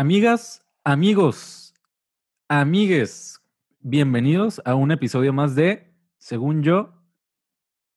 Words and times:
Amigas, 0.00 0.66
amigos, 0.82 1.74
amigues, 2.48 3.38
bienvenidos 3.80 4.62
a 4.64 4.74
un 4.74 4.92
episodio 4.92 5.34
más 5.34 5.54
de, 5.54 5.94
según 6.16 6.62
yo, 6.62 6.94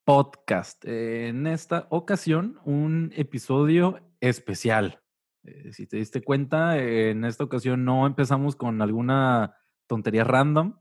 podcast. 0.04 0.84
En 0.84 1.46
esta 1.46 1.86
ocasión, 1.88 2.60
un 2.66 3.10
episodio 3.16 4.00
especial. 4.20 5.00
Eh, 5.44 5.72
si 5.72 5.86
te 5.86 5.96
diste 5.96 6.22
cuenta, 6.22 6.76
en 6.76 7.24
esta 7.24 7.44
ocasión 7.44 7.86
no 7.86 8.06
empezamos 8.06 8.54
con 8.54 8.82
alguna 8.82 9.56
tontería 9.86 10.24
random. 10.24 10.78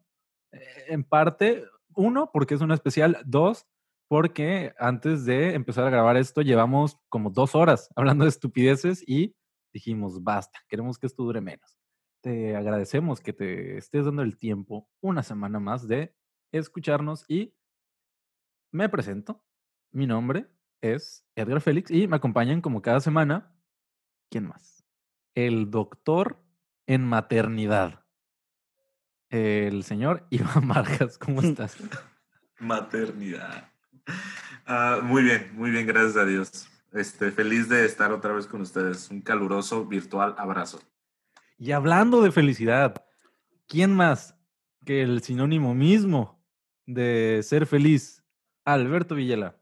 Eh, 0.52 0.60
en 0.90 1.06
parte, 1.06 1.64
uno, 1.96 2.32
porque 2.34 2.56
es 2.56 2.60
un 2.60 2.74
especial. 2.74 3.20
Dos, 3.26 3.66
porque 4.10 4.74
antes 4.78 5.24
de 5.24 5.54
empezar 5.54 5.86
a 5.86 5.90
grabar 5.90 6.18
esto 6.18 6.42
llevamos 6.42 6.98
como 7.08 7.30
dos 7.30 7.56
horas 7.56 7.88
hablando 7.96 8.26
de 8.26 8.30
estupideces 8.30 9.02
y 9.08 9.38
dijimos, 9.74 10.24
basta, 10.24 10.60
queremos 10.70 10.98
que 10.98 11.08
esto 11.08 11.24
dure 11.24 11.42
menos. 11.42 11.78
Te 12.22 12.56
agradecemos 12.56 13.20
que 13.20 13.34
te 13.34 13.78
estés 13.78 14.06
dando 14.06 14.22
el 14.22 14.38
tiempo 14.38 14.90
una 15.02 15.24
semana 15.24 15.60
más 15.60 15.88
de 15.88 16.16
escucharnos 16.52 17.26
y 17.28 17.54
me 18.72 18.88
presento. 18.88 19.44
Mi 19.92 20.08
nombre 20.08 20.48
es 20.82 21.26
Edgar 21.36 21.60
Félix 21.60 21.92
y 21.92 22.08
me 22.08 22.16
acompañan 22.16 22.62
como 22.62 22.82
cada 22.82 23.00
semana. 23.02 23.54
¿Quién 24.30 24.48
más? 24.48 24.86
El 25.36 25.70
doctor 25.70 26.42
en 26.88 27.04
maternidad. 27.06 28.06
El 29.30 29.84
señor 29.84 30.28
Iván 30.30 30.68
Marjas, 30.68 31.18
¿cómo 31.18 31.42
estás? 31.42 31.78
maternidad. 32.60 33.70
Ah, 34.66 35.00
muy 35.04 35.24
bien, 35.24 35.52
muy 35.54 35.72
bien, 35.72 35.86
gracias 35.86 36.18
a 36.18 36.26
Dios. 36.26 36.70
Este, 36.94 37.32
feliz 37.32 37.70
de 37.70 37.86
estar 37.86 38.12
otra 38.12 38.34
vez 38.34 38.46
con 38.46 38.62
ustedes. 38.62 39.10
Un 39.10 39.22
caluroso 39.22 39.86
virtual 39.86 40.36
abrazo. 40.38 40.80
Y 41.58 41.72
hablando 41.72 42.22
de 42.22 42.32
felicidad, 42.32 43.04
¿quién 43.68 43.96
más 43.96 44.36
que 44.86 45.02
el 45.02 45.22
sinónimo 45.24 45.74
mismo 45.74 46.40
de 46.86 47.42
ser 47.44 47.66
feliz? 47.66 48.24
Alberto 48.66 49.16
Villela. 49.16 49.58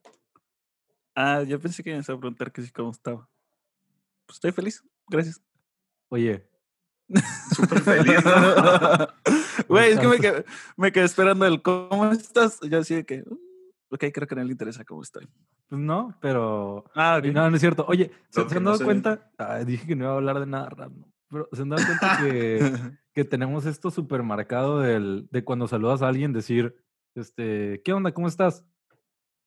Ah, 1.16 1.44
yo 1.44 1.60
pensé 1.60 1.84
que 1.84 1.92
me 1.92 1.98
iba 1.98 2.14
a 2.14 2.20
preguntar 2.20 2.52
que 2.52 2.62
sí, 2.62 2.72
cómo 2.72 2.92
estaba. 2.92 3.30
Pues 4.26 4.38
estoy 4.38 4.52
feliz, 4.52 4.84
gracias. 5.08 5.42
Oye. 6.10 6.48
Súper 7.56 7.82
feliz. 7.82 8.20
Güey, 9.68 9.92
es 9.92 10.00
que 10.00 10.08
me 10.08 10.20
quedé, 10.20 10.46
me 10.76 10.92
quedé, 10.92 11.06
esperando 11.06 11.46
el 11.46 11.62
cómo 11.62 12.12
estás. 12.12 12.60
Yo 12.62 12.80
así 12.80 12.96
de 12.96 13.06
que, 13.06 13.24
uh, 13.26 13.40
ok, 13.90 14.06
creo 14.14 14.28
que 14.28 14.36
no 14.36 14.44
le 14.44 14.52
interesa 14.52 14.84
cómo 14.84 15.02
estoy. 15.02 15.30
Pues 15.72 15.80
no, 15.80 16.18
pero. 16.20 16.84
Ah, 16.94 17.16
okay. 17.18 17.32
No, 17.32 17.50
no 17.50 17.56
es 17.56 17.62
cierto. 17.62 17.86
Oye, 17.88 18.12
¿se, 18.28 18.50
¿se 18.50 18.58
han 18.58 18.66
dado 18.66 18.84
cuenta? 18.84 19.32
Dije 19.66 19.88
que 19.88 19.96
no 19.96 20.04
iba 20.04 20.12
a 20.12 20.18
hablar 20.18 20.42
de 20.42 20.46
nada 20.46 20.68
raro. 20.68 20.92
Pero 21.30 21.48
se 21.54 21.62
han 21.62 21.70
dado 21.70 21.86
cuenta 21.86 22.18
que, 22.20 22.60
que 23.14 23.24
tenemos 23.24 23.66
esto 23.66 23.90
súper 23.90 24.22
marcado 24.22 24.82
del, 24.82 25.30
de 25.32 25.46
cuando 25.46 25.70
saludas 25.70 26.02
a 26.02 26.10
alguien 26.10 26.34
decir, 26.34 26.76
este, 27.16 27.82
¿qué 27.86 27.94
onda? 27.94 28.14
¿Cómo 28.14 28.28
estás? 28.28 28.66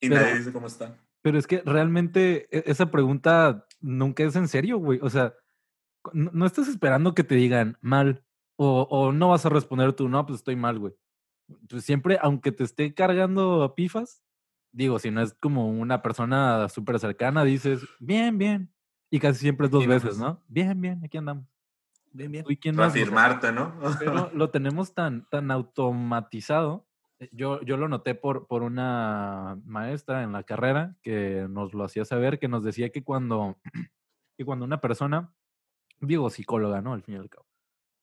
Y 0.00 0.08
pero, 0.08 0.22
nadie 0.22 0.38
dice 0.38 0.50
cómo 0.50 0.66
está. 0.66 0.96
Pero 1.20 1.38
es 1.38 1.46
que 1.46 1.60
realmente 1.60 2.48
esa 2.70 2.90
pregunta 2.90 3.66
nunca 3.82 4.24
es 4.24 4.34
en 4.34 4.48
serio, 4.48 4.78
güey. 4.78 5.00
O 5.02 5.10
sea, 5.10 5.34
no, 6.14 6.30
no 6.32 6.46
estás 6.46 6.68
esperando 6.68 7.14
que 7.14 7.24
te 7.24 7.34
digan 7.34 7.76
mal 7.82 8.24
o, 8.56 8.86
o, 8.88 9.12
no 9.12 9.28
vas 9.28 9.44
a 9.44 9.50
responder 9.50 9.92
tú, 9.92 10.08
no, 10.08 10.24
pues 10.24 10.38
estoy 10.38 10.56
mal, 10.56 10.78
güey. 10.78 10.94
Pues 11.68 11.84
siempre, 11.84 12.16
aunque 12.22 12.50
te 12.50 12.64
esté 12.64 12.94
cargando 12.94 13.62
a 13.62 13.74
pifas, 13.74 14.23
digo, 14.74 14.98
si 14.98 15.10
no 15.10 15.22
es 15.22 15.32
como 15.34 15.68
una 15.68 16.02
persona 16.02 16.68
súper 16.68 16.98
cercana, 16.98 17.44
dices, 17.44 17.80
bien, 18.00 18.36
bien. 18.36 18.70
Y 19.10 19.20
casi 19.20 19.40
siempre 19.40 19.66
es 19.66 19.70
dos 19.70 19.86
veces, 19.86 20.18
¿no? 20.18 20.42
Bien, 20.48 20.78
bien, 20.80 21.00
aquí 21.04 21.16
andamos. 21.16 21.46
Bien, 22.12 22.30
bien. 22.30 22.44
Uy, 22.46 22.56
¿quién 22.56 22.74
Para 22.74 22.88
afirmarte, 22.88 23.52
¿no? 23.52 23.74
Pero 23.98 24.30
lo 24.34 24.50
tenemos 24.50 24.92
tan, 24.94 25.28
tan 25.30 25.50
automatizado. 25.50 26.86
Eh, 27.20 27.28
Yo, 27.32 27.60
yo 27.62 27.76
lo 27.76 27.88
noté 27.88 28.14
por, 28.14 28.46
por 28.48 28.62
una 28.62 29.60
maestra 29.64 30.24
en 30.24 30.32
la 30.32 30.42
carrera 30.42 30.96
que 31.02 31.46
nos 31.48 31.74
lo 31.74 31.84
hacía 31.84 32.04
saber, 32.04 32.38
que 32.38 32.48
nos 32.48 32.64
decía 32.64 32.90
que 32.90 33.04
cuando, 33.04 33.56
que 34.36 34.44
cuando 34.44 34.64
una 34.64 34.80
persona, 34.80 35.32
digo 36.00 36.28
psicóloga, 36.28 36.82
¿no? 36.82 36.92
Al 36.92 37.02
fin 37.02 37.14
y 37.14 37.18
al 37.18 37.30
cabo. 37.30 37.46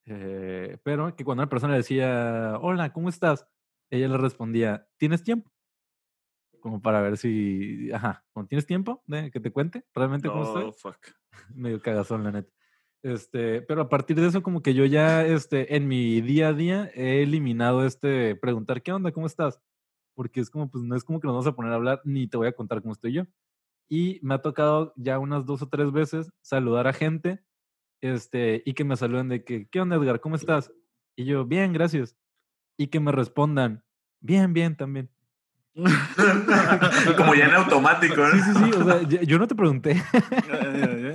Eh, 0.06 0.78
pero 0.84 1.16
que 1.16 1.26
cuando 1.26 1.44
una 1.44 1.50
persona 1.50 1.74
le 1.74 1.80
decía, 1.80 2.58
hola, 2.62 2.94
¿cómo 2.94 3.10
estás? 3.10 3.48
Ella 3.90 4.08
le 4.08 4.18
respondía, 4.18 4.88
¿tienes 4.98 5.24
tiempo? 5.24 5.52
Como 6.62 6.82
para 6.82 7.02
ver 7.02 7.18
si, 7.18 7.92
ajá, 7.92 8.24
¿tienes 8.48 8.66
tiempo 8.66 9.04
de 9.08 9.32
que 9.32 9.40
te 9.40 9.52
cuente 9.52 9.84
realmente 9.94 10.30
cómo 10.30 10.44
estoy? 10.44 10.72
fuck. 10.72 10.98
Medio 11.56 11.82
cagazón, 11.82 12.24
la 12.24 12.32
neta. 12.32 12.52
Este, 13.04 13.64
pero 13.64 13.82
a 13.82 13.90
partir 13.90 14.16
de 14.20 14.28
eso, 14.28 14.44
como 14.44 14.62
que 14.62 14.76
yo 14.76 14.86
ya, 14.86 15.26
este, 15.26 15.76
en 15.76 15.88
mi 15.88 16.22
día 16.22 16.50
a 16.50 16.54
día 16.54 16.92
he 16.94 17.24
eliminado 17.24 17.86
este 17.86 18.36
preguntar, 18.36 18.84
¿qué 18.84 18.94
onda? 18.94 19.12
¿Cómo 19.12 19.26
estás? 19.26 19.60
Porque 20.14 20.40
es 20.40 20.52
como, 20.52 20.70
pues 20.70 20.84
no 20.84 20.96
es 20.96 21.04
como 21.04 21.20
que 21.20 21.28
nos 21.28 21.34
vamos 21.34 21.48
a 21.48 21.56
poner 21.56 21.72
a 21.72 21.76
hablar, 21.76 22.02
ni 22.06 22.28
te 22.28 22.38
voy 22.38 22.48
a 22.48 22.54
contar 22.54 22.82
cómo 22.82 22.94
estoy 22.94 23.14
yo. 23.14 23.24
Y 23.90 24.20
me 24.22 24.36
ha 24.36 24.42
tocado 24.42 24.94
ya 24.96 25.20
unas 25.20 25.46
dos 25.46 25.64
o 25.64 25.68
tres 25.68 25.92
veces 25.92 26.32
saludar 26.42 26.88
a 26.88 26.94
gente, 26.94 27.44
este, 28.02 28.62
y 28.66 28.74
que 28.74 28.84
me 28.84 28.96
saluden 28.96 29.30
de 29.30 29.44
que, 29.44 29.68
¿qué 29.68 29.82
onda, 29.82 29.96
Edgar? 29.96 30.22
¿Cómo 30.22 30.36
estás? 30.36 30.72
Y 31.16 31.26
yo, 31.26 31.46
bien, 31.46 31.74
gracias. 31.74 32.16
Y 32.78 32.88
que 32.88 33.00
me 33.00 33.12
respondan, 33.12 33.84
bien, 34.20 34.54
bien, 34.54 34.78
también. 34.78 35.10
Como 37.18 37.34
ya 37.34 37.46
en 37.46 37.54
automático, 37.54 38.18
¿no? 38.18 38.32
Sí, 38.32 38.40
sí, 38.42 38.52
sí. 38.54 38.72
O 38.78 38.84
sea, 38.84 39.02
yo 39.04 39.40
no 39.40 39.48
te 39.48 39.56
pregunté. 39.56 40.02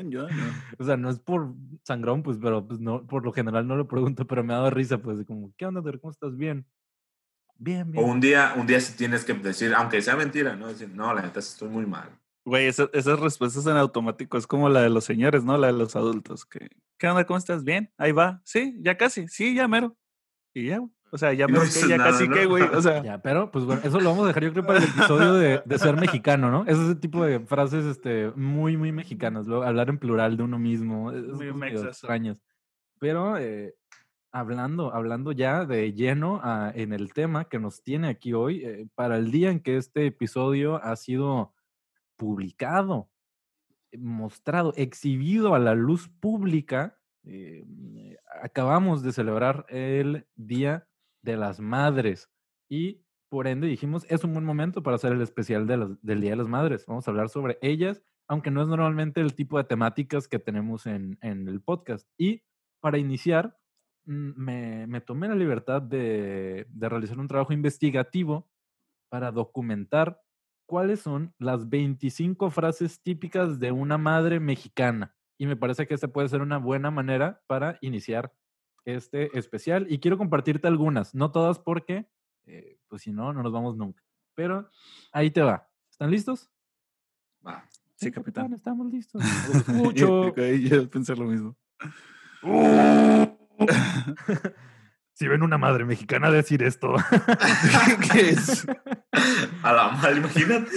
yo, 0.08 0.28
no. 0.28 0.46
O 0.78 0.84
sea, 0.84 0.96
no 0.96 1.10
es 1.10 1.18
por 1.18 1.52
sangrón, 1.82 2.22
pues, 2.22 2.38
pero 2.40 2.66
pues 2.66 2.80
no, 2.80 3.06
por 3.06 3.24
lo 3.24 3.32
general 3.32 3.66
no 3.66 3.76
lo 3.76 3.86
pregunto, 3.86 4.26
pero 4.26 4.42
me 4.42 4.54
ha 4.54 4.58
dado 4.58 4.70
risa, 4.70 4.98
pues, 4.98 5.24
como, 5.26 5.52
¿qué 5.56 5.66
onda, 5.66 5.82
¿cómo 6.00 6.10
estás? 6.10 6.36
Bien. 6.36 6.66
Bien, 7.58 7.90
bien. 7.90 8.04
O 8.04 8.08
un 8.08 8.20
día, 8.20 8.54
un 8.56 8.66
día 8.66 8.80
sí 8.80 8.96
tienes 8.96 9.24
que 9.24 9.34
decir, 9.34 9.74
aunque 9.74 10.02
sea 10.02 10.16
mentira, 10.16 10.56
¿no? 10.56 10.68
Decir, 10.68 10.90
no, 10.90 11.12
la 11.14 11.22
neta 11.22 11.40
estoy 11.40 11.68
muy 11.68 11.86
mal. 11.86 12.10
Güey, 12.44 12.66
esa, 12.66 12.88
esas 12.92 13.18
respuestas 13.18 13.66
en 13.66 13.76
automático 13.76 14.38
es 14.38 14.46
como 14.46 14.68
la 14.68 14.82
de 14.82 14.90
los 14.90 15.04
señores, 15.04 15.42
¿no? 15.42 15.56
La 15.58 15.68
de 15.68 15.72
los 15.72 15.96
adultos. 15.96 16.44
Que, 16.44 16.68
¿Qué 16.98 17.08
onda? 17.08 17.24
¿Cómo 17.24 17.38
estás? 17.38 17.64
Bien. 17.64 17.92
Ahí 17.98 18.12
va. 18.12 18.40
Sí, 18.44 18.76
ya 18.80 18.96
casi. 18.96 19.26
Sí, 19.28 19.54
ya 19.54 19.66
mero. 19.66 19.96
Y 20.54 20.68
ya, 20.68 20.80
o 21.10 21.18
sea, 21.18 21.32
ya, 21.32 21.46
No 21.46 21.60
me 21.60 21.64
dices 21.64 21.88
ya 21.88 21.96
nada, 21.96 22.10
casi 22.10 22.28
¿no? 22.28 22.34
que, 22.34 22.46
güey. 22.46 22.64
O 22.64 22.82
sea, 22.82 23.02
Ya, 23.02 23.18
pero 23.22 23.50
pues 23.50 23.64
bueno, 23.64 23.80
eso 23.84 24.00
lo 24.00 24.10
vamos 24.10 24.24
a 24.24 24.28
dejar 24.28 24.44
yo 24.44 24.52
creo 24.52 24.66
para 24.66 24.80
el 24.80 24.84
episodio 24.84 25.34
de, 25.34 25.62
de 25.64 25.78
ser 25.78 25.96
mexicano, 25.96 26.50
¿no? 26.50 26.64
Es 26.66 26.78
ese 26.78 26.96
tipo 26.96 27.24
de 27.24 27.40
frases 27.40 27.84
este, 27.84 28.32
muy, 28.34 28.76
muy 28.76 28.92
mexicanas. 28.92 29.46
Luego, 29.46 29.62
hablar 29.62 29.88
en 29.88 29.98
plural 29.98 30.36
de 30.36 30.42
uno 30.42 30.58
mismo. 30.58 31.12
esas 31.12 31.38
Muy 31.54 31.68
extrañas. 31.68 32.42
Pero 32.98 33.38
eh, 33.38 33.74
hablando, 34.32 34.92
hablando 34.94 35.32
ya 35.32 35.64
de 35.64 35.92
lleno 35.92 36.40
ah, 36.42 36.72
en 36.74 36.92
el 36.92 37.12
tema 37.12 37.48
que 37.48 37.58
nos 37.58 37.82
tiene 37.82 38.08
aquí 38.08 38.32
hoy, 38.32 38.64
eh, 38.64 38.88
para 38.94 39.16
el 39.16 39.30
día 39.30 39.50
en 39.50 39.60
que 39.60 39.76
este 39.76 40.06
episodio 40.06 40.82
ha 40.82 40.96
sido 40.96 41.54
publicado, 42.16 43.10
mostrado, 43.96 44.72
exhibido 44.76 45.54
a 45.54 45.58
la 45.58 45.74
luz 45.74 46.08
pública, 46.08 46.98
eh, 47.24 47.64
acabamos 48.42 49.02
de 49.02 49.12
celebrar 49.12 49.66
el 49.68 50.26
Día 50.34 50.86
de 51.26 51.36
las 51.36 51.60
Madres 51.60 52.30
y 52.70 53.02
por 53.28 53.48
ende 53.48 53.66
dijimos, 53.66 54.06
es 54.08 54.24
un 54.24 54.32
buen 54.32 54.44
momento 54.44 54.82
para 54.82 54.94
hacer 54.94 55.12
el 55.12 55.20
especial 55.20 55.66
del 55.66 56.20
Día 56.20 56.30
de 56.30 56.36
las 56.36 56.48
Madres. 56.48 56.86
Vamos 56.86 57.06
a 57.06 57.10
hablar 57.10 57.28
sobre 57.28 57.58
ellas, 57.60 58.02
aunque 58.28 58.50
no 58.50 58.62
es 58.62 58.68
normalmente 58.68 59.20
el 59.20 59.34
tipo 59.34 59.58
de 59.58 59.64
temáticas 59.64 60.28
que 60.28 60.38
tenemos 60.38 60.86
en, 60.86 61.18
el 61.20 61.60
podcast. 61.60 62.08
Y 62.16 62.44
para 62.80 62.98
iniciar, 62.98 63.58
mm, 64.06 64.30
me, 64.36 64.86
me 64.86 65.00
tomé 65.00 65.28
la 65.28 65.34
libertad 65.34 65.82
de, 65.82 66.66
de 66.70 66.88
realizar 66.88 67.18
un 67.18 67.28
trabajo 67.28 67.52
investigativo 67.52 68.48
para 69.10 69.32
documentar 69.32 70.22
cuáles 70.66 71.00
son 71.00 71.34
las 71.38 71.68
25 71.68 72.50
frases 72.50 73.02
típicas 73.02 73.58
de 73.58 73.72
una 73.72 73.98
madre 73.98 74.38
mexicana. 74.40 75.16
Y 75.38 75.46
me 75.46 75.56
parece 75.56 75.86
que 75.86 75.94
esta 75.94 76.08
puede 76.08 76.28
ser 76.28 76.42
una 76.42 76.58
buena 76.58 76.90
manera 76.90 77.42
para 77.46 77.76
iniciar 77.80 78.32
este 78.86 79.36
especial. 79.38 79.86
Y 79.90 79.98
quiero 79.98 80.16
compartirte 80.16 80.68
algunas, 80.68 81.14
no 81.14 81.30
todas 81.30 81.58
porque, 81.58 82.08
eh, 82.46 82.78
pues 82.88 83.02
si 83.02 83.12
no, 83.12 83.32
no 83.32 83.42
nos 83.42 83.52
vamos 83.52 83.76
nunca. 83.76 84.02
Pero 84.34 84.70
ahí 85.12 85.30
te 85.30 85.42
va. 85.42 85.68
¿Están 85.90 86.10
listos? 86.10 86.50
Va. 87.46 87.68
sí, 87.96 88.10
capitán. 88.10 88.52
Estamos 88.52 88.86
listos. 88.90 89.22
Escucho. 89.52 90.34
Yo, 90.34 90.44
yo 90.54 90.90
pensé 90.90 91.14
lo 91.16 91.26
mismo. 91.26 91.56
si 95.12 95.26
ven 95.26 95.42
una 95.42 95.58
madre 95.58 95.84
mexicana 95.84 96.30
decir 96.30 96.62
esto. 96.62 96.94
¿Qué 98.12 98.30
es? 98.30 98.66
A 99.62 99.72
la 99.72 99.88
mal, 99.88 100.18
imagínate. 100.18 100.70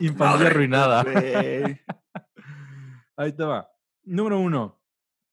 Infancia 0.00 0.16
madre. 0.16 0.46
arruinada. 0.46 1.04
Ahí 3.16 3.32
te 3.32 3.44
va. 3.44 3.68
Número 4.04 4.38
uno. 4.38 4.77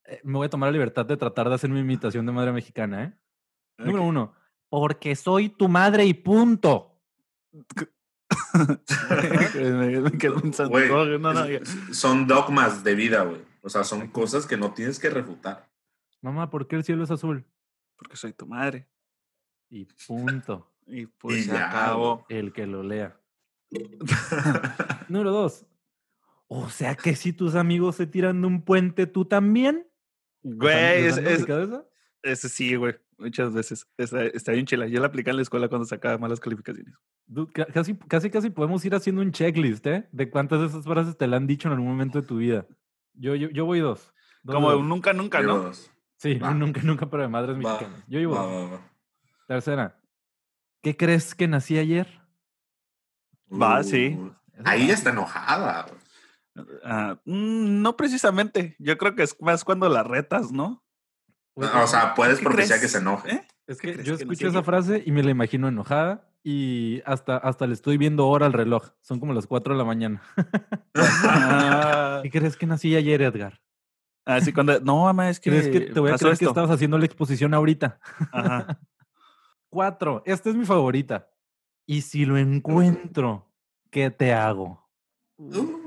Eh, 0.08 0.22
me 0.24 0.38
voy 0.38 0.46
a 0.46 0.50
tomar 0.50 0.68
la 0.68 0.74
libertad 0.74 1.06
de 1.06 1.18
tratar 1.18 1.50
de 1.50 1.56
hacer 1.56 1.70
mi 1.70 1.80
imitación 1.80 2.26
de 2.26 2.32
madre 2.32 2.52
mexicana, 2.52 3.04
¿eh? 3.04 3.14
Número 3.78 4.04
uno. 4.04 4.34
Porque 4.70 5.16
soy 5.16 5.50
tu 5.50 5.68
madre 5.68 6.06
y 6.06 6.14
punto. 6.14 7.00
me, 9.56 10.02
me 10.02 10.12
quedé 10.18 10.40
pensando. 10.40 10.70
Güey, 10.72 10.90
no, 10.90 11.06
no, 11.06 11.34
no, 11.34 11.50
ya. 11.50 11.60
Son 11.92 12.28
dogmas 12.28 12.84
de 12.84 12.96
vida, 12.96 13.24
güey. 13.24 13.42
O 13.62 13.70
sea, 13.70 13.84
son 13.84 14.08
cosas 14.10 14.46
que 14.46 14.58
no 14.58 14.74
tienes 14.74 15.00
que 15.00 15.10
refutar. 15.10 15.70
Mamá, 16.22 16.50
¿por 16.50 16.68
qué 16.68 16.76
el 16.76 16.84
cielo 16.84 17.04
es 17.04 17.12
azul? 17.12 17.46
Porque 17.96 18.16
soy 18.16 18.34
tu 18.34 18.46
madre. 18.46 18.88
Y 19.70 19.88
punto. 20.08 20.72
Y 20.88 21.08
pues 21.08 21.38
Y 21.38 21.42
se 21.46 21.54
ya, 21.54 21.70
acabó. 21.70 22.28
El 22.30 22.54
que 22.54 22.68
lo 22.68 22.84
lea. 22.84 23.20
Número 25.10 25.32
dos. 25.32 25.66
O 26.48 26.70
sea 26.70 26.94
que 26.94 27.16
si 27.16 27.34
tus 27.34 27.56
amigos 27.56 27.96
se 27.96 28.06
tiran 28.06 28.40
de 28.40 28.46
un 28.46 28.62
puente, 28.62 29.08
¿tú 29.08 29.26
también? 29.26 29.88
Güey, 30.48 31.02
¿Les 31.04 31.18
es, 31.18 31.26
es- 31.42 31.50
eso? 31.50 31.90
ese 32.22 32.50
sí, 32.50 32.76
güey. 32.76 32.96
Muchas 33.18 33.54
veces. 33.54 33.88
Está, 33.98 34.26
está 34.26 34.52
bien 34.52 34.66
chila. 34.66 34.88
Yo 34.88 35.00
la 35.00 35.08
apliqué 35.08 35.30
en 35.32 35.38
la 35.38 35.42
escuela 35.42 35.70
cuando 35.70 35.86
sacaba 35.88 36.18
malas 36.18 36.40
calificaciones. 36.40 36.94
Dude, 37.26 37.52
casi, 37.74 37.96
casi, 37.96 38.30
casi 38.30 38.50
podemos 38.52 38.84
ir 38.86 38.94
haciendo 38.94 39.22
un 39.22 39.32
checklist, 39.32 39.88
¿eh? 39.88 40.08
De 40.12 40.30
cuántas 40.30 40.60
de 40.60 40.68
esas 40.68 40.84
frases 40.86 41.18
te 41.18 41.26
la 41.26 41.38
han 41.38 41.48
dicho 41.48 41.68
en 41.68 41.74
algún 41.74 41.88
momento 41.88 42.22
de 42.22 42.28
tu 42.28 42.38
vida. 42.38 42.68
Yo, 43.14 43.34
yo, 43.36 43.50
yo 43.50 43.66
voy 43.66 43.80
dos. 43.80 44.14
Como 44.46 44.70
dos. 44.70 44.82
un 44.82 44.90
nunca, 44.90 45.14
nunca, 45.14 45.42
¿no? 45.42 45.58
dos. 45.58 45.90
Sí, 46.18 46.36
Va. 46.36 46.54
nunca, 46.54 46.82
nunca, 46.84 47.10
pero 47.10 47.24
de 47.24 47.30
madres 47.30 47.58
mexicanas. 47.58 48.04
Yo 48.08 48.20
llevo 48.20 48.36
va, 48.36 48.42
dos. 48.44 48.72
va, 48.72 48.76
va. 48.78 48.92
Tercera. 49.48 50.00
¿Qué 50.84 50.96
crees 50.96 51.34
que 51.34 51.48
nací 51.48 51.78
ayer? 51.80 52.22
Va, 53.52 53.82
sí. 53.84 54.18
Uh, 54.20 54.32
Ahí 54.66 54.88
ya 54.88 54.94
está 54.94 55.10
enojada. 55.12 55.82
Ah, 55.82 55.94
mm, 56.56 57.82
no 57.82 57.98
precisamente. 57.98 58.76
Yo 58.80 58.98
creo 58.98 59.16
que 59.16 59.24
es 59.24 59.36
más 59.42 59.64
cuando 59.64 59.90
la 59.90 60.04
retas, 60.04 60.52
¿no? 60.52 60.84
Güey, 61.56 61.70
O 61.82 61.88
sea, 61.88 62.14
puedes 62.16 62.40
¿Qué 62.40 62.46
propiciar 62.46 62.80
que 62.80 62.88
se 62.88 62.98
enoje. 62.98 63.32
¿Eh? 63.36 63.48
Es 63.68 63.80
¿qué 63.80 63.94
que 63.94 64.04
yo 64.04 64.18
que 64.18 64.24
escucho 64.24 64.48
esa 64.48 64.64
frase 64.64 65.04
y 65.06 65.12
me 65.12 65.24
la 65.24 65.32
imagino 65.32 65.68
enojada 65.68 66.30
y 66.44 67.02
hasta, 67.06 67.38
hasta 67.38 67.66
le 67.66 67.74
estoy 67.74 67.98
viendo 67.98 68.28
hora 68.28 68.46
al 68.46 68.54
reloj. 68.54 68.92
Son 69.02 69.20
como 69.20 69.34
las 69.34 69.48
4 69.48 69.74
de 69.74 69.78
la 69.78 69.84
mañana. 69.84 70.22
Ah, 70.94 72.20
¿Qué 72.24 72.30
crees 72.30 72.56
que 72.56 72.68
nací 72.68 72.96
ayer, 72.96 73.22
Edgar? 73.22 73.62
así 74.26 74.54
cuando. 74.54 74.80
No, 74.80 75.04
mamá, 75.04 75.30
es 75.30 75.40
que. 75.40 75.50
¿Crees 75.50 75.70
que 75.70 75.82
te 75.92 76.00
voy 76.00 76.12
a 76.12 76.18
creer 76.18 76.38
que 76.38 76.46
estabas 76.46 76.70
haciendo 76.70 76.98
la 76.98 77.06
exposición 77.06 77.54
ahorita? 77.54 78.00
Ajá. 78.32 78.80
Cuatro. 79.70 80.22
Esta 80.26 80.50
es 80.50 80.56
mi 80.56 80.66
favorita. 80.66 81.30
Y 81.88 82.02
si 82.02 82.26
lo 82.26 82.38
encuentro, 82.38 83.52
¿qué 83.92 84.10
te 84.12 84.34
hago? 84.34 84.88
Uh, 85.38 85.85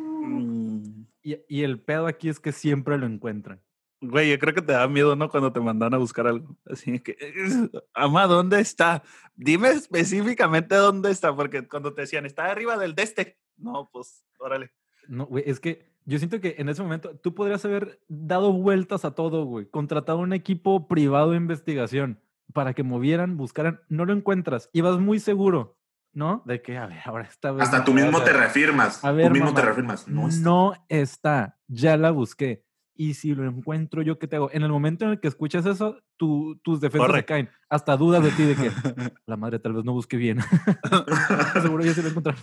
Y, 1.22 1.38
y 1.48 1.62
el 1.62 1.80
pedo 1.80 2.06
aquí 2.06 2.28
es 2.28 2.40
que 2.40 2.52
siempre 2.52 2.98
lo 2.98 3.06
encuentran. 3.06 3.60
Güey, 4.00 4.30
yo 4.30 4.38
creo 4.38 4.54
que 4.54 4.62
te 4.62 4.72
da 4.72 4.86
miedo, 4.86 5.16
¿no? 5.16 5.28
Cuando 5.28 5.52
te 5.52 5.60
mandan 5.60 5.92
a 5.92 5.98
buscar 5.98 6.28
algo. 6.28 6.56
Así 6.66 7.00
que, 7.00 7.16
ama, 7.94 8.26
¿dónde 8.26 8.60
está? 8.60 9.02
Dime 9.34 9.70
específicamente 9.70 10.76
dónde 10.76 11.10
está, 11.10 11.34
porque 11.34 11.66
cuando 11.66 11.92
te 11.94 12.02
decían, 12.02 12.24
está 12.24 12.46
arriba 12.46 12.76
del 12.76 12.94
de 12.94 13.02
este. 13.02 13.38
No, 13.56 13.90
pues, 13.92 14.24
órale. 14.38 14.70
No, 15.08 15.26
güey, 15.26 15.42
es 15.46 15.58
que 15.58 15.90
yo 16.04 16.18
siento 16.18 16.40
que 16.40 16.54
en 16.58 16.68
ese 16.68 16.82
momento 16.82 17.16
tú 17.16 17.34
podrías 17.34 17.64
haber 17.64 18.00
dado 18.08 18.52
vueltas 18.52 19.04
a 19.04 19.16
todo, 19.16 19.44
güey. 19.44 19.66
Contratado 19.66 20.18
un 20.18 20.32
equipo 20.32 20.86
privado 20.86 21.32
de 21.32 21.38
investigación 21.38 22.20
para 22.52 22.74
que 22.74 22.84
movieran, 22.84 23.36
buscaran. 23.36 23.80
No 23.88 24.04
lo 24.04 24.12
encuentras. 24.12 24.70
Y 24.72 24.80
vas 24.80 25.00
muy 25.00 25.18
seguro, 25.18 25.76
¿no? 26.12 26.42
De 26.46 26.60
que, 26.62 26.76
a 26.78 26.86
ver, 26.86 26.98
ahora 27.04 27.24
esta 27.24 27.52
vez. 27.52 27.62
Hasta 27.64 27.84
tú 27.84 27.92
mismo 27.94 28.22
te 28.22 28.32
reafirmas. 28.32 29.04
A 29.04 29.12
ver, 29.12 29.26
tú 29.28 29.32
mismo 29.32 29.54
te 29.54 29.62
reafirmas. 29.62 30.08
No, 30.08 30.28
está. 30.28 30.42
No 30.42 30.74
está. 30.88 31.56
Ya 31.68 31.96
la 31.96 32.10
busqué. 32.10 32.64
Y 32.94 33.14
si 33.14 33.32
lo 33.34 33.44
encuentro 33.48 34.02
yo, 34.02 34.18
¿qué 34.18 34.26
te 34.26 34.34
hago? 34.36 34.50
En 34.52 34.62
el 34.64 34.70
momento 34.70 35.04
en 35.04 35.12
el 35.12 35.20
que 35.20 35.28
escuchas 35.28 35.64
eso, 35.66 35.98
tu- 36.16 36.56
tus 36.64 36.80
defensas 36.80 37.06
Corre. 37.06 37.20
se 37.20 37.24
caen. 37.26 37.50
Hasta 37.68 37.96
dudas 37.96 38.24
de 38.24 38.30
ti 38.32 38.42
de 38.42 38.56
que 38.56 38.70
la 39.26 39.36
madre 39.36 39.60
tal 39.60 39.74
vez 39.74 39.84
no 39.84 39.92
busque 39.92 40.16
bien. 40.16 40.40
Seguro 41.62 41.84
ya 41.84 41.94
se 41.94 42.02
lo 42.02 42.08
encontraron. 42.08 42.42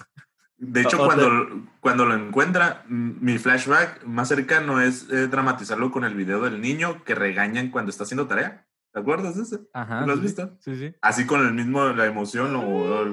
De 0.58 0.82
hecho, 0.82 1.02
O- 1.02 1.06
cuando, 1.06 1.66
cuando 1.82 2.06
lo 2.06 2.16
encuentra, 2.16 2.86
mi 2.88 3.38
flashback 3.38 4.06
más 4.06 4.30
cercano 4.30 4.80
es 4.80 5.10
eh, 5.12 5.28
dramatizarlo 5.28 5.92
con 5.92 6.06
el 6.06 6.16
video 6.16 6.42
del 6.42 6.62
niño 6.62 7.04
que 7.04 7.14
regañan 7.16 7.70
cuando 7.70 7.90
está 7.90 8.04
haciendo 8.04 8.28
tarea. 8.28 8.65
¿Te 8.96 9.02
acuerdas 9.02 9.36
de 9.36 9.42
ese? 9.44 9.60
Ajá. 9.74 10.06
¿Lo 10.06 10.14
has 10.14 10.20
sí, 10.20 10.24
visto? 10.24 10.58
Sí, 10.62 10.74
sí. 10.78 10.96
Así 11.02 11.26
con 11.26 11.46
el 11.46 11.54
mismo, 11.54 11.84
la 11.88 12.06
emoción 12.06 12.56
o... 12.56 13.04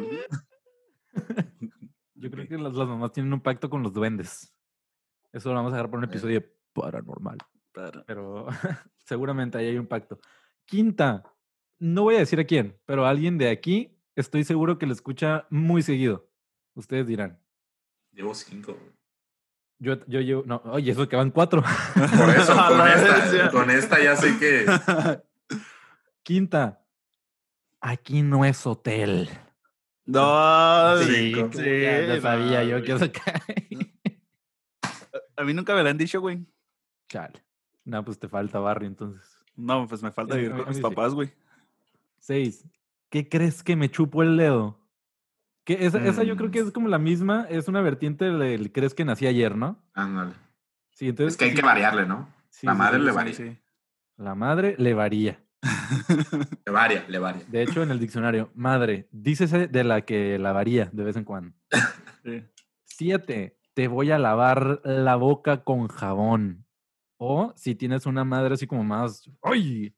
Yo 2.15 2.31
creo 2.31 2.47
que 2.47 2.57
las, 2.57 2.73
las 2.73 2.87
mamás 2.87 3.11
tienen 3.11 3.33
un 3.33 3.41
pacto 3.41 3.69
con 3.69 3.83
los 3.83 3.93
duendes. 3.93 4.55
Eso 5.33 5.49
lo 5.49 5.57
vamos 5.57 5.73
a 5.73 5.77
dejar 5.77 5.91
por 5.91 5.99
un 5.99 6.05
episodio 6.05 6.45
paranormal. 6.73 7.39
Pero- 7.73 8.05
Pero 8.07 8.47
seguramente 8.99 9.59
ahí 9.59 9.67
hay 9.67 9.77
un 9.79 9.89
pacto. 9.89 10.21
Quinta. 10.67 11.25
No 11.81 12.03
voy 12.05 12.15
a 12.15 12.21
decir 12.21 12.39
a 12.39 12.45
quién, 12.45 12.79
pero 12.87 13.05
alguien 13.05 13.37
de 13.37 13.51
aquí 13.51 13.99
estoy 14.15 14.45
seguro 14.45 14.79
que 14.79 14.87
lo 14.87 14.93
escucha 14.93 15.49
muy 15.51 15.83
seguido. 15.83 16.31
Ustedes 16.75 17.09
dirán. 17.09 17.41
Llevo 18.13 18.37
cinco. 18.37 18.79
Yo, 19.81 19.97
yo, 20.07 20.21
yo, 20.21 20.45
no, 20.47 20.63
oye, 20.67 20.93
eso 20.93 21.09
que 21.09 21.17
van 21.17 21.33
cuatro. 21.33 21.61
Por 21.95 22.31
eso, 22.31 22.53
esta, 22.87 23.51
con 23.51 23.69
esta 23.69 24.01
ya 24.01 24.15
sé 24.15 24.39
que... 24.39 24.65
Quinta. 26.23 26.85
Aquí 27.81 28.23
no 28.23 28.45
es 28.45 28.67
hotel. 28.67 29.29
No, 30.05 30.97
Sí, 30.99 31.33
sí, 31.35 31.35
sí, 31.53 31.81
ya, 31.83 32.07
ya 32.07 32.21
sabía 32.21 32.63
no, 32.63 32.69
yo 32.69 32.83
que 32.85 32.93
eso 32.93 33.07
cae. 33.13 33.69
A 35.37 35.45
mí 35.45 35.55
nunca 35.55 35.75
me 35.75 35.83
lo 35.83 35.89
han 35.89 35.99
dicho, 35.99 36.21
güey. 36.21 36.45
Chale. 37.09 37.43
No, 37.85 38.05
pues 38.05 38.19
te 38.19 38.29
falta 38.29 38.59
barrio 38.61 38.87
entonces. 38.89 39.25
No, 39.57 39.87
pues 39.87 40.03
me 40.03 40.11
falta 40.13 40.35
mí- 40.35 40.43
vivir 40.43 40.57
con 40.57 40.69
mis 40.69 40.81
papás, 40.81 41.15
güey. 41.15 41.33
Seis. 42.19 42.65
¿Qué 43.11 43.29
crees 43.29 43.63
que 43.63 43.75
me 43.77 43.91
chupo 43.91 44.23
el 44.23 44.37
dedo? 44.37 44.79
Que 45.65 45.85
esa, 45.87 45.99
esa 46.05 46.23
yo 46.25 46.37
creo 46.37 46.51
que 46.51 46.63
Mm. 46.63 46.67
es 46.69 46.73
como 46.73 46.89
la 46.89 46.99
misma, 46.99 47.47
es 47.51 47.69
una 47.69 47.81
vertiente 47.81 48.25
del 48.25 48.73
crees 48.73 48.95
que 48.95 49.05
nací 49.05 49.27
ayer, 49.27 49.57
¿no? 49.57 49.79
Ándale. 49.95 50.33
Sí, 50.91 51.09
entonces. 51.09 51.35
Es 51.35 51.39
que 51.39 51.45
hay 51.47 51.51
sí, 51.51 51.57
que 51.57 51.63
variarle, 51.63 52.07
¿no? 52.07 52.29
sí, 52.51 52.67
la 52.67 52.75
madre 52.75 52.99
sí, 52.99 53.05
le 53.05 53.13
varía. 53.13 53.35
Sí. 53.35 53.59
La 54.17 54.35
madre 54.35 54.75
le 54.79 54.95
varía. 54.95 55.41
Le 56.67 56.73
varia, 56.73 57.05
le 57.09 57.19
varia. 57.19 57.43
De 57.49 57.63
hecho, 57.63 57.83
en 57.83 57.91
el 57.91 58.01
diccionario, 58.01 58.51
madre, 58.55 59.09
dícese 59.13 59.69
de 59.69 59.85
la 59.85 60.03
que 60.03 60.39
la 60.39 60.53
varía 60.53 60.91
de 60.93 61.05
vez 61.05 61.17
en 61.17 61.25
cuando. 61.25 61.57
sí. 62.25 62.43
Siete, 62.85 63.57
te 63.75 63.89
voy 63.89 64.11
a 64.11 64.19
lavar 64.19 64.81
la 64.85 65.17
boca 65.17 65.65
con 65.65 65.89
jabón. 65.89 66.67
O 67.17 67.53
si 67.57 67.75
tienes 67.75 68.07
una 68.07 68.25
madre 68.25 68.55
así 68.55 68.67
como 68.67 68.83
más, 68.83 69.31
¡ay! 69.43 69.95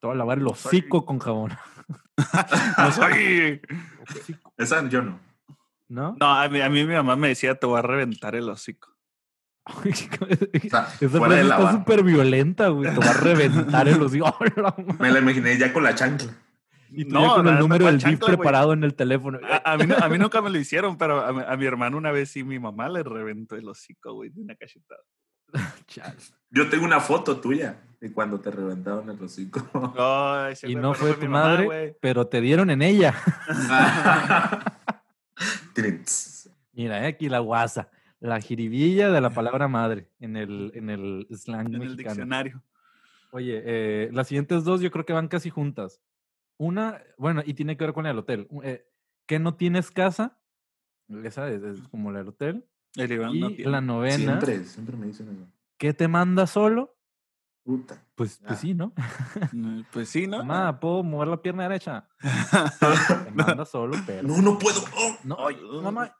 Te 0.00 0.06
voy 0.06 0.14
a 0.14 0.18
lavar 0.18 0.38
el 0.38 0.44
No 0.44 0.50
hocico 0.50 1.04
con 1.04 1.18
jabón. 1.18 1.52
No 2.78 2.92
soy. 2.92 3.60
Esa 4.56 4.88
yo 4.88 5.02
no. 5.02 5.18
¿No? 5.88 6.16
No, 6.18 6.26
a 6.26 6.48
mí, 6.48 6.60
a 6.60 6.68
mí 6.68 6.84
mi 6.84 6.94
mamá 6.94 7.16
me 7.16 7.28
decía, 7.28 7.54
te 7.54 7.66
voy 7.66 7.78
a 7.78 7.82
reventar 7.82 8.34
el 8.34 8.48
hocico. 8.48 8.91
O 9.66 9.82
sea, 10.68 10.88
Esa 11.00 11.08
fuera 11.18 11.40
está 11.40 11.72
súper 11.72 12.02
violenta, 12.02 12.68
güey. 12.68 12.92
Te 12.92 12.98
va 12.98 13.10
a 13.10 13.12
reventar 13.14 13.88
el 13.88 14.02
hocico. 14.02 14.26
¡Oh! 14.64 14.74
Me 14.98 15.10
la 15.12 15.20
imaginé 15.20 15.56
ya 15.56 15.72
con 15.72 15.84
la 15.84 15.94
chancla. 15.94 16.32
Y 16.90 17.04
tú 17.04 17.14
No, 17.14 17.22
ya 17.28 17.34
con 17.36 17.48
el 17.48 17.58
número 17.58 17.84
¿cuál 17.84 17.94
del 17.94 18.02
chancla, 18.02 18.26
preparado 18.26 18.72
en 18.72 18.84
el 18.84 18.94
teléfono. 18.94 19.38
A, 19.48 19.72
a 19.72 19.76
mí, 19.78 19.86
no- 19.86 19.96
a 19.96 20.08
mí 20.08 20.18
nunca 20.18 20.42
me 20.42 20.50
lo 20.50 20.58
hicieron, 20.58 20.98
pero 20.98 21.24
a, 21.24 21.32
mi- 21.32 21.42
a 21.46 21.56
mi 21.56 21.64
hermano 21.64 21.96
una 21.96 22.10
vez 22.10 22.30
sí, 22.30 22.42
mi 22.44 22.58
mamá 22.58 22.88
le 22.88 23.02
reventó 23.02 23.56
el 23.56 23.66
hocico, 23.68 24.12
güey, 24.14 24.30
de 24.30 24.40
una 24.42 24.54
cachetada. 24.56 25.00
Yo 26.50 26.68
tengo 26.68 26.84
una 26.84 27.00
foto 27.00 27.40
tuya 27.40 27.76
de 28.00 28.12
cuando 28.12 28.40
te 28.40 28.50
reventaron 28.50 29.08
el 29.10 29.22
hocico. 29.22 29.60
Ese 30.50 30.68
Y 30.70 30.74
no 30.74 30.92
pero 30.92 30.94
fue 30.94 31.14
tu 31.14 31.26
mamá, 31.26 31.44
madre, 31.44 31.64
güey. 31.64 31.96
pero 32.00 32.26
te 32.26 32.40
dieron 32.40 32.68
en 32.70 32.82
ella. 32.82 33.14
Mira, 36.72 37.04
eh, 37.04 37.06
aquí 37.06 37.28
la 37.28 37.38
guasa. 37.40 37.88
La 38.22 38.40
jiribilla 38.40 39.10
de 39.10 39.20
la 39.20 39.30
palabra 39.34 39.66
madre 39.68 40.08
en 40.20 40.36
el, 40.36 40.70
en 40.74 40.90
el 40.90 41.26
slang 41.34 41.66
En 41.66 41.74
el 41.74 41.80
mexicano. 41.80 41.96
diccionario. 42.14 42.62
Oye, 43.32 43.62
eh, 43.64 44.10
las 44.12 44.28
siguientes 44.28 44.62
dos 44.64 44.80
yo 44.80 44.90
creo 44.90 45.04
que 45.04 45.12
van 45.12 45.28
casi 45.28 45.50
juntas. 45.50 46.00
Una, 46.58 47.02
bueno, 47.18 47.42
y 47.44 47.54
tiene 47.54 47.76
que 47.76 47.84
ver 47.84 47.94
con 47.94 48.06
el 48.06 48.18
hotel. 48.18 48.46
eh, 48.62 48.86
¿Que 49.26 49.38
no 49.38 49.54
tienes 49.54 49.90
casa? 49.90 50.38
Esa 51.24 51.48
es, 51.48 51.62
es 51.62 51.88
como 51.88 52.12
del 52.12 52.28
hotel. 52.28 52.64
El 52.94 53.10
Iván 53.12 53.34
Y 53.34 53.40
no 53.40 53.48
tiene. 53.50 53.70
la 53.70 53.80
novena, 53.80 54.16
Siempre, 54.40 54.64
siempre 54.64 54.96
me 54.96 55.06
dicen 55.06 55.28
eso. 55.30 55.46
¿qué 55.78 55.92
te 55.94 56.06
manda 56.06 56.46
solo? 56.46 56.94
Puta. 57.64 58.04
Pues, 58.14 58.38
pues 58.38 58.52
Ah. 58.52 58.56
sí, 58.56 58.74
¿no? 58.74 58.92
Mm, 59.52 59.80
Pues 59.92 60.08
sí, 60.10 60.26
¿no? 60.26 60.38
Mamá, 60.44 60.78
¿puedo 60.78 61.02
mover 61.02 61.28
la 61.28 61.40
pierna 61.42 61.62
derecha? 61.64 62.06
Te 63.24 63.30
manda 63.32 63.64
solo, 63.64 63.96
pero... 64.06 64.26
No, 64.28 64.40
no 64.42 64.58
puedo. 64.58 64.80
Oh. 64.96 65.16
No, 65.24 65.46
Ay, 65.48 65.56
mamá. 65.82 66.14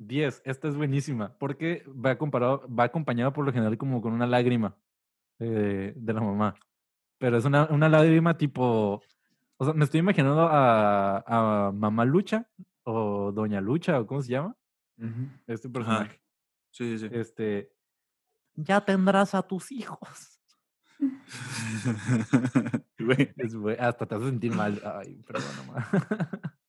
10, 0.00 0.42
esta 0.46 0.68
es 0.68 0.76
buenísima, 0.76 1.36
porque 1.38 1.84
va, 1.88 2.16
comparado, 2.16 2.66
va 2.68 2.84
acompañada 2.84 3.32
por 3.32 3.44
lo 3.44 3.52
general 3.52 3.76
como 3.76 4.00
con 4.00 4.14
una 4.14 4.26
lágrima 4.26 4.76
eh, 5.38 5.92
de 5.94 6.12
la 6.12 6.20
mamá. 6.20 6.54
Pero 7.18 7.36
es 7.36 7.44
una, 7.44 7.66
una 7.66 7.88
lágrima 7.88 8.38
tipo, 8.38 9.02
o 9.58 9.64
sea, 9.64 9.74
me 9.74 9.84
estoy 9.84 10.00
imaginando 10.00 10.48
a, 10.48 11.22
a 11.26 11.72
Mamá 11.72 12.06
Lucha 12.06 12.48
o 12.84 13.30
Doña 13.30 13.60
Lucha 13.60 14.00
o 14.00 14.06
cómo 14.06 14.22
se 14.22 14.30
llama 14.32 14.56
este 15.46 15.68
personaje. 15.68 16.20
Sí, 16.70 16.98
sí. 16.98 17.08
Este, 17.10 17.70
ya 18.54 18.82
tendrás 18.84 19.34
a 19.34 19.42
tus 19.42 19.70
hijos. 19.72 20.40
Güey. 22.98 23.76
Hasta 23.78 24.06
te 24.06 24.14
hace 24.14 24.26
sentir 24.26 24.54
mal. 24.54 24.80
Ay, 24.84 25.22
perdón, 25.26 25.66
mamá. 25.66 25.88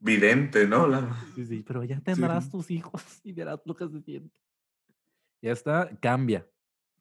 Vidente, 0.00 0.66
¿no? 0.66 0.86
La- 0.86 1.14
Sí, 1.34 1.44
sí, 1.44 1.62
pero 1.66 1.84
ya 1.84 2.00
tendrás 2.00 2.50
tus 2.50 2.70
hijos 2.70 3.02
y 3.22 3.32
verás 3.32 3.60
lo 3.64 3.74
que 3.76 3.88
se 3.88 4.00
siente. 4.00 4.34
Ya 5.42 5.52
está, 5.52 5.90
cambia. 6.00 6.46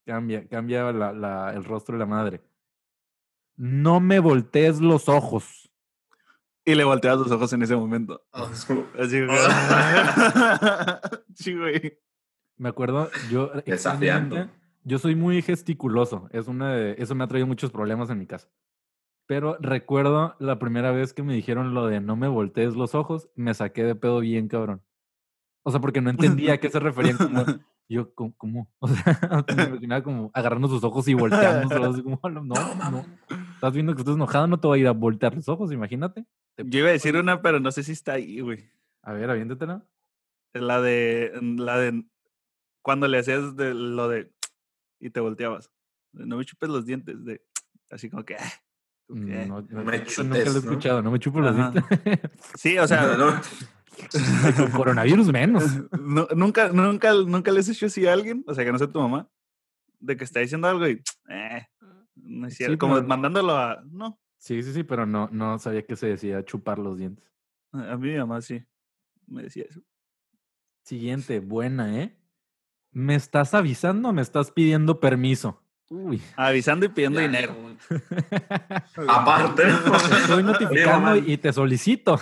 Cambia, 0.05 0.47
cambia 0.47 0.91
la- 0.91 1.13
la- 1.13 1.53
el 1.53 1.63
rostro 1.63 1.95
de 1.95 1.99
la 1.99 2.05
madre. 2.05 2.41
No 3.55 3.99
me 3.99 4.19
voltees 4.19 4.79
los 4.81 5.07
ojos. 5.09 5.69
Y 6.65 6.75
le 6.75 6.83
volteas 6.83 7.17
los 7.17 7.31
ojos 7.31 7.51
en 7.53 7.63
ese 7.63 7.75
momento. 7.75 8.23
Así, 8.33 9.21
güey. 9.25 9.37
sí, 11.35 11.53
güey. 11.55 11.99
Me 12.57 12.69
acuerdo, 12.69 13.09
yo 13.31 13.47
Desafiando. 13.65 14.35
extrañamente, 14.35 14.59
yo 14.83 14.99
soy 14.99 15.15
muy 15.15 15.41
gesticuloso. 15.41 16.27
Es 16.31 16.47
una 16.47 16.73
de- 16.73 16.95
eso 16.99 17.15
me 17.15 17.23
ha 17.23 17.27
traído 17.27 17.47
muchos 17.47 17.71
problemas 17.71 18.09
en 18.09 18.19
mi 18.19 18.27
casa. 18.27 18.49
Pero 19.29 19.57
recuerdo 19.59 20.35
la 20.39 20.57
primera 20.57 20.91
vez 20.91 21.13
que 21.13 21.21
me 21.21 21.35
dijeron 21.35 21.75
lo 21.75 21.85
de 21.85 22.01
no 22.01 22.15
me 22.15 22.27
voltees 22.27 22.75
los 22.75 22.95
ojos, 22.95 23.29
me 23.35 23.53
saqué 23.53 23.83
de 23.83 23.93
pedo 23.93 24.21
bien 24.21 24.47
cabrón. 24.47 24.81
O 25.61 25.69
sea, 25.69 25.79
porque 25.79 26.01
no 26.01 26.09
entendía 26.41 26.53
a 26.53 26.57
qué 26.57 26.71
se 26.71 26.79
referían 26.79 27.15
como 27.15 27.45
yo 27.87 28.11
¿cómo? 28.15 28.33
cómo? 28.37 28.73
O 28.79 28.87
sea, 28.87 29.45
me 29.55 29.63
imaginaba 29.65 30.01
como 30.01 30.31
agarrando 30.33 30.67
sus 30.67 30.83
ojos 30.83 31.07
y 31.07 31.13
volteándoselos, 31.13 31.93
así 31.93 32.01
como 32.01 32.19
no, 32.23 32.41
no, 32.41 32.91
no. 32.91 33.05
Estás 33.53 33.71
viendo 33.71 33.93
que 33.93 34.01
estás 34.01 34.15
enojado, 34.15 34.47
no 34.47 34.59
te 34.59 34.67
va 34.67 34.73
a 34.73 34.77
ir 34.79 34.87
a 34.87 34.93
voltear 34.93 35.35
los 35.35 35.47
ojos, 35.47 35.71
imagínate. 35.71 36.25
Yo 36.57 36.79
iba 36.79 36.89
a 36.89 36.93
decir 36.93 37.15
una, 37.15 37.43
pero 37.43 37.59
no 37.59 37.69
sé 37.71 37.83
si 37.83 37.91
está 37.91 38.13
ahí, 38.13 38.39
güey. 38.39 38.71
A 39.03 39.13
ver, 39.13 39.29
aviéntatela. 39.29 39.85
La 40.53 40.81
de, 40.81 41.39
la 41.39 41.77
de 41.77 42.03
cuando 42.81 43.07
le 43.07 43.19
hacías 43.19 43.55
de 43.55 43.75
lo 43.75 44.07
de 44.07 44.33
y 44.99 45.11
te 45.11 45.19
volteabas. 45.19 45.69
No 46.13 46.37
me 46.37 46.45
chupes 46.45 46.67
los 46.67 46.87
dientes, 46.87 47.23
de 47.23 47.43
así 47.91 48.09
como 48.09 48.25
que. 48.25 48.35
No, 49.09 49.61
me 49.83 49.95
eso 49.97 50.23
nunca 50.23 50.37
lo 50.37 50.41
he 50.41 50.45
chutes, 50.45 50.53
¿no? 50.53 50.59
escuchado, 50.59 51.01
no 51.01 51.11
me 51.11 51.19
chupo 51.19 51.39
los 51.41 51.55
dientes. 51.55 51.83
Sí, 52.55 52.77
o 52.77 52.87
sea, 52.87 53.17
No, 53.17 53.31
no. 53.31 53.41
Con 54.55 54.71
coronavirus 54.71 55.31
menos. 55.31 55.63
nu- 55.99 56.27
nunca, 56.35 56.69
nunca, 56.69 57.13
nunca 57.13 57.51
le 57.51 57.59
has 57.59 57.69
hecho 57.69 57.87
así 57.87 58.07
a 58.07 58.13
alguien, 58.13 58.43
o 58.47 58.53
sea, 58.53 58.63
que 58.63 58.71
no 58.71 58.77
sea 58.77 58.87
tu 58.87 58.99
mamá, 59.01 59.27
de 59.99 60.15
que 60.15 60.23
está 60.23 60.39
diciendo 60.39 60.67
algo 60.67 60.87
y, 60.87 61.01
eh, 61.29 61.65
no 62.15 62.47
es 62.47 62.53
Sí, 62.53 62.57
cierto, 62.63 62.77
como 62.77 62.95
pero- 62.95 63.07
mandándolo 63.07 63.57
a, 63.57 63.81
no, 63.89 64.19
Sí, 64.37 64.63
sí, 64.63 64.71
sí, 64.71 64.83
pero 64.83 65.05
no, 65.05 65.27
no 65.33 65.59
sabía 65.59 65.85
que 65.85 65.97
se 65.97 66.07
decía 66.07 66.45
chupar 66.45 66.79
los 66.79 66.97
dientes. 66.97 67.29
a 67.73 67.97
mí 67.97 68.09
mi 68.11 68.17
mamá 68.17 68.41
sí 68.41 68.63
me 69.27 69.43
decía 69.43 69.65
eso. 69.69 69.81
Siguiente, 70.83 71.39
buena, 71.39 72.01
¿eh? 72.01 72.15
¿Me 72.91 73.15
estás 73.15 73.53
avisando 73.53 74.09
o 74.09 74.13
me 74.13 74.21
estás 74.21 74.49
pidiendo 74.51 74.99
permiso? 75.01 75.61
Uy. 75.89 76.21
Avisando 76.35 76.85
y 76.85 76.89
pidiendo 76.89 77.19
Ya, 77.19 77.27
dinero. 77.27 77.55
Aparte. 79.07 79.63
Te 79.63 80.15
estoy 80.17 80.43
notificando 80.43 81.15
y 81.15 81.37
te 81.37 81.51
solicito. 81.51 82.19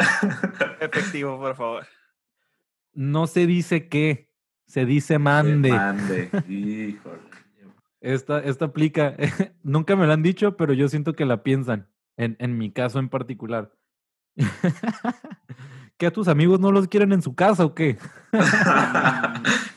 Efectivo, 0.80 1.38
por 1.38 1.56
favor. 1.56 1.86
No 2.92 3.26
se 3.26 3.46
dice 3.46 3.88
qué, 3.88 4.30
se 4.66 4.86
dice 4.86 5.18
mande. 5.18 5.70
Mande. 5.70 6.30
Híjole. 6.48 7.34
Esta, 8.00 8.38
esta 8.40 8.66
aplica, 8.66 9.16
nunca 9.62 9.96
me 9.96 10.06
lo 10.06 10.12
han 10.12 10.22
dicho, 10.22 10.56
pero 10.56 10.74
yo 10.74 10.88
siento 10.88 11.14
que 11.14 11.24
la 11.24 11.42
piensan, 11.42 11.88
en, 12.18 12.36
en 12.38 12.58
mi 12.58 12.70
caso 12.70 12.98
en 12.98 13.08
particular. 13.08 13.72
¿Que 15.96 16.06
a 16.06 16.10
tus 16.12 16.28
amigos 16.28 16.60
no 16.60 16.70
los 16.70 16.86
quieren 16.88 17.12
en 17.12 17.22
su 17.22 17.34
casa 17.34 17.64
o 17.64 17.74
qué? 17.74 17.96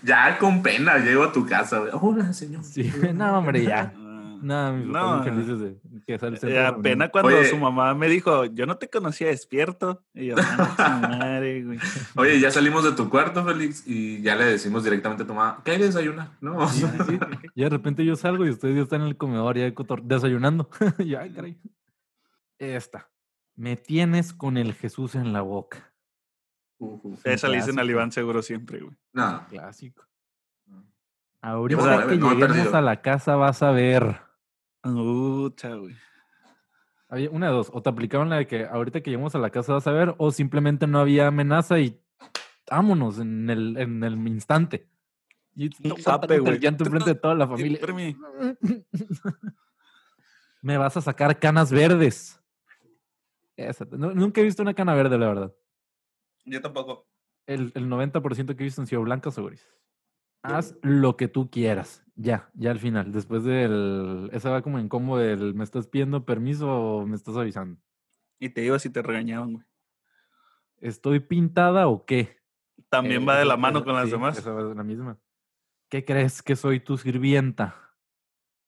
Ya 0.07 0.37
con 0.39 0.63
pena 0.63 0.97
llego 0.97 1.23
a 1.25 1.31
tu 1.31 1.45
casa. 1.45 1.79
güey. 1.79 1.91
Hola, 1.93 2.33
señor. 2.33 2.63
Sí, 2.63 2.91
no, 3.13 3.37
hombre, 3.37 3.63
ya. 3.63 3.93
Nada, 4.41 4.71
mis 4.71 4.85
No. 4.85 5.17
muy 5.17 5.23
felices 5.25 5.59
de 5.59 5.77
que 6.05 6.19
sale 6.19 6.37
apenas 6.63 6.83
reunión. 6.83 7.09
cuando 7.11 7.29
Oye. 7.39 7.49
su 7.49 7.57
mamá 7.57 7.95
me 7.95 8.07
dijo, 8.07 8.45
yo 8.45 8.67
no 8.67 8.77
te 8.77 8.87
conocía 8.87 9.27
despierto. 9.29 10.05
Y 10.13 10.27
yo, 10.27 10.35
"Ah, 10.37 10.75
su 11.01 11.07
madre, 11.07 11.63
güey". 11.63 11.79
Oye, 12.15 12.39
ya 12.39 12.51
salimos 12.51 12.83
de 12.83 12.91
tu 12.91 13.09
cuarto, 13.09 13.43
Félix, 13.43 13.83
y 13.87 14.21
ya 14.21 14.35
le 14.35 14.45
decimos 14.45 14.83
directamente 14.83 15.23
a 15.23 15.27
tu 15.27 15.33
mamá, 15.33 15.61
¿qué 15.65 15.71
hay 15.71 15.79
de 15.79 15.85
desayunar? 15.87 16.29
No, 16.39 16.69
Sí, 16.69 16.81
sí, 16.85 17.03
sí. 17.07 17.19
Y 17.55 17.63
de 17.63 17.69
repente 17.69 18.05
yo 18.05 18.15
salgo 18.15 18.45
y 18.45 18.51
ustedes 18.51 18.75
ya 18.75 18.83
están 18.83 19.01
en 19.01 19.07
el 19.07 19.17
comedor 19.17 19.57
ya 19.57 19.73
desayunando. 20.03 20.69
Y 20.99 21.05
yo, 21.05 21.19
ay, 21.19 21.31
caray. 21.33 21.57
Esta. 22.59 23.09
Me 23.55 23.75
tienes 23.75 24.33
con 24.33 24.57
el 24.57 24.73
Jesús 24.75 25.15
en 25.15 25.33
la 25.33 25.41
boca. 25.41 25.86
Ujú. 26.79 27.17
Esa 27.23 27.47
le 27.47 27.57
dicen 27.57 27.79
al. 27.79 27.89
Iván 27.89 28.11
seguro 28.11 28.41
siempre, 28.41 28.79
güey. 28.81 28.95
No. 29.13 29.45
Clásico. 29.49 30.03
Llevo 31.41 31.81
Ahorita 31.83 32.07
que 32.07 32.17
no 32.17 32.33
lleguemos 32.33 32.73
a 32.73 32.81
la 32.81 33.01
casa 33.01 33.35
vas 33.35 33.63
a 33.63 33.71
ver. 33.71 34.21
Ucha, 34.83 35.75
güey. 35.75 35.95
Había 37.09 37.29
una 37.29 37.47
de 37.47 37.53
dos. 37.53 37.69
O 37.73 37.81
te 37.81 37.89
aplicaban 37.89 38.29
la 38.29 38.37
de 38.37 38.47
que 38.47 38.65
ahorita 38.65 39.01
que 39.01 39.11
lleguemos 39.11 39.33
a 39.35 39.39
la 39.39 39.49
casa 39.49 39.73
vas 39.73 39.87
a 39.87 39.91
ver, 39.91 40.13
o 40.17 40.31
simplemente 40.31 40.87
no 40.87 40.99
había 40.99 41.27
amenaza 41.27 41.79
y 41.79 42.01
vámonos 42.69 43.19
en 43.19 43.49
el, 43.49 43.77
en 43.77 44.03
el 44.03 44.15
instante. 44.27 44.89
Y 45.55 45.69
no, 45.87 45.95
zape, 45.97 46.35
el 46.35 46.41
güey. 46.41 46.59
llanto 46.59 46.83
enfrente 46.83 47.11
de 47.11 47.15
toda 47.19 47.33
la 47.33 47.47
familia. 47.47 47.79
Me 50.61 50.77
vas 50.77 50.97
a 50.97 51.01
sacar 51.01 51.39
canas 51.39 51.71
verdes. 51.71 52.41
Esa, 53.55 53.85
no- 53.91 54.13
nunca 54.13 54.41
he 54.41 54.43
visto 54.43 54.61
una 54.61 54.73
cana 54.73 54.93
verde, 54.93 55.17
la 55.17 55.27
verdad. 55.27 55.53
Yo 56.47 56.61
tampoco. 56.61 57.07
El, 57.45 57.71
el 57.75 57.87
90% 57.87 58.55
que 58.55 58.63
he 58.63 58.65
visto 58.65 58.81
han 58.81 58.87
sido 58.87 59.01
blancas 59.03 59.37
o 59.37 59.45
grises. 59.45 59.69
Haz 60.43 60.77
lo 60.81 61.17
que 61.17 61.27
tú 61.27 61.49
quieras. 61.49 62.05
Ya, 62.15 62.49
ya 62.53 62.71
al 62.71 62.79
final. 62.79 63.11
Después 63.11 63.43
del. 63.43 64.29
Esa 64.33 64.49
va 64.49 64.61
como 64.61 64.79
en 64.79 64.87
combo 64.89 65.17
del 65.17 65.53
me 65.53 65.63
estás 65.63 65.87
pidiendo 65.87 66.25
permiso 66.25 66.69
o 66.69 67.05
me 67.05 67.15
estás 67.15 67.35
avisando. 67.35 67.79
Y 68.39 68.49
te 68.49 68.63
ibas 68.63 68.85
y 68.85 68.89
te 68.89 69.01
regañaban, 69.01 69.53
güey. 69.53 69.65
¿Estoy 70.79 71.19
pintada 71.19 71.87
o 71.87 72.05
qué? 72.05 72.37
También 72.89 73.23
Eh, 73.23 73.25
va 73.25 73.37
de 73.39 73.45
la 73.45 73.57
mano 73.57 73.83
con 73.83 73.95
las 73.95 74.05
sí, 74.05 74.11
demás. 74.11 74.37
Esa 74.37 74.51
va 74.53 74.63
de 74.63 74.75
la 74.75 74.83
misma. 74.83 75.19
¿Qué 75.89 76.05
crees 76.05 76.41
que 76.41 76.55
soy 76.55 76.79
tu 76.79 76.97
sirvienta? 76.97 77.75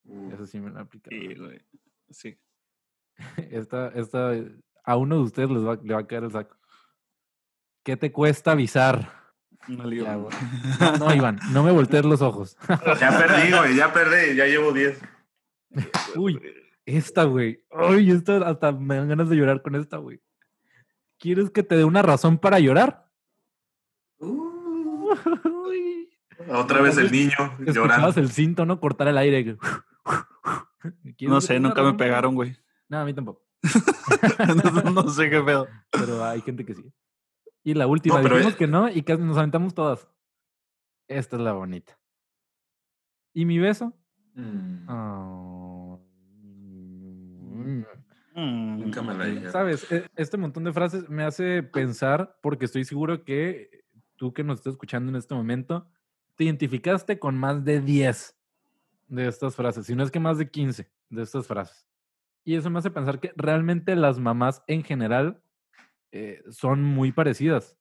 Uh, 0.03 0.31
Eso 0.33 0.45
sí 0.45 0.59
me 0.59 0.71
la 0.71 0.81
aplica. 0.81 1.09
Sí, 1.09 1.35
güey. 1.35 1.61
Sí. 2.09 2.39
Esta, 3.51 3.89
esta, 3.89 4.31
a 4.83 4.97
uno 4.97 5.17
de 5.17 5.21
ustedes 5.21 5.49
les 5.49 5.63
va, 5.65 5.75
le 5.75 5.93
va 5.93 5.99
a 5.99 6.07
caer 6.07 6.23
el 6.23 6.31
saco. 6.31 6.57
¿Qué 7.89 7.97
te 7.97 8.11
cuesta 8.11 8.51
avisar? 8.51 9.33
No 9.67 9.83
le 9.85 9.95
digo. 9.95 10.05
Ya, 10.05 10.15
güey. 10.15 10.31
No, 10.79 10.97
no, 10.97 11.15
Iván, 11.15 11.39
no 11.51 11.63
me 11.63 11.71
voltees 11.71 12.05
los 12.05 12.21
ojos. 12.21 12.55
Ya 12.99 13.17
perdí, 13.17 13.51
güey, 13.51 13.75
ya 13.75 13.91
perdí, 13.91 14.35
ya 14.35 14.45
llevo 14.45 14.71
10. 14.71 15.01
Uy, 16.15 16.39
esta, 16.85 17.23
güey. 17.23 17.65
Ay, 17.71 18.11
esta 18.11 18.47
hasta 18.47 18.71
me 18.73 18.95
dan 18.95 19.09
ganas 19.09 19.27
de 19.27 19.37
llorar 19.37 19.63
con 19.63 19.73
esta, 19.73 19.97
güey. 19.97 20.21
¿Quieres 21.17 21.49
que 21.49 21.63
te 21.63 21.77
dé 21.77 21.83
una 21.83 22.03
razón 22.03 22.37
para 22.37 22.59
llorar? 22.59 23.07
Uy. 24.19 26.11
Otra 26.47 26.81
vez 26.81 26.95
el 26.99 27.11
niño 27.11 27.57
llorando. 27.57 28.13
el 28.17 28.29
cinto, 28.29 28.67
¿no? 28.67 28.79
Cortar 28.79 29.07
el 29.07 29.17
aire. 29.17 29.57
¿Quieres 31.17 31.27
No 31.27 31.41
sé, 31.41 31.59
nunca 31.59 31.81
me 31.81 31.95
pegaron, 31.95 32.35
güey. 32.35 32.55
No, 32.87 32.99
a 32.99 33.05
mí 33.05 33.15
tampoco. 33.15 33.47
no, 34.83 34.91
no 34.91 35.09
sé 35.09 35.31
qué 35.31 35.41
pedo. 35.41 35.67
Pero 35.89 36.23
hay 36.23 36.41
gente 36.41 36.63
que 36.63 36.75
sí. 36.75 36.93
Y 37.63 37.73
la 37.73 37.87
última, 37.87 38.15
No, 38.17 38.23
pero 38.23 38.35
dijimos 38.35 38.53
es- 38.53 38.57
que 38.59 38.67
no 38.67 38.89
y 38.89 39.03
casi 39.03 39.21
nos 39.21 39.37
aventamos 39.37 39.73
todas. 39.73 40.07
Esta 41.07 41.35
es 41.35 41.41
la 41.41 41.53
bonita. 41.53 41.97
¿Y 43.33 43.45
mi 43.45 43.57
beso? 43.59 43.93
Mm, 44.35 44.85
Ah. 44.87 45.97
Mm. 47.53 48.79
Nunca 48.79 49.01
me 49.01 49.13
la 49.15 49.25
dije. 49.25 49.49
Sabes, 49.51 49.91
E- 49.91 50.07
este 50.15 50.37
montón 50.37 50.63
de 50.63 50.71
frases 50.73 51.09
me 51.09 51.23
hace 51.23 51.61
pensar, 51.63 52.37
porque 52.41 52.65
estoy 52.65 52.85
seguro 52.85 53.23
que 53.23 53.83
tú 54.15 54.33
que 54.33 54.43
nos 54.43 54.59
estás 54.59 54.73
escuchando 54.73 55.09
en 55.09 55.15
este 55.17 55.33
momento, 55.35 55.87
te 56.35 56.45
identificaste 56.45 57.19
con 57.19 57.37
más 57.37 57.65
de 57.65 57.81
10 57.81 58.37
de 59.07 59.27
estas 59.27 59.55
frases, 59.55 59.85
si 59.85 59.95
no 59.95 60.03
es 60.03 60.11
que 60.11 60.19
más 60.19 60.37
de 60.37 60.49
15 60.49 60.89
de 61.09 61.23
estas 61.23 61.47
frases. 61.47 61.85
Y 62.45 62.55
eso 62.55 62.69
me 62.69 62.79
hace 62.79 62.91
pensar 62.91 63.19
que 63.19 63.33
realmente 63.35 63.95
las 63.95 64.19
mamás 64.19 64.63
en 64.67 64.83
general 64.83 65.41
eh, 66.11 66.41
son 66.51 66.83
muy 66.83 67.11
parecidas. 67.11 67.77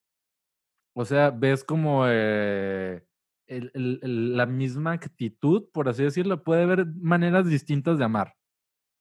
O 0.95 1.05
sea, 1.05 1.31
ves 1.31 1.65
como 1.65 2.05
eh, 2.09 3.05
la 3.47 4.47
misma 4.47 4.93
actitud, 4.93 5.69
por 5.73 5.89
así 5.89 6.03
decirlo, 6.05 6.43
puede 6.45 6.63
haber 6.65 6.87
maneras 6.87 7.47
distintas 7.49 7.99
de 7.99 8.05
amar 8.05 8.35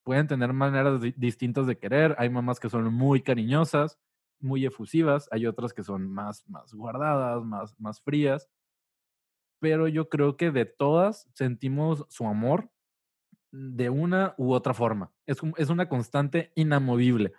pueden 0.04 0.28
tener 0.28 0.54
maneras 0.54 1.02
di- 1.02 1.14
distintas 1.18 1.68
de 1.68 1.78
querer. 1.80 2.16
Hay 2.20 2.30
mamás 2.30 2.60
que 2.60 2.70
son 2.70 2.94
muy 2.94 3.22
cariñosas, 3.24 4.00
muy 4.40 4.66
efusivas, 4.66 5.30
hay 5.32 5.46
otras 5.48 5.74
que 5.74 5.84
son 5.84 6.10
más, 6.12 6.48
más 6.50 6.74
guardadas, 6.74 7.44
más, 7.46 7.80
más 7.80 8.02
frías. 8.02 8.50
Pero 9.60 9.88
yo 9.88 10.10
creo 10.10 10.38
que 10.38 10.52
de 10.52 10.66
todas 10.66 11.28
sentimos 11.34 12.06
su 12.10 12.28
amor 12.28 12.70
de 13.52 13.90
una 13.90 14.36
u 14.38 14.54
otra 14.54 14.74
forma. 14.74 15.14
Es, 15.28 15.40
es 15.58 15.70
una 15.70 15.90
constante 15.90 16.52
inamovible. 16.56 17.34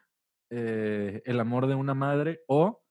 Eh, 0.50 1.23
el 1.25 1.40
amor 1.40 1.67
de 1.67 1.75
una 1.75 1.95
madre 1.95 2.40
o 2.47 2.83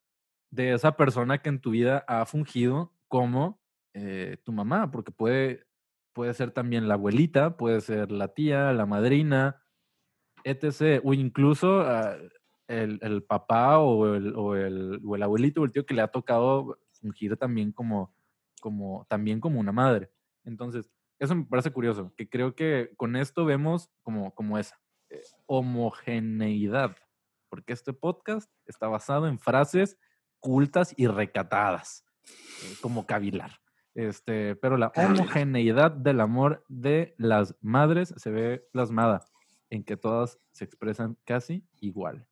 de 0.51 0.73
esa 0.73 0.95
persona 0.95 1.39
que 1.39 1.49
en 1.49 1.59
tu 1.59 1.71
vida 1.71 2.03
ha 2.07 2.25
fungido 2.25 2.93
como 3.07 3.59
eh, 3.93 4.37
tu 4.43 4.51
mamá, 4.51 4.91
porque 4.91 5.11
puede, 5.11 5.65
puede 6.13 6.33
ser 6.33 6.51
también 6.51 6.87
la 6.87 6.95
abuelita, 6.95 7.57
puede 7.57 7.81
ser 7.81 8.11
la 8.11 8.29
tía, 8.29 8.71
la 8.73 8.85
madrina, 8.85 9.63
etc. 10.43 11.01
O 11.03 11.13
incluso 11.13 11.81
ah, 11.81 12.15
el, 12.67 12.99
el 13.01 13.23
papá 13.23 13.79
o 13.79 14.15
el, 14.15 14.35
o, 14.35 14.55
el, 14.55 15.01
o 15.05 15.15
el 15.15 15.23
abuelito 15.23 15.61
o 15.61 15.65
el 15.65 15.71
tío 15.71 15.85
que 15.85 15.93
le 15.93 16.01
ha 16.01 16.07
tocado 16.09 16.79
fungir 16.91 17.37
también 17.37 17.71
como, 17.71 18.13
como, 18.61 19.05
también 19.09 19.39
como 19.39 19.59
una 19.59 19.71
madre. 19.71 20.09
Entonces, 20.43 20.89
Eso 21.19 21.35
me 21.35 21.45
parece 21.45 21.71
curioso, 21.71 22.13
que 22.15 22.29
creo 22.29 22.55
que 22.55 22.91
con 22.97 23.15
esto 23.15 23.45
vemos 23.45 23.89
como, 24.03 24.33
como 24.33 24.57
esa 24.57 24.79
eh, 25.09 25.21
homogeneidad, 25.47 26.95
porque 27.49 27.73
este 27.73 27.93
podcast 27.93 28.49
está 28.65 28.87
basado 28.87 29.27
en 29.27 29.39
frases 29.39 29.97
cultas 30.39 30.93
y 30.97 31.07
recatadas, 31.07 32.05
eh, 32.25 32.75
como 32.81 33.05
cavilar. 33.05 33.59
Este, 33.95 34.55
pero 34.55 34.77
la 34.77 34.91
homogeneidad 34.95 35.91
del 35.91 36.21
amor 36.21 36.63
de 36.67 37.15
las 37.17 37.55
madres 37.61 38.13
se 38.17 38.29
ve 38.29 38.67
plasmada 38.71 39.25
en 39.69 39.83
que 39.83 39.97
todas 39.97 40.39
se 40.51 40.65
expresan 40.65 41.17
casi 41.25 41.67
igual. 41.81 42.27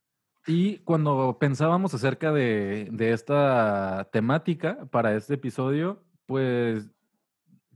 Y 0.47 0.77
cuando 0.79 1.37
pensábamos 1.39 1.93
acerca 1.95 2.31
de, 2.31 2.87
de 2.91 3.13
esta 3.13 4.07
temática 4.11 4.85
para 4.91 5.15
este 5.15 5.33
episodio, 5.33 6.03
pues 6.27 6.87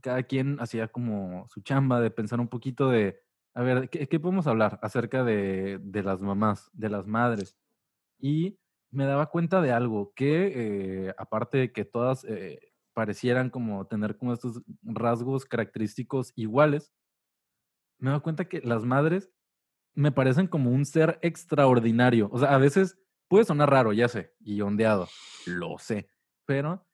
cada 0.00 0.22
quien 0.22 0.60
hacía 0.60 0.88
como 0.88 1.48
su 1.48 1.60
chamba 1.60 2.00
de 2.00 2.10
pensar 2.10 2.38
un 2.38 2.48
poquito 2.48 2.88
de, 2.88 3.20
a 3.54 3.62
ver, 3.62 3.90
¿qué, 3.90 4.08
qué 4.08 4.20
podemos 4.20 4.46
hablar 4.46 4.78
acerca 4.82 5.24
de, 5.24 5.80
las 6.04 6.22
mamás, 6.22 6.70
de 6.72 6.88
las 6.88 7.06
madres? 7.06 7.56
Y 8.18 8.58
me 8.90 9.04
daba 9.04 9.26
cuenta 9.26 9.60
de 9.60 9.72
algo, 9.72 10.12
que 10.14 11.06
eh, 11.08 11.14
aparte 11.18 11.58
de 11.58 11.72
que 11.72 11.84
todas 11.84 12.24
eh, 12.24 12.72
parecieran 12.92 13.50
como 13.50 13.86
tener 13.86 14.16
como 14.16 14.32
estos 14.32 14.62
rasgos 14.82 15.44
característicos 15.44 16.32
iguales, 16.36 16.92
me 17.98 18.10
daba 18.10 18.22
cuenta 18.22 18.48
que 18.48 18.60
las 18.60 18.84
madres 18.84 19.30
me 19.94 20.12
parecen 20.12 20.46
como 20.46 20.70
un 20.70 20.84
ser 20.84 21.18
extraordinario. 21.22 22.28
O 22.32 22.38
sea, 22.38 22.54
a 22.54 22.58
veces 22.58 22.98
puede 23.28 23.44
sonar 23.44 23.70
raro, 23.70 23.92
ya 23.92 24.08
sé, 24.08 24.34
y 24.40 24.60
ondeado, 24.60 25.08
lo 25.46 25.78
sé, 25.78 26.08
pero 26.46 26.86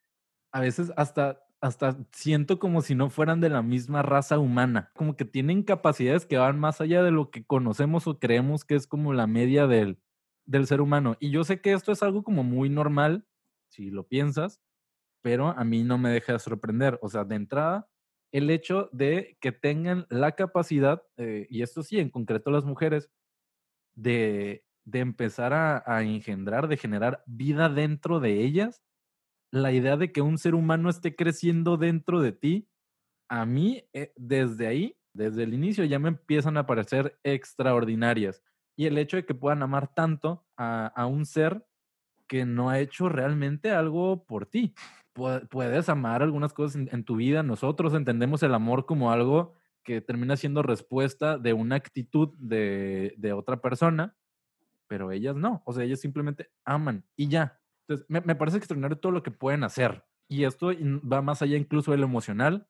a 0.51 0.61
veces 0.61 0.91
hasta 0.97 1.46
hasta 1.61 1.97
siento 2.11 2.59
como 2.59 2.81
si 2.81 2.95
no 2.95 3.09
fueran 3.09 3.41
de 3.41 3.49
la 3.49 3.61
misma 3.61 4.01
raza 4.03 4.39
humana, 4.39 4.91
como 4.95 5.15
que 5.17 5.25
tienen 5.25 5.63
capacidades 5.63 6.25
que 6.25 6.37
van 6.37 6.59
más 6.59 6.81
allá 6.81 7.03
de 7.03 7.11
lo 7.11 7.31
que 7.31 7.45
conocemos 7.45 8.07
o 8.07 8.19
creemos 8.19 8.65
que 8.65 8.75
es 8.75 8.87
como 8.87 9.13
la 9.13 9.27
media 9.27 9.67
del, 9.67 9.99
del 10.45 10.67
ser 10.67 10.81
humano. 10.81 11.17
Y 11.19 11.31
yo 11.31 11.43
sé 11.43 11.61
que 11.61 11.73
esto 11.73 11.91
es 11.91 12.03
algo 12.03 12.23
como 12.23 12.43
muy 12.43 12.69
normal, 12.69 13.25
si 13.69 13.89
lo 13.91 14.07
piensas, 14.07 14.61
pero 15.21 15.49
a 15.49 15.63
mí 15.63 15.83
no 15.83 15.97
me 15.97 16.09
deja 16.09 16.33
de 16.33 16.39
sorprender. 16.39 16.99
O 17.01 17.09
sea, 17.09 17.25
de 17.25 17.35
entrada, 17.35 17.89
el 18.31 18.49
hecho 18.49 18.89
de 18.93 19.37
que 19.41 19.51
tengan 19.51 20.05
la 20.09 20.33
capacidad, 20.33 21.03
eh, 21.17 21.47
y 21.49 21.63
esto 21.63 21.83
sí, 21.83 21.99
en 21.99 22.09
concreto 22.09 22.51
las 22.51 22.65
mujeres, 22.65 23.09
de, 23.95 24.65
de 24.85 24.99
empezar 24.99 25.53
a, 25.53 25.83
a 25.85 26.03
engendrar, 26.03 26.67
de 26.67 26.77
generar 26.77 27.23
vida 27.25 27.69
dentro 27.69 28.19
de 28.19 28.41
ellas, 28.43 28.83
la 29.51 29.71
idea 29.71 29.97
de 29.97 30.11
que 30.11 30.21
un 30.21 30.37
ser 30.37 30.55
humano 30.55 30.89
esté 30.89 31.15
creciendo 31.15 31.77
dentro 31.77 32.21
de 32.21 32.31
ti, 32.31 32.69
a 33.29 33.45
mí 33.45 33.83
eh, 33.93 34.13
desde 34.15 34.67
ahí, 34.67 34.97
desde 35.13 35.43
el 35.43 35.53
inicio, 35.53 35.83
ya 35.85 35.99
me 35.99 36.09
empiezan 36.09 36.57
a 36.57 36.65
parecer 36.65 37.19
extraordinarias. 37.23 38.43
Y 38.75 38.85
el 38.85 38.97
hecho 38.97 39.17
de 39.17 39.25
que 39.25 39.33
puedan 39.33 39.63
amar 39.63 39.93
tanto 39.93 40.45
a, 40.55 41.05
un 41.07 41.25
ser 41.25 41.65
que 42.27 42.45
no 42.45 42.69
ha 42.69 42.79
hecho 42.79 43.09
realmente 43.09 43.71
algo 43.71 44.25
por 44.25 44.45
ti. 44.45 44.75
Puedes 45.13 45.89
amar 45.89 46.21
algunas 46.21 46.53
cosas 46.53 46.75
en, 46.75 47.03
tu 47.03 47.15
vida. 47.15 47.41
Nosotros 47.41 47.95
entendemos 47.95 48.43
el 48.43 48.53
amor 48.53 48.85
como 48.85 49.11
algo 49.11 49.55
que 49.83 50.01
termina 50.01 50.37
siendo 50.37 50.61
respuesta 50.61 51.39
de 51.39 51.53
una 51.53 51.75
actitud 51.75 52.29
de, 52.37 53.15
de 53.17 53.33
otra 53.33 53.61
persona, 53.61 54.15
pero 54.85 55.11
ellas 55.11 55.35
no. 55.35 55.63
O 55.65 55.73
sea, 55.73 55.83
ellas 55.83 55.99
simplemente 55.99 56.51
aman 56.63 57.03
y 57.15 57.29
ya. 57.29 57.59
Entonces, 57.87 58.05
me, 58.09 58.35
parece 58.35 58.57
extraordinario 58.57 58.97
todo 58.97 59.11
lo 59.11 59.23
que 59.23 59.31
pueden 59.31 59.63
hacer. 59.63 60.05
Y 60.27 60.43
esto 60.43 60.71
va 61.09 61.21
más 61.21 61.41
allá 61.41 61.55
incluso 61.55 61.91
de 61.91 61.97
lo 61.97 62.05
emocional 62.05 62.67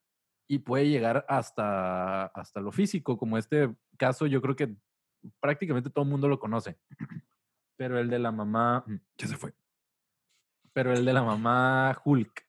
y 0.47 0.60
puede 0.60 0.88
llegar 0.88 1.25
hasta, 1.27 2.27
hasta 2.27 2.62
lo 2.62 2.71
físico, 2.71 3.17
como 3.17 3.38
este 3.38 3.75
caso, 3.97 4.27
yo 4.27 4.41
creo 4.41 4.56
que 4.56 4.75
prácticamente 5.39 5.89
todo 5.89 6.06
el 6.06 6.12
mundo 6.12 6.27
lo 6.27 6.39
conoce. 6.39 6.77
Pero 7.77 7.99
el 7.99 8.10
de 8.10 8.19
la 8.19 8.32
mamá... 8.32 8.84
Mm, 8.86 8.99
ya 9.17 9.27
se 9.27 9.38
fue. 9.38 9.53
Pero 10.73 10.93
el 10.93 11.03
de 11.03 11.13
la 11.13 11.23
mamá 11.23 11.99
Hulk. 12.06 12.45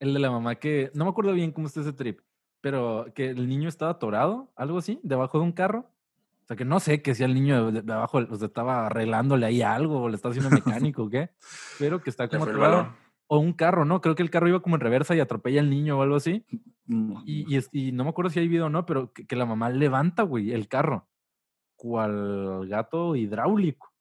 El 0.00 0.14
de 0.14 0.20
la 0.20 0.30
mamá 0.30 0.54
que... 0.54 0.90
No 0.94 1.04
me 1.04 1.10
acuerdo 1.10 1.32
bien 1.34 1.52
cómo 1.52 1.66
está 1.66 1.80
ese 1.80 1.92
trip, 1.92 2.20
pero 2.62 3.12
que 3.14 3.28
el 3.28 3.46
niño 3.46 3.68
estaba 3.68 3.92
atorado, 3.92 4.50
algo 4.56 4.78
así, 4.78 4.98
debajo 5.02 5.38
de 5.38 5.44
un 5.44 5.52
carro 5.52 5.90
sea, 6.50 6.56
que 6.56 6.64
no 6.64 6.80
sé 6.80 7.00
que 7.00 7.14
si 7.14 7.22
el 7.22 7.32
niño 7.32 7.70
de, 7.70 7.92
abajo 7.92 8.18
o 8.18 8.44
estaba 8.44 8.86
arreglándole 8.86 9.46
ahí 9.46 9.62
algo 9.62 10.02
o 10.02 10.08
le 10.08 10.16
estaba 10.16 10.32
haciendo 10.32 10.50
mecánico 10.50 11.04
o 11.04 11.10
qué, 11.10 11.30
pero 11.78 12.02
que 12.02 12.10
está 12.10 12.28
como 12.28 12.44
O 13.28 13.38
un 13.38 13.52
carro, 13.52 13.84
¿no? 13.84 14.00
Creo 14.00 14.16
que 14.16 14.24
el 14.24 14.30
carro 14.30 14.48
iba 14.48 14.60
como 14.60 14.74
en 14.74 14.80
reversa 14.80 15.14
y 15.14 15.20
atropella 15.20 15.60
al 15.60 15.70
niño 15.70 15.98
o 15.98 16.02
algo 16.02 16.16
así. 16.16 16.44
Y, 17.24 17.56
y, 17.70 17.92
no 17.92 18.02
me 18.02 18.10
acuerdo 18.10 18.30
si 18.30 18.40
hay 18.40 18.48
video 18.48 18.66
o 18.66 18.70
no, 18.70 18.84
pero 18.84 19.12
que, 19.12 19.36
la 19.36 19.46
mamá 19.46 19.70
levanta, 19.70 20.24
güey, 20.24 20.50
el 20.50 20.66
carro. 20.66 21.08
Cual 21.76 22.66
gato 22.68 23.14
hidráulico. 23.14 23.92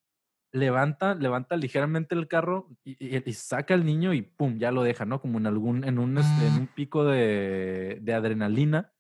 Levanta, 0.52 1.14
levanta 1.14 1.56
ligeramente 1.56 2.16
el 2.16 2.28
carro 2.28 2.70
y, 2.84 3.22
saca 3.34 3.76
al 3.76 3.86
niño 3.86 4.16
y 4.16 4.24
pum, 4.24 4.58
ya 4.58 4.72
lo 4.72 4.82
deja, 4.82 5.06
¿no? 5.06 5.22
Como 5.22 5.38
en 5.38 5.46
algún, 5.46 5.84
en 5.84 6.00
un, 6.00 6.18
este, 6.18 6.48
en 6.48 6.54
un 6.54 6.68
pico 6.68 7.06
de, 7.06 8.00
de 8.02 8.14
adrenalina 8.16 8.92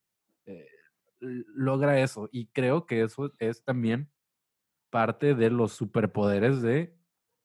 logra 1.19 1.99
eso. 2.01 2.29
Y 2.31 2.47
creo 2.47 2.85
que 2.85 3.03
eso 3.03 3.33
es 3.39 3.63
también 3.63 4.11
parte 4.89 5.35
de 5.35 5.49
los 5.49 5.73
superpoderes 5.73 6.61
de 6.61 6.95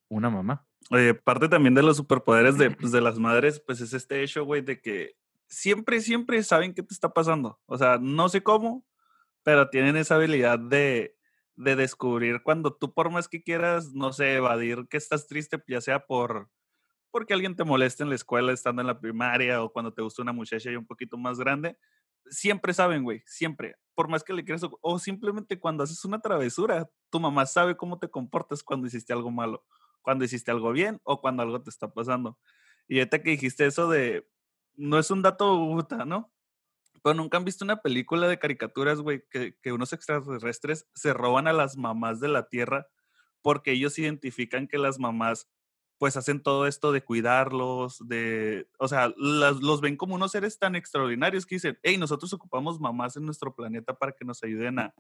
una 0.08 0.30
mamá. 0.30 0.66
Oye, 0.90 1.14
parte 1.14 1.48
también 1.48 1.74
de 1.74 1.82
los 1.82 1.96
superpoderes 1.96 2.58
de, 2.58 2.70
pues, 2.70 2.92
de 2.92 3.00
las 3.00 3.18
madres, 3.18 3.60
pues 3.60 3.80
es 3.80 3.92
este 3.92 4.22
hecho, 4.22 4.44
güey, 4.44 4.62
de 4.62 4.80
que 4.80 5.16
siempre, 5.46 6.00
siempre 6.00 6.42
saben 6.42 6.74
qué 6.74 6.82
te 6.82 6.94
está 6.94 7.12
pasando. 7.12 7.60
O 7.66 7.78
sea, 7.78 7.98
no 8.00 8.28
sé 8.28 8.42
cómo, 8.42 8.86
pero 9.42 9.70
tienen 9.70 9.96
esa 9.96 10.16
habilidad 10.16 10.58
de, 10.58 11.16
de 11.56 11.76
descubrir 11.76 12.42
cuando 12.42 12.74
tú 12.74 12.92
por 12.92 13.10
más 13.10 13.28
que 13.28 13.42
quieras, 13.42 13.92
no 13.94 14.12
sé, 14.12 14.36
evadir 14.36 14.86
que 14.88 14.96
estás 14.96 15.26
triste, 15.26 15.62
ya 15.68 15.80
sea 15.80 16.06
por 16.06 16.50
porque 17.10 17.32
alguien 17.32 17.54
te 17.54 17.62
molesta 17.62 18.02
en 18.02 18.08
la 18.08 18.16
escuela 18.16 18.50
estando 18.50 18.82
en 18.82 18.88
la 18.88 18.98
primaria 18.98 19.62
o 19.62 19.72
cuando 19.72 19.94
te 19.94 20.02
gusta 20.02 20.20
una 20.20 20.32
muchacha 20.32 20.72
y 20.72 20.74
un 20.74 20.84
poquito 20.84 21.16
más 21.16 21.38
grande, 21.38 21.78
siempre 22.30 22.74
saben, 22.74 23.02
güey, 23.02 23.22
siempre. 23.26 23.76
Por 23.94 24.08
más 24.08 24.24
que 24.24 24.32
le 24.32 24.44
quieras, 24.44 24.62
o 24.80 24.98
simplemente 24.98 25.58
cuando 25.58 25.84
haces 25.84 26.04
una 26.04 26.20
travesura, 26.20 26.90
tu 27.10 27.20
mamá 27.20 27.46
sabe 27.46 27.76
cómo 27.76 27.98
te 27.98 28.10
comportas 28.10 28.62
cuando 28.62 28.86
hiciste 28.86 29.12
algo 29.12 29.30
malo, 29.30 29.64
cuando 30.02 30.24
hiciste 30.24 30.50
algo 30.50 30.72
bien 30.72 31.00
o 31.04 31.20
cuando 31.20 31.42
algo 31.42 31.62
te 31.62 31.70
está 31.70 31.92
pasando. 31.92 32.38
Y 32.88 32.98
ahorita 32.98 33.22
que 33.22 33.30
dijiste 33.30 33.66
eso 33.66 33.88
de, 33.88 34.28
no 34.74 34.98
es 34.98 35.10
un 35.10 35.22
dato, 35.22 35.86
¿no? 36.06 36.32
Pero 37.02 37.14
nunca 37.14 37.36
han 37.36 37.44
visto 37.44 37.64
una 37.64 37.82
película 37.82 38.26
de 38.26 38.38
caricaturas, 38.38 39.00
güey, 39.00 39.22
que 39.30 39.72
unos 39.72 39.92
extraterrestres 39.92 40.88
se 40.94 41.12
roban 41.12 41.46
a 41.46 41.52
las 41.52 41.76
mamás 41.76 42.18
de 42.18 42.28
la 42.28 42.48
Tierra 42.48 42.88
porque 43.44 43.72
ellos 43.72 43.98
identifican 43.98 44.66
que 44.66 44.78
las 44.78 44.98
mamás 44.98 45.50
pues 45.98 46.16
hacen 46.16 46.42
todo 46.42 46.66
esto 46.66 46.92
de 46.92 47.02
cuidarlos, 47.02 47.98
de, 48.06 48.68
o 48.78 48.88
sea, 48.88 49.12
los 49.16 49.80
ven 49.80 49.96
como 49.96 50.14
unos 50.14 50.32
seres 50.32 50.58
tan 50.58 50.74
extraordinarios 50.74 51.46
que 51.46 51.56
dicen, 51.56 51.78
hey, 51.82 51.96
nosotros 51.98 52.32
ocupamos 52.32 52.80
mamás 52.80 53.16
en 53.16 53.24
nuestro 53.24 53.54
planeta 53.54 53.94
para 53.94 54.12
que 54.12 54.24
nos 54.24 54.42
ayuden 54.42 54.78
a, 54.78 54.94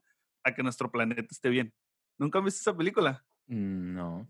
a 0.44 0.54
que 0.54 0.62
nuestro 0.62 0.90
planeta 0.90 1.26
esté 1.30 1.48
bien. 1.48 1.74
¿Nunca 2.18 2.38
han 2.38 2.44
visto 2.44 2.60
esa 2.60 2.76
película? 2.76 3.24
No. 3.46 4.28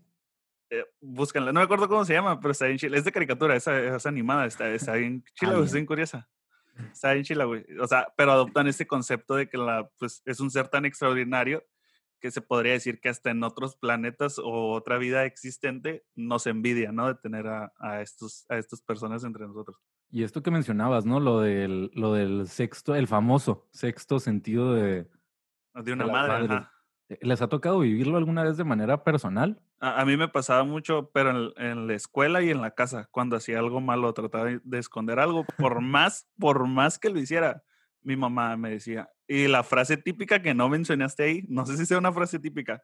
Eh, 0.69 0.83
búscanla, 0.99 1.51
no 1.51 1.59
me 1.59 1.65
acuerdo 1.65 1.87
cómo 1.87 2.03
se 2.05 2.13
llama, 2.13 2.39
pero 2.39 2.51
está 2.51 2.65
bien 2.65 2.77
chila. 2.77 2.97
Es 2.97 3.05
de 3.05 3.11
caricatura, 3.11 3.55
es, 3.55 3.67
es 3.67 4.05
animada, 4.05 4.45
está, 4.45 4.69
está 4.69 4.93
bien 4.93 5.23
chila, 5.35 5.59
está 5.59 5.73
bien 5.75 5.85
curiosa. 5.85 6.29
Está 6.91 7.13
bien 7.13 7.23
chila, 7.23 7.45
güey. 7.45 7.65
O 7.79 7.87
sea, 7.87 8.11
pero 8.17 8.33
adoptan 8.33 8.67
este 8.67 8.85
concepto 8.85 9.35
de 9.35 9.47
que 9.47 9.57
la, 9.57 9.89
pues, 9.97 10.21
es 10.25 10.41
un 10.41 10.51
ser 10.51 10.67
tan 10.67 10.83
extraordinario 10.83 11.63
que 12.19 12.31
se 12.31 12.41
podría 12.41 12.73
decir 12.73 12.99
que 12.99 13.09
hasta 13.09 13.31
en 13.31 13.43
otros 13.43 13.75
planetas 13.75 14.39
o 14.39 14.71
otra 14.73 14.97
vida 14.97 15.25
existente 15.25 16.05
nos 16.15 16.47
envidia, 16.47 16.91
¿no? 16.91 17.07
De 17.07 17.15
tener 17.15 17.47
a, 17.47 17.73
a, 17.79 18.01
estos, 18.01 18.45
a 18.49 18.57
estas 18.57 18.81
personas 18.81 19.23
entre 19.23 19.47
nosotros. 19.47 19.77
Y 20.09 20.23
esto 20.23 20.41
que 20.41 20.51
mencionabas, 20.51 21.05
¿no? 21.05 21.19
Lo 21.19 21.41
del, 21.41 21.91
lo 21.93 22.13
del 22.13 22.47
sexto, 22.47 22.95
el 22.95 23.07
famoso 23.07 23.67
sexto 23.71 24.19
sentido 24.19 24.73
de... 24.73 25.07
De 25.73 25.91
una 25.91 26.07
madre, 26.07 26.67
eh, 27.09 27.19
¿Les 27.21 27.41
ha 27.41 27.49
tocado 27.49 27.79
vivirlo 27.79 28.17
alguna 28.17 28.43
vez 28.43 28.57
de 28.57 28.63
manera 28.63 29.03
personal? 29.03 29.61
A, 29.79 30.01
a 30.01 30.05
mí 30.05 30.15
me 30.15 30.27
pasaba 30.27 30.63
mucho, 30.63 31.11
pero 31.13 31.31
en, 31.31 31.51
en, 31.57 31.87
la 31.87 31.93
escuela 31.93 32.41
y 32.41 32.49
en 32.49 32.61
la 32.61 32.71
casa, 32.71 33.09
cuando 33.11 33.35
hacía 33.35 33.59
algo 33.59 33.81
malo, 33.81 34.13
trataba 34.13 34.49
de 34.63 34.79
esconder 34.79 35.19
algo, 35.19 35.45
por 35.57 35.81
más, 35.81 36.27
por 36.39 36.65
más 36.65 36.97
que 36.97 37.09
lo 37.09 37.19
hiciera, 37.19 37.63
mi 38.05 38.15
mamá 38.15 38.55
me 38.55 38.69
decía, 38.69 39.09
y 39.27 39.47
la 39.47 39.63
frase 39.63 39.97
típica 39.97 40.41
que 40.41 40.53
no 40.53 40.69
mencionaste 40.69 41.23
ahí, 41.23 41.45
no 41.49 41.65
sé 41.65 41.75
si 41.75 41.85
sea 41.85 41.97
una 41.97 42.13
frase 42.13 42.39
típica, 42.39 42.83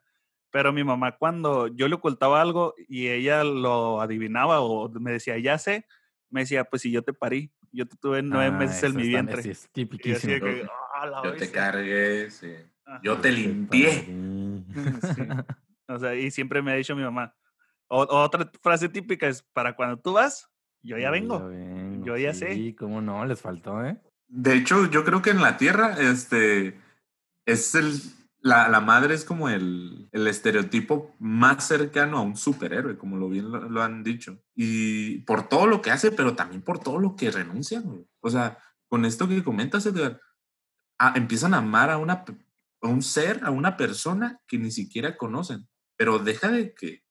pero 0.50 0.72
mi 0.72 0.82
mamá 0.82 1.16
cuando 1.16 1.68
yo 1.68 1.86
le 1.88 1.94
ocultaba 1.94 2.42
algo 2.42 2.74
y 2.88 3.06
ella 3.08 3.44
lo 3.44 4.00
adivinaba 4.00 4.60
o 4.60 4.90
me 4.90 5.12
decía, 5.12 5.38
ya 5.38 5.58
sé, 5.58 5.86
me 6.28 6.40
decía, 6.40 6.64
pues 6.64 6.82
si 6.82 6.90
yo 6.90 7.02
te 7.02 7.12
parí, 7.12 7.52
yo 7.70 7.86
te 7.86 7.96
tuve 7.96 8.20
nueve 8.22 8.50
ah, 8.52 8.58
meses 8.58 8.82
en 8.82 8.96
mi 8.96 9.06
vientre. 9.06 9.48
Es 9.48 9.68
tipiquísimo. 9.72 10.44
Ah, 10.92 11.22
yo 11.24 11.36
te 11.36 11.50
cargué, 11.50 12.28
sí. 12.30 12.52
Yo 13.02 13.18
te 13.18 13.32
limpié. 13.32 14.04
O 15.88 15.98
sea, 15.98 16.14
y 16.14 16.30
siempre 16.30 16.62
me 16.62 16.72
ha 16.72 16.76
dicho 16.76 16.96
mi 16.96 17.02
mamá. 17.02 17.34
otra 17.88 18.50
frase 18.62 18.88
típica 18.88 19.28
es, 19.28 19.42
para 19.42 19.76
cuando 19.76 19.98
tú 19.98 20.14
vas, 20.14 20.50
yo 20.80 20.96
ya 20.96 21.10
vengo. 21.10 21.50
Yo, 22.02 22.16
ya 22.16 22.32
sé. 22.32 22.54
Sí, 22.54 22.74
cómo 22.74 23.02
no, 23.02 23.26
les 23.26 23.40
faltó, 23.42 23.84
¿eh? 23.84 24.00
De 24.34 24.54
hecho, 24.54 24.90
yo 24.90 25.04
creo 25.04 25.20
que 25.20 25.28
en 25.28 25.42
la 25.42 25.58
Tierra, 25.58 25.94
este, 26.00 26.80
es 27.44 27.74
el, 27.74 28.00
la, 28.40 28.66
la 28.70 28.80
madre 28.80 29.14
es 29.14 29.26
como 29.26 29.50
el, 29.50 30.08
el, 30.10 30.26
estereotipo 30.26 31.14
más 31.18 31.66
cercano 31.66 32.16
a 32.16 32.22
un 32.22 32.38
superhéroe, 32.38 32.96
como 32.96 33.18
lo 33.18 33.28
bien 33.28 33.52
lo, 33.52 33.68
lo, 33.68 33.82
han 33.82 34.02
dicho. 34.02 34.42
Y 34.54 35.18
por 35.20 35.50
todo 35.50 35.66
lo 35.66 35.82
que 35.82 35.90
hace, 35.90 36.12
pero 36.12 36.34
también 36.34 36.62
por 36.62 36.78
todo 36.78 36.98
lo 36.98 37.14
que 37.14 37.30
renuncia. 37.30 37.82
Güey. 37.82 38.08
O 38.20 38.30
sea, 38.30 38.56
con 38.88 39.04
esto 39.04 39.28
que 39.28 39.44
comentas, 39.44 39.84
Edgar, 39.84 40.18
a, 40.98 41.12
empiezan 41.14 41.52
a 41.52 41.58
amar 41.58 41.90
a, 41.90 41.98
una, 41.98 42.24
a 42.80 42.88
un 42.88 43.02
ser, 43.02 43.44
a 43.44 43.50
una 43.50 43.76
persona 43.76 44.40
que 44.48 44.56
ni 44.56 44.70
siquiera 44.70 45.18
conocen, 45.18 45.68
pero 45.98 46.18
deja 46.18 46.50
de 46.50 46.72
que, 46.72 47.04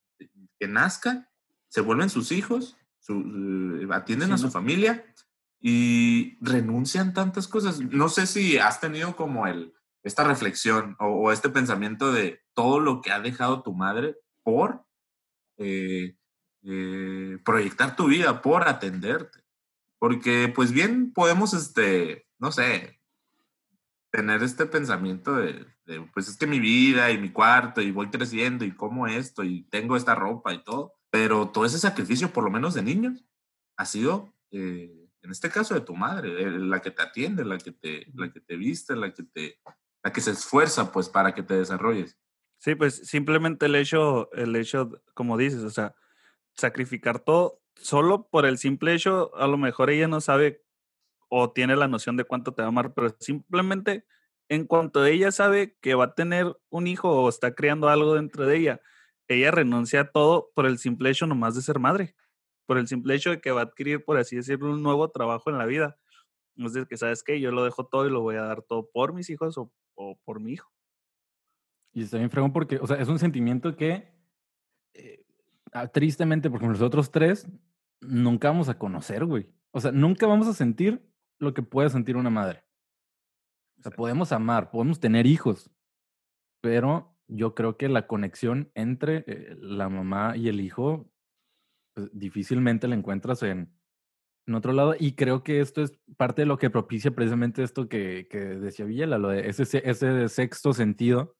que 0.60 0.68
nazca, 0.68 1.30
se 1.70 1.82
vuelven 1.82 2.10
sus 2.10 2.32
hijos, 2.32 2.78
su, 2.98 3.88
atienden 3.92 4.30
sí, 4.30 4.34
a 4.34 4.38
su 4.40 4.46
no. 4.48 4.52
familia 4.52 5.06
y 5.62 6.38
renuncian 6.41 7.13
tantas 7.13 7.47
cosas. 7.47 7.80
No 7.80 8.10
sé 8.10 8.26
si 8.28 8.58
has 8.58 8.82
tenido 8.82 9.15
como 9.15 9.47
el, 9.47 9.74
esta 10.04 10.24
reflexión 10.24 10.95
o, 11.00 11.06
o 11.06 11.32
este 11.32 11.50
pensamiento 11.50 12.12
de 12.12 12.41
todo 12.54 12.80
lo 12.80 13.02
que 13.02 13.12
ha 13.12 13.19
dejado 13.19 13.62
tu 13.62 13.74
madre 13.74 14.15
por 14.43 14.84
eh, 15.58 16.17
eh, 16.63 17.38
proyectar 17.45 17.95
tu 17.95 18.08
vida, 18.08 18.41
por 18.41 18.67
atenderte. 18.67 19.43
Porque 20.00 20.52
pues 20.54 20.71
bien 20.71 21.13
podemos, 21.13 21.54
este, 21.54 22.28
no 22.39 22.52
sé, 22.52 23.00
tener 24.12 24.41
este 24.43 24.65
pensamiento 24.65 25.36
de, 25.36 25.67
de, 25.86 26.02
pues 26.13 26.28
es 26.28 26.38
que 26.38 26.47
mi 26.47 26.60
vida 26.60 27.12
y 27.12 27.17
mi 27.17 27.32
cuarto 27.32 27.82
y 27.82 27.91
voy 27.91 28.10
creciendo 28.10 28.65
y 28.65 28.76
como 28.76 29.08
esto 29.08 29.43
y 29.43 29.63
tengo 29.69 29.95
esta 29.95 30.15
ropa 30.15 30.54
y 30.54 30.63
todo, 30.63 30.93
pero 31.12 31.50
todo 31.50 31.65
ese 31.65 31.78
sacrificio, 31.78 32.34
por 32.34 32.43
lo 32.43 32.50
menos 32.50 32.74
de 32.74 32.82
niños, 32.82 33.26
ha 33.78 33.86
sido, 33.86 34.34
eh, 34.52 35.01
en 35.24 35.32
este 35.32 35.50
caso, 35.50 35.74
de 35.74 35.82
tu 35.82 35.96
madre, 35.96 36.42
eh, 36.42 36.50
la 36.50 36.82
que 36.82 36.92
te 36.92 37.02
atiende, 37.02 37.46
la 37.46 37.58
que 37.58 37.72
te, 37.72 38.08
la 38.14 38.32
que 38.32 38.42
te 38.42 38.56
viste, 38.56 38.96
la 38.96 39.14
que 39.14 39.24
te, 39.24 39.60
la 40.04 40.12
que 40.12 40.22
se 40.22 40.32
esfuerza, 40.32 40.92
pues, 40.92 41.10
para 41.10 41.34
que 41.34 41.44
te 41.44 41.56
desarrolles. 41.56 42.18
Sí, 42.60 42.76
pues 42.76 43.08
simplemente 43.08 43.66
el 43.66 43.76
hecho, 43.76 44.32
el 44.34 44.56
hecho, 44.56 45.02
como 45.14 45.38
dices, 45.38 45.64
o 45.64 45.70
sea, 45.70 45.96
sacrificar 46.56 47.20
todo 47.20 47.62
solo 47.76 48.28
por 48.30 48.46
el 48.46 48.58
simple 48.58 48.94
hecho, 48.94 49.36
a 49.36 49.48
lo 49.48 49.58
mejor 49.58 49.90
ella 49.90 50.08
no 50.08 50.22
sabe 50.22 50.64
o 51.30 51.52
tiene 51.52 51.76
la 51.76 51.88
noción 51.88 52.18
de 52.18 52.24
cuánto 52.24 52.54
te 52.54 52.62
va 52.62 52.68
a 52.68 52.70
amar, 52.70 52.94
pero 52.94 53.16
simplemente 53.20 54.06
en 54.50 54.68
cuanto 54.68 55.06
ella 55.06 55.32
sabe 55.32 55.78
que 55.82 55.96
va 55.96 56.06
a 56.06 56.14
tener 56.14 56.56
un 56.70 56.88
hijo 56.88 57.10
o 57.10 57.30
está 57.30 57.56
creando 57.56 57.90
algo 57.90 58.16
dentro 58.16 58.46
de 58.46 58.58
ella, 58.58 58.82
ella 59.28 59.50
renuncia 59.50 60.02
a 60.02 60.12
todo 60.12 60.52
por 60.54 60.66
el 60.66 60.78
simple 60.78 61.10
hecho 61.10 61.26
nomás 61.26 61.56
de 61.56 61.62
ser 61.62 61.80
madre, 61.80 62.16
por 62.72 62.78
el 62.78 62.88
simple 62.88 63.14
hecho 63.16 63.32
de 63.32 63.42
que 63.42 63.52
va 63.52 63.60
a 63.60 63.64
adquirir, 63.66 64.06
por 64.06 64.16
así 64.16 64.38
decirlo, 64.38 64.72
un 64.72 64.82
nuevo 64.82 65.12
trabajo 65.12 65.50
en 65.50 65.58
la 65.58 65.66
vida. 65.66 66.00
Es 66.56 66.72
decir, 66.72 66.88
que 66.88 66.96
sabes 66.96 67.22
que 67.22 67.42
yo 67.42 67.52
lo 67.52 67.66
dejo 67.66 67.86
todo 67.86 68.08
y 68.08 68.10
lo 68.10 68.22
voy 68.22 68.38
a 68.38 68.44
dar 68.44 68.62
todo 68.62 68.90
por 68.94 69.12
mis 69.12 69.30
hijos 69.30 69.58
o, 69.58 69.74
o 69.94 70.18
por 70.24 70.40
mi 70.40 70.54
hijo. 70.54 70.72
Y 71.92 72.04
está 72.04 72.18
bien 72.18 72.30
fregón 72.30 72.54
porque, 72.54 72.78
o 72.78 72.88
sea, 72.88 72.96
es 72.96 73.10
un 73.10 73.20
sentimiento 73.20 73.76
que, 73.76 74.16
eh, 74.94 75.26
tristemente, 75.92 76.50
porque 76.50 76.66
nosotros 76.66 77.12
tres 77.12 77.46
nunca 78.00 78.48
vamos 78.48 78.70
a 78.70 78.78
conocer, 78.78 79.26
güey. 79.26 79.54
O 79.72 79.82
sea, 79.82 79.92
nunca 79.92 80.26
vamos 80.26 80.48
a 80.48 80.54
sentir 80.54 81.06
lo 81.40 81.54
que 81.54 81.64
puede 81.64 81.90
sentir 81.90 82.16
una 82.16 82.30
madre. 82.30 82.64
O 83.80 83.82
sea, 83.82 83.92
podemos 83.92 84.32
amar, 84.32 84.72
podemos 84.72 85.02
tener 85.02 85.26
hijos, 85.26 85.70
pero 86.62 87.18
yo 87.28 87.54
creo 87.54 87.76
que 87.76 87.90
la 87.90 88.08
conexión 88.08 88.72
entre 88.76 89.26
eh, 89.28 89.58
la 89.60 89.90
mamá 89.90 90.38
y 90.38 90.48
el 90.48 90.62
hijo 90.62 91.11
pues, 91.93 92.10
difícilmente 92.13 92.88
la 92.88 92.95
encuentras 92.95 93.43
en, 93.43 93.73
en, 94.47 94.56
otro 94.56 94.73
lado. 94.73 94.95
Y 94.99 95.13
creo 95.13 95.43
que 95.43 95.62
esto 95.62 95.82
es 95.82 95.97
parte 96.17 96.43
de 96.43 96.45
lo 96.47 96.58
que 96.58 96.69
propicia 96.69 97.12
precisamente 97.12 97.63
esto 97.63 97.89
que, 97.89 98.27
que 98.30 98.39
decía 98.39 98.86
Villela, 98.86 99.17
lo 99.17 99.30
de 99.30 99.47
ese, 99.49 99.63
ese 99.63 100.30
sexto 100.30 100.73
sentido 100.73 101.36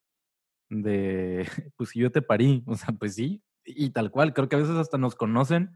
de, 0.72 1.46
pues 1.78 1.92
yo 1.94 2.12
te 2.12 2.22
parí, 2.22 2.64
o 2.66 2.76
sea, 2.76 2.94
pues 2.94 3.16
sí, 3.16 3.44
y 3.66 3.92
tal 3.92 4.10
cual, 4.12 4.34
creo 4.34 4.50
que 4.50 4.56
a 4.56 4.60
veces 4.60 4.76
hasta 4.76 4.98
nos 4.98 5.16
conocen 5.16 5.76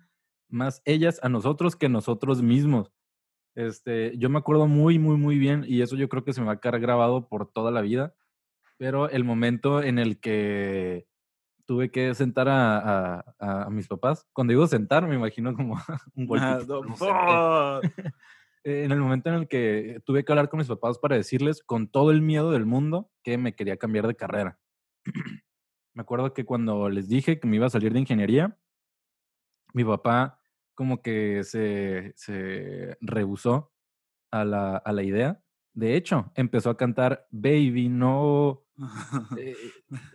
más 0.49 0.81
ellas 0.85 1.19
a 1.23 1.29
nosotros 1.29 1.75
que 1.75 1.89
nosotros 1.89 2.41
mismos. 2.41 2.91
Este, 3.55 4.17
yo 4.17 4.29
me 4.29 4.39
acuerdo 4.39 4.67
muy, 4.67 4.99
muy, 4.99 5.17
muy 5.17 5.37
bien 5.37 5.63
y 5.67 5.81
eso 5.81 5.95
yo 5.95 6.09
creo 6.09 6.23
que 6.23 6.33
se 6.33 6.41
me 6.41 6.47
va 6.47 6.53
a 6.53 6.59
quedar 6.59 6.79
grabado 6.79 7.27
por 7.29 7.51
toda 7.51 7.71
la 7.71 7.81
vida, 7.81 8.15
pero 8.77 9.09
el 9.09 9.23
momento 9.23 9.81
en 9.81 9.99
el 9.99 10.19
que 10.19 11.07
tuve 11.65 11.91
que 11.91 12.13
sentar 12.15 12.47
a, 12.47 13.19
a, 13.39 13.63
a 13.63 13.69
mis 13.69 13.87
papás, 13.87 14.27
cuando 14.33 14.51
digo 14.51 14.67
sentar 14.67 15.07
me 15.07 15.15
imagino 15.15 15.53
como 15.53 15.75
un 16.15 16.25
golpe. 16.25 16.45
Ah, 17.01 17.81
en 18.63 18.91
el 18.91 18.99
momento 18.99 19.29
en 19.29 19.35
el 19.35 19.47
que 19.47 20.01
tuve 20.05 20.23
que 20.23 20.31
hablar 20.31 20.49
con 20.49 20.57
mis 20.57 20.67
papás 20.67 20.97
para 20.97 21.15
decirles 21.15 21.61
con 21.63 21.87
todo 21.87 22.11
el 22.11 22.21
miedo 22.21 22.51
del 22.51 22.65
mundo 22.65 23.11
que 23.23 23.37
me 23.37 23.55
quería 23.55 23.77
cambiar 23.77 24.07
de 24.07 24.15
carrera. 24.15 24.59
me 25.93 26.01
acuerdo 26.01 26.33
que 26.33 26.45
cuando 26.45 26.89
les 26.89 27.07
dije 27.07 27.39
que 27.39 27.47
me 27.47 27.57
iba 27.57 27.67
a 27.67 27.69
salir 27.69 27.93
de 27.93 27.99
ingeniería, 27.99 28.57
mi 29.73 29.83
papá 29.83 30.39
como 30.73 31.01
que 31.01 31.43
se, 31.43 32.13
se 32.15 32.97
rehusó 32.99 33.71
a 34.31 34.43
la, 34.43 34.77
a 34.77 34.91
la, 34.91 35.03
idea. 35.03 35.41
De 35.73 35.95
hecho, 35.95 36.31
empezó 36.35 36.69
a 36.69 36.77
cantar 36.77 37.27
Baby, 37.31 37.89
no. 37.89 38.64
Eh, 39.37 39.55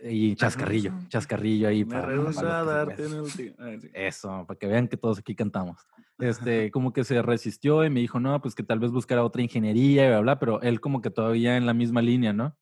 y 0.03 0.35
chascarrillo, 0.35 0.93
chascarrillo 1.07 1.67
ahí. 1.67 1.85
Me 1.85 2.01
rehuso 2.01 2.47
a 2.47 2.63
darte 2.63 3.05
en 3.05 3.13
el 3.13 3.91
Eso, 3.93 4.45
para 4.47 4.57
que 4.57 4.67
vean 4.67 4.87
que 4.87 4.97
todos 4.97 5.19
aquí 5.19 5.35
cantamos. 5.35 5.77
Este, 6.19 6.69
como 6.69 6.93
que 6.93 7.03
se 7.03 7.23
resistió 7.23 7.83
y 7.83 7.89
me 7.89 7.99
dijo, 7.99 8.19
no, 8.19 8.39
pues 8.43 8.53
que 8.53 8.61
tal 8.61 8.77
vez 8.77 8.91
buscara 8.91 9.23
otra 9.23 9.41
ingeniería 9.41 10.05
y 10.05 10.09
bla, 10.09 10.19
bla, 10.19 10.39
pero 10.39 10.61
él 10.61 10.79
como 10.79 11.01
que 11.01 11.09
todavía 11.09 11.57
en 11.57 11.65
la 11.65 11.73
misma 11.73 12.03
línea, 12.03 12.31
¿no? 12.31 12.55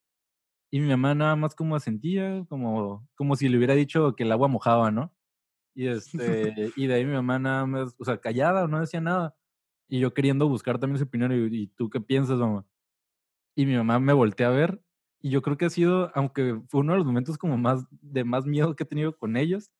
Y 0.72 0.80
mi 0.80 0.88
mamá 0.88 1.14
nada 1.14 1.36
más 1.36 1.54
como 1.54 1.76
asentía, 1.76 2.42
como, 2.48 3.06
como 3.14 3.36
si 3.36 3.50
le 3.50 3.58
hubiera 3.58 3.74
dicho 3.74 4.16
que 4.16 4.22
el 4.22 4.32
agua 4.32 4.48
mojaba, 4.48 4.90
¿no? 4.90 5.12
Y, 5.74 5.88
este, 6.54 6.72
y 6.74 6.86
de 6.86 6.94
ahí 6.94 7.04
mi 7.04 7.12
mamá 7.12 7.38
nada 7.38 7.66
más, 7.66 7.94
o 7.98 8.04
sea, 8.06 8.16
callada, 8.16 8.66
no 8.66 8.80
decía 8.80 9.02
nada. 9.02 9.36
Y 9.90 10.00
yo 10.00 10.14
queriendo 10.14 10.48
buscar 10.48 10.78
también 10.78 10.98
su 10.98 11.04
opinión, 11.04 11.30
y, 11.32 11.54
¿y 11.54 11.66
tú 11.66 11.90
qué 11.90 12.00
piensas, 12.00 12.38
mamá? 12.38 12.64
Y 13.54 13.66
mi 13.66 13.76
mamá 13.76 14.00
me 14.00 14.14
voltea 14.14 14.48
a 14.48 14.52
ver, 14.52 14.80
y 15.20 15.30
yo 15.30 15.42
creo 15.42 15.56
que 15.56 15.66
ha 15.66 15.70
sido, 15.70 16.10
aunque 16.14 16.60
fue 16.68 16.80
uno 16.80 16.92
de 16.92 16.98
los 16.98 17.06
momentos 17.06 17.38
como 17.38 17.58
más, 17.58 17.84
de 17.90 18.24
más 18.24 18.46
miedo 18.46 18.74
que 18.76 18.84
he 18.84 18.86
tenido 18.86 19.16
con 19.16 19.36
ellos, 19.36 19.70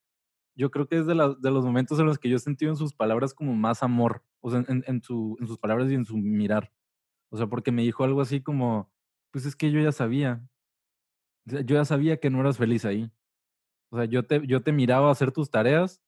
yo 0.55 0.71
creo 0.71 0.89
que 0.89 0.99
es 0.99 1.07
de, 1.07 1.15
la, 1.15 1.35
de 1.35 1.51
los 1.51 1.65
momentos 1.65 1.99
en 2.01 2.07
los 2.07 2.19
que 2.19 2.29
yo 2.29 2.37
he 2.37 2.41
sentido 2.41 2.71
en 2.71 2.77
sus 2.77 2.93
palabras 2.95 3.35
como 3.35 3.55
más 3.55 3.83
amor, 3.83 4.25
o 4.41 4.51
sea, 4.51 4.65
en, 4.69 4.85
en, 4.87 5.03
su, 5.03 5.37
en 5.41 5.47
sus 5.47 5.59
palabras 5.59 5.91
y 5.91 5.95
en 5.95 6.05
su 6.05 6.17
mirar. 6.19 6.73
O 7.31 7.37
sea, 7.39 7.47
porque 7.47 7.73
me 7.73 7.83
dijo 7.83 8.05
algo 8.05 8.21
así 8.21 8.43
como, 8.43 8.91
pues 9.31 9.47
es 9.47 9.57
que 9.57 9.71
yo 9.71 9.81
ya 9.81 9.93
sabía, 9.93 10.43
yo 11.47 11.63
ya 11.63 11.85
sabía 11.85 12.19
que 12.19 12.31
no 12.31 12.41
eras 12.41 12.59
feliz 12.59 12.85
ahí. 12.85 13.11
O 13.91 13.97
sea, 13.97 14.07
yo 14.07 14.25
te, 14.27 14.47
yo 14.47 14.63
te 14.63 14.73
miraba 14.73 15.11
hacer 15.11 15.33
tus 15.33 15.51
tareas, 15.51 16.03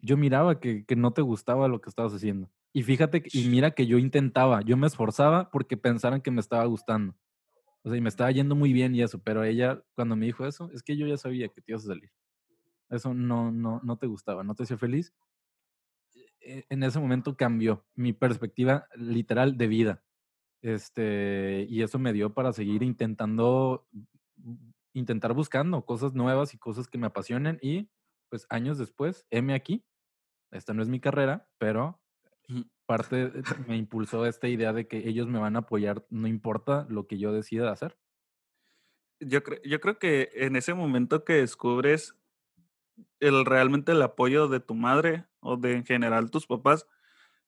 yo 0.00 0.16
miraba 0.16 0.60
que, 0.60 0.84
que 0.84 0.96
no 0.96 1.12
te 1.12 1.22
gustaba 1.22 1.68
lo 1.68 1.80
que 1.80 1.90
estabas 1.90 2.14
haciendo. 2.14 2.50
Y 2.72 2.82
fíjate, 2.82 3.24
y 3.32 3.48
mira 3.48 3.72
que 3.72 3.86
yo 3.86 3.98
intentaba, 3.98 4.62
yo 4.62 4.76
me 4.76 4.86
esforzaba 4.86 5.50
porque 5.50 5.76
pensaran 5.76 6.20
que 6.20 6.30
me 6.30 6.40
estaba 6.40 6.64
gustando. 6.66 7.16
O 7.88 7.90
sea, 7.90 7.96
y 7.96 8.02
me 8.02 8.10
estaba 8.10 8.30
yendo 8.30 8.54
muy 8.54 8.74
bien 8.74 8.94
y 8.94 9.00
eso, 9.00 9.18
pero 9.18 9.44
ella 9.44 9.82
cuando 9.94 10.14
me 10.14 10.26
dijo 10.26 10.46
eso, 10.46 10.70
es 10.74 10.82
que 10.82 10.94
yo 10.98 11.06
ya 11.06 11.16
sabía 11.16 11.48
que 11.48 11.62
te 11.62 11.72
ibas 11.72 11.84
a 11.84 11.88
salir. 11.88 12.10
Eso 12.90 13.14
no, 13.14 13.50
no, 13.50 13.80
no 13.82 13.96
te 13.96 14.06
gustaba, 14.06 14.44
no 14.44 14.54
te 14.54 14.64
hacía 14.64 14.76
feliz. 14.76 15.14
E, 16.40 16.66
en 16.68 16.82
ese 16.82 17.00
momento 17.00 17.34
cambió 17.34 17.86
mi 17.94 18.12
perspectiva 18.12 18.88
literal 18.94 19.56
de 19.56 19.66
vida. 19.68 20.04
Este, 20.60 21.66
y 21.70 21.80
eso 21.80 21.98
me 21.98 22.12
dio 22.12 22.34
para 22.34 22.52
seguir 22.52 22.82
intentando 22.82 23.88
intentar 24.92 25.32
buscando 25.32 25.86
cosas 25.86 26.12
nuevas 26.12 26.52
y 26.52 26.58
cosas 26.58 26.88
que 26.88 26.98
me 26.98 27.06
apasionen 27.06 27.58
y 27.62 27.88
pues 28.28 28.46
años 28.50 28.76
después, 28.76 29.26
M 29.30 29.54
aquí, 29.54 29.86
esta 30.50 30.74
no 30.74 30.82
es 30.82 30.90
mi 30.90 31.00
carrera, 31.00 31.48
pero 31.56 32.02
parte 32.86 33.32
me 33.66 33.76
impulsó 33.76 34.26
esta 34.26 34.48
idea 34.48 34.72
de 34.72 34.86
que 34.86 35.08
ellos 35.08 35.26
me 35.26 35.38
van 35.38 35.56
a 35.56 35.60
apoyar, 35.60 36.06
no 36.10 36.28
importa 36.28 36.86
lo 36.88 37.06
que 37.06 37.18
yo 37.18 37.32
decida 37.32 37.70
hacer. 37.70 37.98
Yo, 39.20 39.40
yo 39.64 39.80
creo 39.80 39.98
que 39.98 40.30
en 40.34 40.56
ese 40.56 40.74
momento 40.74 41.24
que 41.24 41.34
descubres 41.34 42.16
el 43.20 43.44
realmente 43.44 43.92
el 43.92 44.02
apoyo 44.02 44.48
de 44.48 44.60
tu 44.60 44.74
madre 44.74 45.26
o 45.40 45.56
de 45.56 45.72
en 45.72 45.84
general 45.84 46.30
tus 46.30 46.46
papás, 46.46 46.86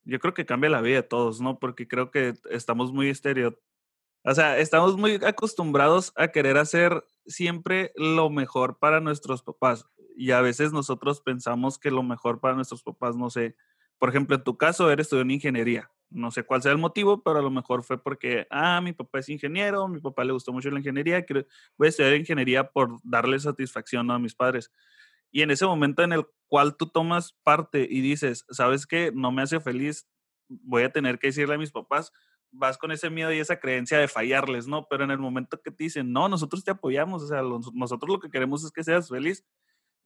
yo 0.03 0.19
creo 0.19 0.35
que 0.35 0.47
cambia 0.47 0.71
la 0.71 0.81
vida 0.81 0.97
de 0.97 1.03
todos, 1.05 1.41
¿no? 1.41 1.59
Porque 1.59 1.87
creo 1.87 2.11
que 2.11 2.35
estamos 2.51 2.93
muy 2.93 3.09
estereotipados 3.09 3.71
o 4.25 4.35
sea, 4.35 4.59
estamos 4.59 4.97
muy 4.99 5.15
acostumbrados 5.25 6.13
a 6.17 6.29
querer 6.29 6.59
hacer 6.59 7.05
siempre 7.27 7.93
lo 7.97 8.29
mejor 8.29 8.79
para 8.79 9.01
nuestros 9.01 9.43
papás. 9.43 9.87
Y 10.15 10.33
a 10.33 10.43
veces 10.43 10.73
nosotros 10.73 11.23
pensamos 11.23 11.79
que 11.79 11.91
lo 11.91 12.03
mejor 12.03 12.41
para 12.41 12.55
nuestros 12.55 12.83
papás, 12.83 13.17
no 13.17 13.31
sé, 13.31 13.57
por 14.01 14.09
ejemplo, 14.09 14.35
en 14.35 14.43
tu 14.43 14.57
caso, 14.57 14.91
eres 14.91 15.07
estudió 15.07 15.23
en 15.23 15.31
ingeniería. 15.31 15.91
No 16.09 16.31
sé 16.31 16.43
cuál 16.43 16.63
sea 16.63 16.73
el 16.73 16.79
motivo, 16.79 17.23
pero 17.23 17.39
a 17.39 17.43
lo 17.43 17.51
mejor 17.51 17.85
fue 17.85 18.03
porque, 18.03 18.47
ah, 18.51 18.81
mi 18.81 18.95
papá 18.95 19.19
es 19.19 19.29
ingeniero, 19.29 19.87
mi 19.89 20.01
papá 20.01 20.25
le 20.25 20.33
gustó 20.33 20.55
mucho 20.55 20.71
la 20.71 20.79
ingeniería, 20.79 21.23
quiero, 21.27 21.45
voy 21.77 21.87
a 21.87 21.91
estudiar 21.91 22.15
ingeniería 22.15 22.71
por 22.71 22.99
darle 23.05 23.39
satisfacción 23.39 24.11
a 24.11 24.19
mis 24.19 24.35
padres. 24.35 24.73
Y 25.31 25.43
en 25.43 25.51
ese 25.51 25.67
momento 25.67 26.03
en 26.03 26.15
el 26.15 26.27
cual 26.49 26.79
tú 26.79 26.89
tomas 26.89 27.35
parte 27.43 27.87
y 27.89 28.01
dices, 28.01 28.47
¿sabes 28.49 28.87
qué? 28.87 29.13
No 29.15 29.33
me 29.33 29.43
hace 29.43 29.61
feliz, 29.61 30.09
voy 30.49 30.83
a 30.85 30.91
tener 30.91 31.19
que 31.19 31.27
decirle 31.27 31.57
a 31.57 31.59
mis 31.59 31.71
papás, 31.71 32.11
vas 32.51 32.79
con 32.79 32.93
ese 32.93 33.11
miedo 33.11 33.35
y 33.35 33.39
esa 33.39 33.61
creencia 33.61 33.99
de 33.99 34.09
fallarles, 34.09 34.67
¿no? 34.67 34.87
Pero 34.89 35.05
en 35.05 35.11
el 35.11 35.19
momento 35.19 35.61
que 35.63 35.71
te 35.71 35.85
dicen, 35.85 36.11
no, 36.11 36.27
nosotros 36.31 36.65
te 36.65 36.71
apoyamos, 36.71 37.23
o 37.23 37.27
sea, 37.27 37.43
nosotros 37.43 38.11
lo 38.11 38.19
que 38.19 38.31
queremos 38.31 38.65
es 38.65 38.73
que 38.73 38.83
seas 38.83 39.11
feliz, 39.11 39.45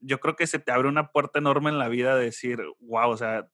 yo 0.00 0.18
creo 0.18 0.34
que 0.34 0.48
se 0.48 0.58
te 0.58 0.72
abre 0.72 0.88
una 0.88 1.12
puerta 1.12 1.38
enorme 1.38 1.70
en 1.70 1.78
la 1.78 1.88
vida 1.88 2.16
de 2.16 2.24
decir, 2.24 2.58
wow, 2.80 3.10
o 3.10 3.16
sea, 3.16 3.48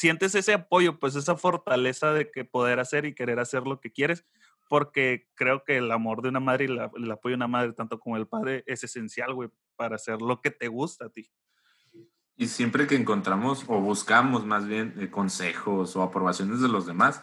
sientes 0.00 0.34
ese 0.34 0.54
apoyo, 0.54 0.98
pues 0.98 1.14
esa 1.14 1.36
fortaleza 1.36 2.14
de 2.14 2.30
que 2.30 2.46
poder 2.46 2.80
hacer 2.80 3.04
y 3.04 3.14
querer 3.14 3.38
hacer 3.38 3.64
lo 3.64 3.80
que 3.80 3.92
quieres, 3.92 4.24
porque 4.70 5.28
creo 5.34 5.62
que 5.62 5.76
el 5.76 5.92
amor 5.92 6.22
de 6.22 6.30
una 6.30 6.40
madre 6.40 6.64
y 6.64 6.68
el 6.68 7.10
apoyo 7.10 7.32
de 7.32 7.36
una 7.36 7.48
madre, 7.48 7.74
tanto 7.74 8.00
como 8.00 8.16
el 8.16 8.26
padre, 8.26 8.64
es 8.66 8.82
esencial, 8.82 9.34
güey, 9.34 9.50
para 9.76 9.96
hacer 9.96 10.22
lo 10.22 10.40
que 10.40 10.50
te 10.50 10.68
gusta 10.68 11.04
a 11.04 11.10
ti. 11.10 11.30
Y 12.34 12.46
siempre 12.46 12.86
que 12.86 12.94
encontramos 12.94 13.64
o 13.68 13.78
buscamos 13.78 14.46
más 14.46 14.66
bien 14.66 14.94
eh, 14.98 15.10
consejos 15.10 15.94
o 15.96 16.02
aprobaciones 16.02 16.62
de 16.62 16.68
los 16.68 16.86
demás, 16.86 17.22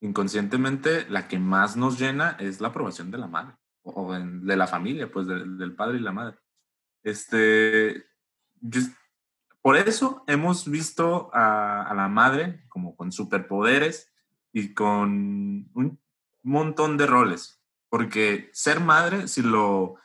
inconscientemente 0.00 1.08
la 1.08 1.28
que 1.28 1.38
más 1.38 1.76
nos 1.78 1.98
llena 1.98 2.36
es 2.38 2.60
la 2.60 2.68
aprobación 2.68 3.10
de 3.10 3.16
la 3.18 3.26
madre 3.26 3.56
o, 3.82 4.12
de 4.12 4.56
la 4.56 4.66
familia, 4.66 5.10
pues 5.10 5.26
de- 5.26 5.46
del 5.56 5.74
padre 5.74 5.96
y 5.96 6.02
la 6.02 6.12
madre. 6.12 6.36
Este, 7.02 8.04
por 9.68 9.76
eso 9.76 10.24
hemos 10.26 10.66
visto 10.70 11.28
a, 11.34 11.82
a 11.82 11.94
la 11.94 12.08
madre 12.08 12.64
como 12.70 12.96
con 12.96 13.12
superpoderes 13.12 14.10
y 14.50 14.72
con 14.72 15.68
un 15.74 16.00
montón 16.42 16.96
de 16.96 17.06
roles, 17.06 17.60
porque 17.90 18.48
ser 18.54 18.80
madre, 18.80 19.28
si 19.28 19.42
lo 19.42 19.96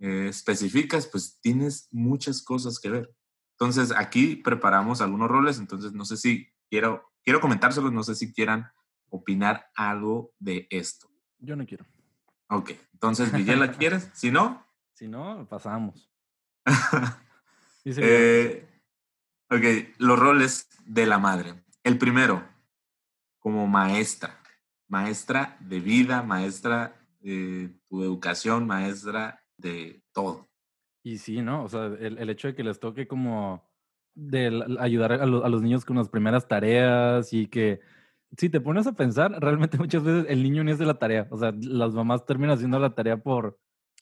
eh, 0.00 0.26
especificas, 0.28 1.06
pues 1.06 1.40
tienes 1.40 1.88
muchas 1.92 2.42
cosas 2.42 2.78
que 2.78 2.90
ver. 2.90 3.16
Entonces, 3.52 3.90
aquí 3.96 4.36
preparamos 4.36 5.00
algunos 5.00 5.30
roles, 5.30 5.58
entonces 5.60 5.94
no 5.94 6.04
sé 6.04 6.18
si 6.18 6.52
quiero, 6.68 7.10
quiero 7.24 7.40
comentárselos, 7.40 7.94
no 7.94 8.02
sé 8.02 8.16
si 8.16 8.34
quieran 8.34 8.70
opinar 9.08 9.70
algo 9.76 10.34
de 10.38 10.66
esto. 10.68 11.08
Yo 11.38 11.56
no 11.56 11.64
quiero. 11.64 11.86
Ok, 12.50 12.72
entonces, 12.92 13.32
Villela, 13.32 13.72
¿quieres? 13.72 14.10
Si 14.14 14.30
no, 14.30 14.66
Si 14.92 15.08
no, 15.08 15.48
pasamos. 15.48 16.12
Eh, 17.88 18.75
ok, 19.50 19.94
los 19.98 20.18
roles 20.18 20.68
de 20.84 21.06
la 21.06 21.18
madre. 21.18 21.54
El 21.84 21.98
primero, 21.98 22.42
como 23.38 23.66
maestra, 23.66 24.40
maestra 24.88 25.56
de 25.60 25.80
vida, 25.80 26.22
maestra 26.22 26.96
de 27.20 27.70
tu 27.88 28.02
educación, 28.02 28.66
maestra 28.66 29.40
de 29.56 30.02
todo. 30.12 30.48
Y 31.02 31.18
sí, 31.18 31.42
¿no? 31.42 31.64
O 31.64 31.68
sea, 31.68 31.86
el, 31.86 32.18
el 32.18 32.30
hecho 32.30 32.48
de 32.48 32.54
que 32.54 32.64
les 32.64 32.80
toque 32.80 33.06
como 33.06 33.68
de 34.14 34.64
ayudar 34.80 35.12
a, 35.12 35.26
lo- 35.26 35.44
a 35.44 35.48
los 35.48 35.62
niños 35.62 35.84
con 35.84 35.96
las 35.96 36.08
primeras 36.08 36.48
tareas 36.48 37.32
y 37.32 37.46
que 37.46 37.80
si 38.36 38.48
te 38.50 38.60
pones 38.60 38.86
a 38.86 38.94
pensar, 38.94 39.32
realmente 39.40 39.78
muchas 39.78 40.02
veces 40.02 40.26
el 40.28 40.42
niño 40.42 40.64
ni 40.64 40.72
es 40.72 40.78
de 40.78 40.86
la 40.86 40.98
tarea. 40.98 41.28
O 41.30 41.38
sea, 41.38 41.52
las 41.60 41.92
mamás 41.94 42.24
terminan 42.26 42.56
haciendo 42.56 42.78
la 42.80 42.94
tarea 42.94 43.18
por, 43.22 43.58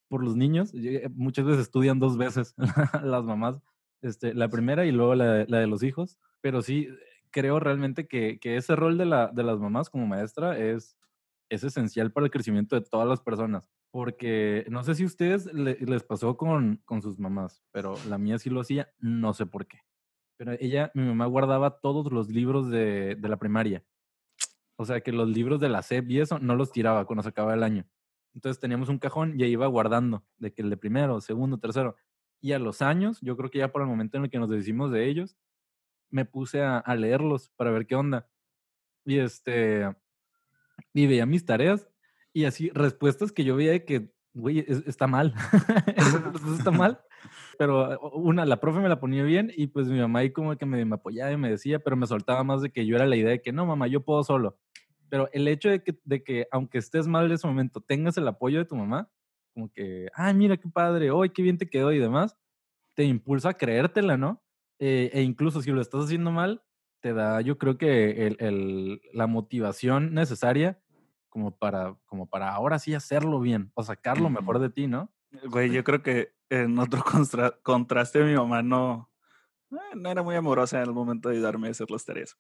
por 0.09 0.25
los 0.25 0.37
niños. 0.37 0.73
Muchas 1.15 1.45
veces 1.45 1.63
estudian 1.63 1.99
dos 1.99 2.17
veces 2.17 2.55
las 3.03 3.25
mamás, 3.25 3.61
este, 4.05 4.35
la 4.35 4.49
primera 4.49 4.87
y 4.87 4.93
luego 4.93 5.15
la, 5.15 5.45
la 5.49 5.59
de 5.61 5.67
los 5.67 5.83
hijos. 5.83 6.19
Pero 6.41 6.63
sí, 6.63 6.89
creo 7.31 7.59
realmente 7.61 8.07
que, 8.07 8.39
que 8.39 8.57
ese 8.57 8.77
rol 8.77 8.99
de, 8.99 9.07
la, 9.07 9.29
de 9.29 9.43
las 9.43 9.59
mamás 9.59 9.91
como 9.91 10.07
maestra 10.07 10.59
es, 10.59 10.97
es 11.49 11.65
esencial 11.65 12.13
para 12.13 12.27
el 12.27 12.31
crecimiento 12.33 12.77
de 12.77 12.87
todas 12.87 13.09
las 13.09 13.21
personas. 13.21 13.69
Porque 13.91 14.65
no 14.71 14.83
sé 14.85 14.95
si 14.95 15.05
a 15.05 15.07
ustedes 15.07 15.53
le- 15.53 15.79
les 15.81 16.03
pasó 16.05 16.37
con, 16.37 16.81
con 16.85 17.01
sus 17.03 17.19
mamás, 17.19 17.63
pero 17.73 17.95
la 18.09 18.19
mía 18.19 18.39
sí 18.39 18.51
lo 18.51 18.61
hacía, 18.61 18.89
no 18.99 19.35
sé 19.35 19.47
por 19.47 19.67
qué. 19.67 19.79
Pero 20.37 20.53
ella, 20.61 20.91
mi 20.95 21.03
mamá 21.05 21.27
guardaba 21.27 21.79
todos 21.81 22.13
los 22.13 22.29
libros 22.29 22.69
de, 22.71 23.15
de 23.17 23.29
la 23.29 23.37
primaria. 23.39 23.85
O 24.77 24.85
sea, 24.85 25.01
que 25.01 25.13
los 25.13 25.29
libros 25.29 25.61
de 25.61 25.69
la 25.69 25.83
SEP 25.83 26.11
y 26.11 26.21
eso 26.21 26.39
no 26.41 26.57
los 26.57 26.73
tiraba 26.73 27.05
cuando 27.07 27.23
se 27.23 27.29
acababa 27.29 27.55
el 27.55 27.63
año. 27.63 27.87
Entonces 28.35 28.61
teníamos 28.61 28.89
un 28.89 28.99
cajón 28.99 29.39
y 29.39 29.45
ahí 29.45 29.53
iba 29.53 29.67
guardando, 29.69 30.25
de 30.39 30.53
que 30.53 30.63
el 30.63 30.71
de 30.71 30.77
primero, 30.77 31.21
segundo, 31.21 31.59
tercero. 31.59 31.95
Y 32.45 32.53
a 32.53 32.59
los 32.59 32.83
años, 32.83 33.19
yo 33.23 33.39
creo 33.39 33.51
que 33.51 33.59
ya 33.61 33.73
por 33.73 33.81
el 33.81 33.89
momento 33.89 34.19
en 34.19 34.25
el 34.25 34.31
que 34.31 34.39
nos 34.39 34.51
deshicimos 34.51 34.93
de 34.93 35.09
ellos, 35.09 35.35
me 36.11 36.27
puse 36.27 36.63
a, 36.63 36.79
a 36.79 36.95
leerlos 36.97 37.51
para 37.57 37.71
ver 37.71 37.87
qué 37.87 37.95
onda. 37.97 38.29
Y 39.07 39.19
este, 39.19 39.89
y 40.93 41.07
veía 41.07 41.27
mis 41.27 41.45
tareas 41.45 41.89
y 42.33 42.45
así 42.45 42.71
respuestas 42.71 43.33
que 43.33 43.45
yo 43.45 43.57
veía 43.57 43.73
de 43.73 43.85
que, 43.85 44.13
güey, 44.33 44.61
es- 44.61 44.85
está 44.87 45.07
mal. 45.07 45.35
Está 46.59 46.71
mal. 46.71 47.01
Pero 47.59 47.99
una, 48.13 48.45
la 48.45 48.61
profe 48.61 48.81
me 48.81 48.89
la 48.89 49.01
ponía 49.01 49.23
bien 49.23 49.51
y 49.57 49.69
pues 49.69 49.89
mi 49.89 49.99
mamá 49.99 50.19
ahí 50.21 50.31
como 50.31 50.57
que 50.57 50.67
me, 50.67 50.85
me 50.85 50.97
apoyaba 50.97 51.33
y 51.33 51.37
me 51.39 51.49
decía, 51.51 51.79
pero 51.79 51.97
me 51.97 52.07
soltaba 52.07 52.45
más 52.45 52.61
de 52.61 52.71
que 52.71 52.85
yo 52.85 52.97
era 52.97 53.07
la 53.07 53.17
idea 53.17 53.31
de 53.31 53.41
que 53.41 53.53
no, 53.53 53.65
mamá, 53.65 53.87
yo 53.87 54.05
puedo 54.05 54.23
solo. 54.25 54.59
Pero 55.09 55.31
el 55.33 55.49
hecho 55.49 55.71
de 55.71 55.83
que, 55.83 55.99
de 56.05 56.23
que 56.23 56.47
aunque 56.51 56.79
estés 56.79 57.07
mal 57.07 57.27
en 57.27 57.33
ese 57.33 57.47
momento, 57.47 57.81
tengas 57.81 58.19
el 58.19 58.29
apoyo 58.29 58.59
de 58.59 58.65
tu 58.67 58.77
mamá, 58.77 59.09
como 59.55 59.71
que, 59.73 60.09
ay, 60.15 60.35
mira 60.35 60.57
qué 60.57 60.69
padre, 60.69 61.11
hoy 61.11 61.31
qué 61.31 61.43
bien 61.43 61.57
te 61.59 61.69
quedó 61.71 61.93
y 61.93 61.99
demás, 61.99 62.37
te 62.95 63.05
impulsa 63.05 63.51
a 63.51 63.55
creértela, 63.55 64.17
¿no? 64.17 64.43
Eh, 64.81 65.11
e 65.13 65.23
incluso 65.23 65.63
si 65.63 65.71
lo 65.71 65.81
estás 65.81 66.05
haciendo 66.05 66.31
mal, 66.33 66.63
te 67.01 67.13
da, 67.15 67.41
yo 67.41 67.57
creo 67.59 67.79
que 67.79 68.27
el, 68.27 68.37
el- 68.41 69.01
la 69.13 69.27
motivación 69.27 70.15
necesaria 70.15 70.81
como 71.29 71.57
para, 71.57 71.97
como 72.07 72.29
para 72.29 72.53
ahora 72.55 72.79
sí 72.79 72.95
hacerlo 72.95 73.41
bien 73.41 73.71
o 73.75 73.83
sacar 73.83 74.19
lo 74.19 74.31
mejor 74.31 74.59
de 74.59 74.71
ti, 74.71 74.87
¿no? 74.87 75.13
Güey, 75.51 75.71
yo 75.73 75.85
creo 75.85 76.03
que 76.03 76.35
en 76.51 76.79
otro 76.79 77.01
constra- 77.05 77.59
contraste 77.63 78.23
mi 78.25 78.35
mamá 78.35 78.63
no, 78.63 79.11
eh, 79.73 79.97
no 79.97 80.11
era 80.11 80.23
muy 80.23 80.35
amorosa 80.37 80.79
en 80.83 80.89
el 80.89 80.93
momento 80.95 81.29
de 81.29 81.37
ayudarme 81.37 81.69
a 81.69 81.71
hacer 81.73 81.91
las 81.91 82.05
tareas. 82.05 82.37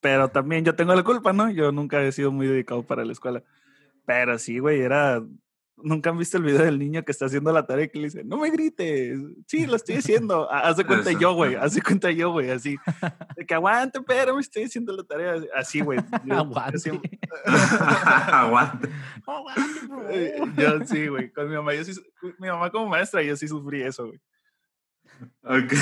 Pero 0.00 0.28
también 0.28 0.64
yo 0.64 0.74
tengo 0.76 0.94
la 0.94 1.02
culpa, 1.02 1.32
¿no? 1.32 1.50
Yo 1.50 1.72
nunca 1.72 2.02
he 2.02 2.12
sido 2.12 2.30
muy 2.32 2.46
dedicado 2.46 2.82
para 2.82 3.04
la 3.04 3.12
escuela. 3.12 3.42
Pero 4.06 4.38
sí, 4.38 4.58
güey, 4.58 4.80
era... 4.80 5.22
Nunca 5.76 6.10
han 6.10 6.18
visto 6.18 6.36
el 6.38 6.44
video 6.44 6.62
del 6.64 6.78
niño 6.78 7.04
que 7.04 7.10
está 7.10 7.26
haciendo 7.26 7.52
la 7.52 7.66
tarea 7.66 7.86
y 7.86 7.88
que 7.88 7.98
le 7.98 8.04
dice, 8.04 8.22
no 8.24 8.38
me 8.38 8.48
grites, 8.50 9.18
sí, 9.48 9.66
lo 9.66 9.74
estoy 9.76 9.96
haciendo. 9.96 10.50
Ha- 10.50 10.60
Haz 10.68 10.76
de 10.76 10.84
cuenta 10.84 11.10
Eso, 11.10 11.18
yo, 11.18 11.34
güey, 11.34 11.56
haz 11.56 11.74
de 11.74 11.82
cuenta 11.82 12.10
yo, 12.12 12.30
güey, 12.30 12.50
así. 12.50 12.76
De 13.36 13.44
que 13.44 13.54
aguante, 13.54 14.00
pero 14.00 14.34
me 14.36 14.40
estoy 14.40 14.62
haciendo 14.64 14.96
la 14.96 15.02
tarea. 15.02 15.34
Así, 15.54 15.80
güey. 15.80 15.98
yo- 16.24 16.34
Aguante. 16.38 16.76
así- 16.76 16.90
Aguante. 18.32 18.88
Aguante, 19.26 19.68
Eh. 20.10 20.42
Yo 20.56 20.84
sí, 20.86 21.08
güey. 21.08 21.32
Con 21.32 21.48
mi 21.48 21.56
mamá, 21.56 21.74
yo 21.74 21.84
sí, 21.84 21.94
su- 21.94 22.04
mi 22.38 22.48
mamá 22.48 22.70
como 22.70 22.88
maestra, 22.88 23.22
yo 23.22 23.36
sí 23.36 23.48
sufrí 23.48 23.82
eso, 23.82 24.06
güey. 24.06 24.20
Ok, 25.42 25.72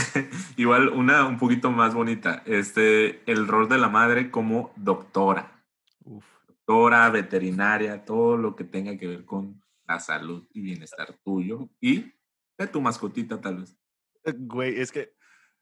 igual 0.57 0.89
una 0.89 1.27
un 1.27 1.39
poquito 1.39 1.71
más 1.71 1.95
bonita. 1.95 2.43
Este, 2.47 3.23
el 3.31 3.47
rol 3.49 3.69
de 3.69 3.79
la 3.79 3.89
madre 3.89 4.31
como 4.31 4.73
doctora. 4.77 5.65
Uf. 6.05 6.25
Doctora, 6.49 7.09
veterinaria, 7.11 8.05
todo 8.05 8.37
lo 8.37 8.57
que 8.57 8.65
tenga 8.65 8.97
que 8.99 9.07
ver 9.07 9.25
con 9.25 9.62
la 9.93 10.01
salud 10.01 10.47
y 10.53 10.61
bienestar 10.61 11.15
tuyo 11.23 11.69
y 11.81 12.13
de 12.59 12.67
tu 12.67 12.81
mascotita 12.81 13.41
tal 13.41 13.59
vez. 13.59 13.77
Eh, 14.25 14.35
Güey, 14.37 14.81
es 14.81 14.91
que 14.93 15.15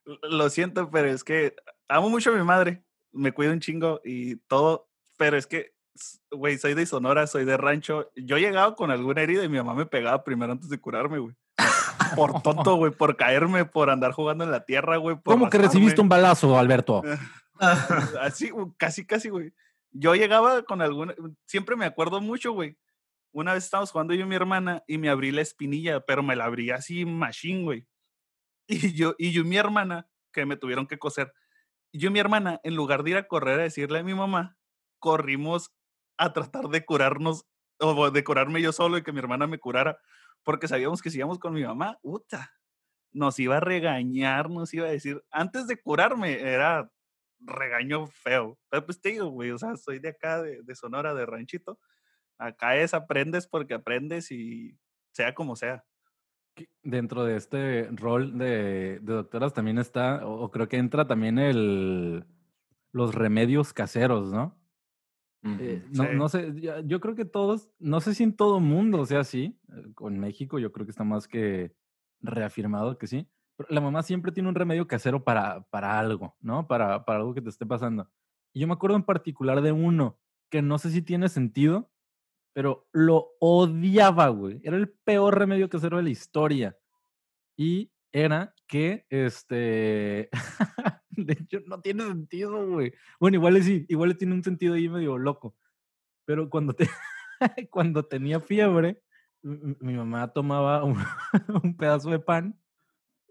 lo 0.05 0.49
siento, 0.49 0.89
pero 0.89 1.09
es 1.09 1.23
que 1.23 1.55
amo 1.87 2.09
mucho 2.09 2.31
a 2.31 2.37
mi 2.37 2.43
madre. 2.43 2.83
Me 3.11 3.33
cuido 3.33 3.51
un 3.51 3.59
chingo 3.59 3.99
y 4.05 4.37
todo, 4.47 4.89
pero 5.17 5.37
es 5.37 5.47
que, 5.47 5.73
güey, 6.31 6.57
soy 6.57 6.73
de 6.73 6.85
Sonora, 6.85 7.27
soy 7.27 7.43
de 7.43 7.57
rancho. 7.57 8.09
Yo 8.15 8.37
llegaba 8.37 8.75
con 8.75 8.89
alguna 8.89 9.21
herida 9.21 9.43
y 9.43 9.49
mi 9.49 9.57
mamá 9.57 9.73
me 9.73 9.85
pegaba 9.85 10.23
primero 10.23 10.53
antes 10.53 10.69
de 10.69 10.79
curarme, 10.79 11.19
güey. 11.19 11.35
Por 12.15 12.41
tonto, 12.41 12.75
güey, 12.75 12.91
por 12.91 13.15
caerme, 13.17 13.65
por 13.65 13.89
andar 13.89 14.11
jugando 14.11 14.43
en 14.43 14.51
la 14.51 14.65
tierra, 14.65 14.97
güey. 14.97 15.17
¿Cómo 15.23 15.49
que 15.49 15.57
recibiste 15.57 16.01
un 16.01 16.09
balazo, 16.09 16.57
Alberto? 16.57 17.03
Así, 18.21 18.49
güey, 18.49 18.67
casi, 18.77 19.05
casi, 19.05 19.29
güey. 19.29 19.53
Yo 19.91 20.15
llegaba 20.15 20.63
con 20.63 20.81
alguna, 20.81 21.13
siempre 21.45 21.75
me 21.75 21.85
acuerdo 21.85 22.21
mucho, 22.21 22.53
güey. 22.53 22.77
Una 23.31 23.53
vez 23.53 23.63
estábamos 23.65 23.91
jugando 23.91 24.13
yo 24.13 24.23
y 24.23 24.27
mi 24.27 24.35
hermana 24.35 24.83
y 24.87 24.97
me 24.97 25.09
abrí 25.09 25.31
la 25.31 25.41
espinilla, 25.41 26.01
pero 26.01 26.23
me 26.23 26.35
la 26.35 26.45
abrí 26.45 26.69
así 26.71 27.05
machine, 27.05 27.63
güey. 27.63 27.87
Y 28.67 28.93
yo, 28.93 29.15
y 29.17 29.31
yo 29.31 29.41
y 29.41 29.45
mi 29.45 29.57
hermana, 29.57 30.07
que 30.31 30.45
me 30.45 30.55
tuvieron 30.55 30.87
que 30.87 30.97
coser, 30.97 31.33
yo 31.93 32.09
y 32.09 32.13
mi 32.13 32.19
hermana, 32.19 32.59
en 32.63 32.75
lugar 32.75 33.03
de 33.03 33.11
ir 33.11 33.17
a 33.17 33.27
correr 33.27 33.59
a 33.59 33.63
decirle 33.63 33.99
a 33.99 34.03
mi 34.03 34.13
mamá, 34.13 34.57
corrimos 34.99 35.73
a 36.17 36.33
tratar 36.33 36.69
de 36.69 36.85
curarnos, 36.85 37.45
o 37.79 38.11
de 38.11 38.23
curarme 38.23 38.61
yo 38.61 38.71
solo 38.71 38.97
y 38.97 39.03
que 39.03 39.11
mi 39.11 39.19
hermana 39.19 39.47
me 39.47 39.59
curara, 39.59 39.99
porque 40.43 40.67
sabíamos 40.67 41.01
que 41.01 41.09
si 41.09 41.17
íbamos 41.17 41.39
con 41.39 41.53
mi 41.53 41.63
mamá, 41.63 41.97
puta, 42.01 42.53
nos 43.11 43.39
iba 43.39 43.57
a 43.57 43.59
regañar, 43.59 44.49
nos 44.49 44.73
iba 44.73 44.87
a 44.87 44.91
decir, 44.91 45.23
antes 45.31 45.67
de 45.67 45.81
curarme, 45.81 46.39
era 46.39 46.89
regaño 47.39 48.07
feo. 48.07 48.57
Pero 48.69 48.85
pues 48.85 49.01
te 49.01 49.09
digo, 49.09 49.27
güey, 49.29 49.51
o 49.51 49.57
sea, 49.57 49.75
soy 49.77 49.99
de 49.99 50.09
acá, 50.09 50.41
de, 50.41 50.61
de 50.63 50.75
Sonora, 50.75 51.13
de 51.13 51.25
Ranchito. 51.25 51.79
Acá 52.41 52.75
es 52.77 52.93
aprendes 52.93 53.47
porque 53.47 53.73
aprendes 53.75 54.31
y 54.31 54.77
sea 55.11 55.33
como 55.35 55.55
sea. 55.55 55.85
Dentro 56.83 57.23
de 57.23 57.37
este 57.37 57.89
rol 57.91 58.37
de, 58.37 58.99
de 59.01 59.13
doctoras 59.13 59.53
también 59.53 59.77
está, 59.77 60.25
o, 60.27 60.41
o 60.43 60.51
creo 60.51 60.67
que 60.67 60.77
entra 60.77 61.07
también 61.07 61.39
el 61.39 62.25
los 62.91 63.15
remedios 63.15 63.73
caseros, 63.73 64.33
¿no? 64.33 64.59
Eh, 65.57 65.81
Ujú. 65.83 65.89
no, 65.91 66.03
Sí. 66.05 66.09
no 66.13 66.29
sé, 66.29 66.53
yo, 66.61 66.79
yo 66.81 66.99
creo 67.01 67.15
que 67.15 67.25
todos, 67.25 67.69
no 67.79 67.99
sé 68.01 68.13
si 68.15 68.23
en 68.23 68.35
todo 68.35 68.59
mundo 68.59 69.05
sea 69.05 69.19
así, 69.21 69.59
eh, 69.69 69.93
con 69.95 70.17
México 70.19 70.59
yo 70.59 70.71
creo 70.71 70.85
que 70.85 70.91
está 70.91 71.03
más 71.03 71.27
que 71.27 71.75
reafirmado 72.21 72.97
que 72.97 73.07
sí, 73.07 73.27
pero 73.57 73.67
la 73.71 73.81
mamá 73.81 74.03
siempre 74.03 74.31
tiene 74.31 74.49
un 74.49 74.55
remedio 74.55 74.87
casero 74.87 75.23
para, 75.23 75.63
para 75.69 75.99
algo, 75.99 76.35
¿no? 76.41 76.67
Para, 76.67 77.05
para 77.05 77.19
algo 77.19 77.33
que 77.33 77.41
te 77.41 77.49
esté 77.49 77.65
pasando. 77.65 78.09
Y 78.53 78.61
yo 78.61 78.67
me 78.67 78.73
acuerdo 78.73 78.95
en 78.97 79.03
particular 79.03 79.61
de 79.61 79.71
uno 79.71 80.19
que 80.49 80.61
no 80.61 80.77
sé 80.79 80.89
si 80.91 81.01
tiene 81.01 81.29
sentido, 81.29 81.90
pero 82.53 82.87
lo 82.91 83.31
odiaba, 83.39 84.27
güey. 84.29 84.59
Era 84.63 84.77
el 84.77 84.89
peor 84.89 85.37
remedio 85.37 85.69
casero 85.69 85.97
de 85.97 86.03
la 86.03 86.09
historia. 86.09 86.77
Y 87.55 87.91
era 88.11 88.53
que, 88.67 89.05
este, 89.09 90.29
de 91.09 91.33
hecho, 91.33 91.59
no 91.65 91.81
tiene 91.81 92.03
sentido, 92.03 92.67
güey. 92.67 92.93
Bueno, 93.19 93.37
igual 93.37 93.61
sí, 93.63 93.85
igual 93.89 94.17
tiene 94.17 94.33
un 94.33 94.43
sentido 94.43 94.73
ahí 94.75 94.89
medio 94.89 95.17
loco. 95.17 95.55
Pero 96.25 96.49
cuando, 96.49 96.73
te, 96.73 96.89
cuando 97.69 98.05
tenía 98.05 98.39
fiebre, 98.39 99.01
mi 99.41 99.93
mamá 99.93 100.31
tomaba 100.31 100.83
un, 100.83 100.97
un 101.63 101.75
pedazo 101.75 102.09
de 102.09 102.19
pan, 102.19 102.59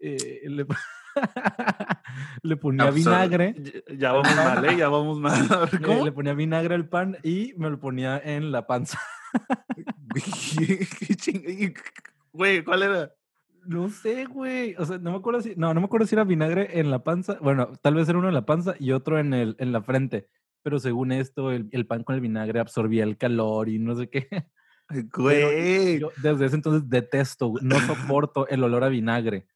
eh, 0.00 0.42
le, 0.48 0.66
le 2.42 2.56
ponía 2.56 2.84
Absorbe. 2.84 3.52
vinagre, 3.54 3.84
Ya- 3.96 4.12
vamos 4.12 4.36
mal, 4.36 4.64
¿eh? 4.64 4.76
Ya 4.76 4.88
vamos 4.88 5.20
mal. 5.20 5.32
A 5.50 5.58
ver, 5.66 5.82
¿Cómo? 5.82 6.04
le 6.04 6.12
ponía 6.12 6.34
vinagre 6.34 6.74
al 6.74 6.88
pan 6.88 7.16
y 7.22 7.54
me 7.56 7.70
lo 7.70 7.78
ponía 7.80 8.18
en 8.22 8.52
la 8.52 8.66
panza. 8.66 8.98
Güey, 12.32 12.64
¿cuál 12.64 12.82
era? 12.82 13.12
No 13.66 13.88
sé, 13.90 14.24
güey. 14.24 14.74
O 14.78 14.84
sea, 14.84 14.98
no 14.98 15.10
me 15.12 15.16
acuerdo 15.18 15.40
si. 15.42 15.54
No, 15.56 15.74
no 15.74 15.80
me 15.80 15.86
acuerdo 15.86 16.06
si 16.06 16.14
era 16.14 16.24
vinagre 16.24 16.80
en 16.80 16.90
la 16.90 17.02
panza. 17.04 17.36
Bueno, 17.40 17.72
tal 17.82 17.94
vez 17.94 18.08
era 18.08 18.18
uno 18.18 18.28
en 18.28 18.34
la 18.34 18.46
panza 18.46 18.74
y 18.78 18.92
otro 18.92 19.18
en, 19.18 19.34
el, 19.34 19.56
en 19.58 19.72
la 19.72 19.82
frente. 19.82 20.28
Pero 20.62 20.78
según 20.78 21.12
esto, 21.12 21.52
el, 21.52 21.68
el 21.72 21.86
pan 21.86 22.04
con 22.04 22.14
el 22.14 22.20
vinagre 22.20 22.60
absorbía 22.60 23.04
el 23.04 23.16
calor 23.16 23.68
y 23.68 23.78
no 23.78 23.94
sé 23.96 24.08
qué. 24.08 24.28
Güey. 25.12 26.00
yo 26.00 26.10
desde 26.20 26.46
ese 26.46 26.56
entonces 26.56 26.88
detesto, 26.90 27.54
no 27.62 27.78
soporto 27.86 28.48
el 28.48 28.62
olor 28.64 28.84
a 28.84 28.88
vinagre. 28.88 29.46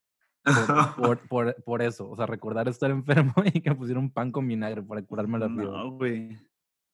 Por, 0.45 0.55
por, 0.97 1.29
por, 1.29 1.63
por 1.65 1.83
eso. 1.83 2.09
O 2.09 2.17
sea, 2.17 2.27
recordar 2.27 2.69
estar 2.69 2.91
enfermo 2.91 3.33
y 3.53 3.61
que 3.61 3.75
pusieron 3.75 4.11
pan 4.11 4.31
con 4.31 4.47
vinagre 4.47 4.83
para 4.83 5.03
curarme 5.03 5.39
la 5.39 5.49
fiebre. 5.49 5.67
No, 5.67 5.91
güey. 5.93 6.39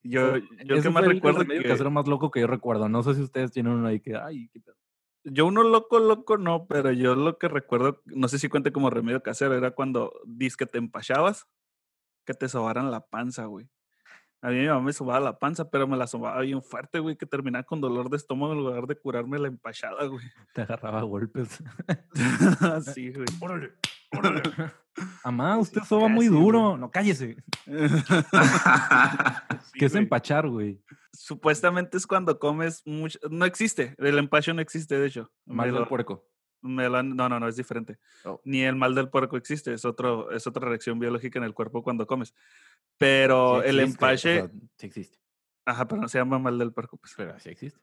Yo, 0.02 0.38
yo 0.38 0.76
Ese 0.76 0.88
que 0.88 0.94
más 0.94 1.04
recuerdo 1.04 1.40
remedio 1.40 1.62
que... 1.62 1.68
casero 1.68 1.90
más 1.90 2.08
loco 2.08 2.30
que 2.30 2.40
yo 2.40 2.46
recuerdo. 2.46 2.88
No 2.88 3.02
sé 3.02 3.14
si 3.14 3.22
ustedes 3.22 3.52
tienen 3.52 3.72
uno 3.72 3.88
ahí 3.88 4.00
que. 4.00 4.16
Ay, 4.16 4.48
qué 4.48 4.60
pedo. 4.60 4.76
Yo 5.24 5.46
uno 5.46 5.62
loco, 5.62 5.98
loco 5.98 6.38
no, 6.38 6.66
pero 6.66 6.92
yo 6.92 7.14
lo 7.14 7.36
que 7.36 7.48
recuerdo, 7.48 8.00
no 8.06 8.26
sé 8.28 8.38
si 8.38 8.48
cuente 8.48 8.72
como 8.72 8.88
remedio 8.88 9.22
casero, 9.22 9.54
era 9.54 9.72
cuando 9.72 10.14
dis 10.24 10.56
que 10.56 10.64
te 10.64 10.78
empachabas, 10.78 11.46
que 12.24 12.32
te 12.32 12.48
sobaran 12.48 12.90
la 12.90 13.06
panza, 13.06 13.44
güey. 13.44 13.68
A 14.42 14.48
mí 14.48 14.56
mi 14.60 14.66
mamá 14.68 14.80
me 14.80 14.92
sobaba 14.94 15.20
la 15.20 15.38
panza, 15.38 15.70
pero 15.70 15.86
me 15.86 15.96
la 15.98 16.06
sobaba 16.06 16.40
bien 16.40 16.62
fuerte, 16.62 16.98
güey, 16.98 17.16
que 17.16 17.26
terminaba 17.26 17.62
con 17.64 17.80
dolor 17.80 18.08
de 18.08 18.16
estómago 18.16 18.52
en 18.54 18.58
lugar 18.60 18.86
de 18.86 18.96
curarme 18.96 19.38
la 19.38 19.48
empachada, 19.48 20.04
güey. 20.06 20.24
Te 20.54 20.62
agarraba 20.62 21.00
a 21.00 21.02
golpes. 21.02 21.62
sí, 22.94 23.12
güey. 23.12 23.26
Órale, 23.40 23.72
órale. 24.16 24.42
Amá, 25.24 25.54
Sí, 25.56 25.60
usted 25.60 25.82
soba 25.82 26.08
muy 26.08 26.28
güey. 26.28 26.40
duro. 26.40 26.76
No, 26.76 26.90
cállese. 26.90 27.36
Sí, 27.66 27.74
¿Qué 29.78 29.86
es 29.86 29.92
güey. 29.92 30.04
empachar, 30.04 30.48
güey? 30.48 30.80
Supuestamente 31.12 31.96
es 31.96 32.06
cuando 32.06 32.38
comes 32.38 32.82
mucho. 32.86 33.18
No 33.30 33.44
existe. 33.44 33.94
El 33.98 34.18
empacho 34.18 34.52
no 34.54 34.60
existe, 34.60 34.98
de 34.98 35.06
hecho. 35.06 35.30
Mal 35.46 35.70
del 35.70 35.80
lo- 35.82 35.88
puerco. 35.88 36.26
me 36.62 36.88
lo 36.88 36.98
han- 36.98 37.16
no, 37.16 37.28
no, 37.28 37.40
no, 37.40 37.48
es 37.48 37.56
diferente. 37.56 37.98
Oh. 38.24 38.40
Ni 38.44 38.62
el 38.62 38.76
mal 38.76 38.94
del 38.94 39.08
puerco 39.08 39.36
existe. 39.36 39.72
Es, 39.72 39.84
otro, 39.86 40.30
es 40.30 40.46
otra 40.46 40.68
reacción 40.68 40.98
biológica 40.98 41.38
en 41.38 41.44
el 41.44 41.54
cuerpo 41.54 41.82
cuando 41.82 42.06
comes. 42.06 42.34
Pero 43.00 43.62
Sí 43.62 43.68
el 43.70 43.78
o 43.78 43.82
empache. 43.82 44.34
sea, 44.40 44.50
sí 44.76 44.86
existe. 44.86 45.18
Ajá, 45.64 45.88
pero 45.88 46.00
no 46.02 46.08
se 46.08 46.18
llama 46.18 46.38
mal 46.38 46.58
del 46.58 46.72
puerco. 46.72 46.98
Pues. 46.98 47.14
Pero 47.16 47.38
sí 47.40 47.48
existe. 47.48 47.80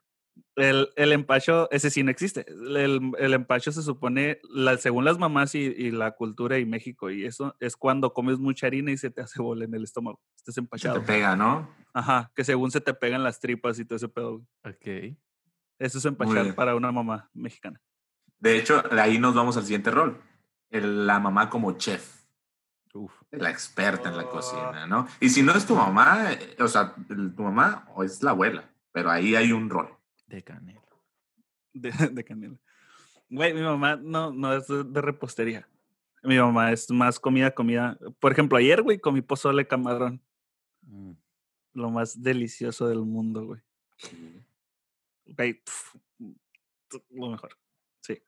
El, 0.55 0.89
el 0.95 1.11
empacho, 1.13 1.67
ese 1.71 1.89
sí 1.89 2.03
no 2.03 2.11
existe. 2.11 2.45
El, 2.47 3.11
el 3.17 3.33
empacho 3.33 3.71
se 3.71 3.81
supone, 3.81 4.39
la, 4.47 4.77
según 4.77 5.03
las 5.05 5.17
mamás 5.17 5.55
y, 5.55 5.61
y 5.61 5.89
la 5.89 6.11
cultura 6.11 6.59
y 6.59 6.65
México, 6.67 7.09
y 7.09 7.25
eso 7.25 7.55
es 7.59 7.75
cuando 7.75 8.13
comes 8.13 8.37
mucha 8.37 8.67
harina 8.67 8.91
y 8.91 8.97
se 8.97 9.09
te 9.09 9.21
hace 9.21 9.41
bola 9.41 9.65
en 9.65 9.73
el 9.73 9.83
estómago. 9.83 10.21
Estás 10.35 10.53
Se 10.53 10.61
te 10.61 10.65
empachado. 10.65 11.03
pega, 11.03 11.35
¿no? 11.35 11.73
Ajá, 11.93 12.31
que 12.35 12.43
según 12.43 12.69
se 12.69 12.81
te 12.81 12.93
pegan 12.93 13.23
las 13.23 13.39
tripas 13.39 13.79
y 13.79 13.85
todo 13.85 13.95
ese 13.95 14.09
pedo. 14.09 14.45
Ok. 14.63 15.17
Eso 15.79 15.97
es 15.97 16.05
empachar 16.05 16.53
para 16.53 16.75
una 16.75 16.91
mamá 16.91 17.31
mexicana. 17.33 17.81
De 18.39 18.57
hecho, 18.57 18.83
ahí 18.91 19.17
nos 19.17 19.33
vamos 19.33 19.57
al 19.57 19.63
siguiente 19.63 19.89
rol. 19.89 20.21
El- 20.69 21.07
la 21.07 21.19
mamá 21.19 21.49
como 21.49 21.71
chef, 21.77 22.16
Uf. 22.93 23.11
la 23.31 23.49
experta 23.49 24.09
en 24.09 24.17
la 24.17 24.23
Oh. 24.23 24.29
cocina, 24.29 24.87
¿no? 24.87 25.07
Y 25.19 25.29
si 25.29 25.43
no 25.43 25.53
es 25.53 25.65
tu 25.65 25.75
mamá, 25.75 26.31
eh, 26.33 26.55
o 26.59 26.67
sea, 26.67 26.95
tu 26.95 27.43
mamá 27.43 27.87
o 27.95 28.03
es 28.03 28.23
la 28.23 28.31
abuela, 28.31 28.69
pero 28.91 29.09
ahí 29.11 29.35
hay 29.35 29.51
un 29.51 29.69
rol. 29.69 29.89
De 30.27 30.43
canela. 30.43 30.81
de, 31.73 31.91
de 32.11 32.23
canela. 32.23 32.57
Güey, 33.29 33.53
mi 33.53 33.61
mamá 33.61 33.97
no, 33.97 34.31
no 34.31 34.53
es 34.53 34.67
de, 34.67 34.83
de 34.83 35.01
repostería. 35.01 35.67
Mi 36.23 36.37
mamá 36.39 36.71
es 36.71 36.89
más 36.89 37.19
comida, 37.19 37.51
comida. 37.53 37.97
Por 38.19 38.31
ejemplo, 38.31 38.57
ayer, 38.57 38.81
güey, 38.81 38.99
comí 38.99 39.21
pozole 39.21 39.67
camarón. 39.67 40.21
Mm. 40.81 41.11
Lo 41.73 41.91
más 41.91 42.21
delicioso 42.21 42.87
del 42.87 42.99
mundo, 43.01 43.45
güey. 43.45 43.61
Güey, 45.25 45.61
lo 47.11 47.29
mejor. 47.29 47.57
Sí. 48.01 48.21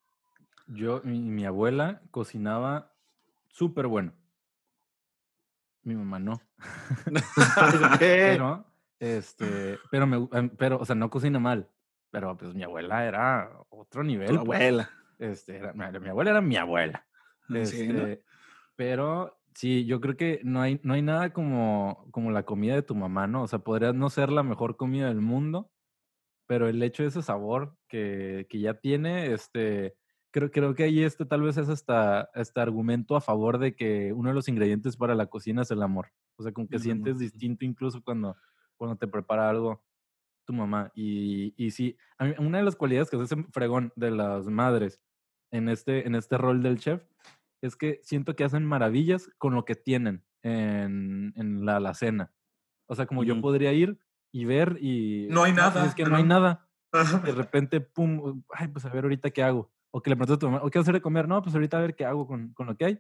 Yo, 0.67 1.01
mi, 1.03 1.19
mi 1.19 1.45
abuela 1.45 2.01
cocinaba 2.11 2.93
súper 3.47 3.87
bueno. 3.87 4.13
Mi 5.83 5.95
mamá 5.95 6.19
no. 6.19 6.41
Pero, 7.99 8.65
este, 8.99 9.79
pero 9.89 10.05
me, 10.05 10.27
em, 10.33 10.49
pero, 10.49 10.77
o 10.79 10.85
sea, 10.85 10.95
no 10.95 11.09
cocina 11.09 11.39
mal. 11.39 11.69
Pero 12.11 12.35
pues 12.35 12.53
mi 12.53 12.63
abuela 12.63 13.05
era 13.05 13.49
otro 13.69 14.03
nivel. 14.03 14.27
Tu 14.27 14.43
pues. 14.43 14.59
abuela. 14.59 14.89
Este, 15.19 15.57
era- 15.57 15.73
mi, 15.73 16.09
abuela 16.09 16.31
era 16.31 16.41
mi 16.41 16.57
abuela. 16.57 17.05
Sí, 17.65 17.87
¿no? 17.87 18.07
Este, 18.07 18.23
Pero 18.75 19.39
sí, 19.53 19.85
yo 19.85 20.01
creo 20.01 20.17
que 20.17 20.41
no 20.43 20.61
hay, 20.61 20.79
no 20.83 20.93
hay 20.93 21.01
nada 21.01 21.33
como, 21.33 22.07
como 22.11 22.31
la 22.31 22.43
comida 22.43 22.75
de 22.75 22.83
tu 22.83 22.95
mamá, 22.95 23.27
¿no? 23.27 23.43
O 23.43 23.47
sea, 23.47 23.59
podría 23.59 23.93
no 23.93 24.09
ser 24.09 24.31
la 24.31 24.43
mejor 24.43 24.75
comida 24.77 25.07
del 25.07 25.21
mundo, 25.21 25.71
pero 26.47 26.67
el 26.67 26.81
hecho 26.81 27.03
de 27.03 27.09
ese 27.09 27.21
sabor 27.21 27.75
que, 27.87 28.47
que 28.49 28.59
ya 28.59 28.75
tiene, 28.75 29.33
este, 29.33 29.95
creo, 30.31 30.51
creo 30.51 30.75
que 30.75 30.83
ahí 30.83 31.03
este 31.03 31.25
tal 31.25 31.41
vez 31.41 31.57
es 31.57 31.69
hasta, 31.69 32.29
este 32.35 32.59
argumento 32.61 33.15
a 33.15 33.21
favor 33.21 33.57
de 33.57 33.75
que 33.75 34.13
uno 34.13 34.29
de 34.29 34.35
los 34.35 34.47
ingredientes 34.47 34.97
para 34.97 35.15
la 35.15 35.27
cocina 35.27 35.61
es 35.63 35.71
el 35.71 35.81
amor. 35.81 36.07
O 36.37 36.43
sea, 36.43 36.51
como 36.51 36.67
que 36.67 36.75
El 36.77 36.81
sientes 36.81 37.19
distinto 37.19 37.65
incluso 37.65 38.01
cuando, 38.03 38.35
cuando 38.77 38.95
te 38.97 39.07
prepara 39.07 39.49
algo 39.49 39.83
tu 40.45 40.53
mamá. 40.53 40.91
Y, 40.95 41.53
y 41.57 41.71
sí, 41.71 41.97
a 42.17 42.25
mí- 42.25 42.33
una 42.39 42.57
de 42.59 42.63
las 42.63 42.75
cualidades 42.75 43.09
que 43.09 43.17
se 43.17 43.23
hace 43.23 43.43
fregón 43.51 43.91
de 43.95 44.11
las 44.11 44.47
madres 44.47 45.01
en 45.51 45.69
este, 45.69 46.07
en 46.07 46.15
este 46.15 46.37
rol 46.37 46.63
del 46.63 46.79
chef 46.79 47.03
es 47.61 47.75
que 47.75 47.99
siento 48.03 48.35
que 48.35 48.43
hacen 48.43 48.65
maravillas 48.65 49.29
con 49.37 49.53
lo 49.53 49.65
que 49.65 49.75
tienen 49.75 50.23
en, 50.41 51.33
en 51.35 51.65
la 51.65 51.75
alacena. 51.77 52.33
O 52.87 52.95
sea, 52.95 53.05
como 53.05 53.23
yo 53.23 53.33
Ujú. 53.33 53.41
podría 53.41 53.73
ir 53.73 53.99
y 54.31 54.45
ver 54.45 54.77
y... 54.81 55.27
No 55.29 55.43
hay 55.43 55.53
nada, 55.53 55.85
Es 55.85 55.93
que 55.93 56.05
no 56.05 56.15
hay 56.15 56.23
nada. 56.23 56.67
De 57.23 57.31
repente, 57.31 57.81
pum, 57.81 58.41
ay, 58.49 58.67
pues 58.69 58.85
a 58.85 58.89
ver 58.89 59.03
ahorita 59.03 59.29
qué 59.29 59.43
hago. 59.43 59.71
O 59.91 60.01
que 60.01 60.09
le 60.09 60.15
preguntas 60.15 60.35
a 60.35 60.39
tu 60.39 60.45
mamá, 60.49 60.61
¿o 60.63 60.69
qué 60.69 60.79
hacer 60.79 60.93
de 60.93 61.01
comer? 61.01 61.27
No, 61.27 61.41
pues 61.41 61.55
ahorita 61.55 61.77
a 61.77 61.81
ver 61.81 61.95
qué 61.95 62.05
hago 62.05 62.27
con, 62.27 62.53
con 62.53 62.67
lo 62.67 62.75
que 62.77 62.85
hay. 62.85 62.99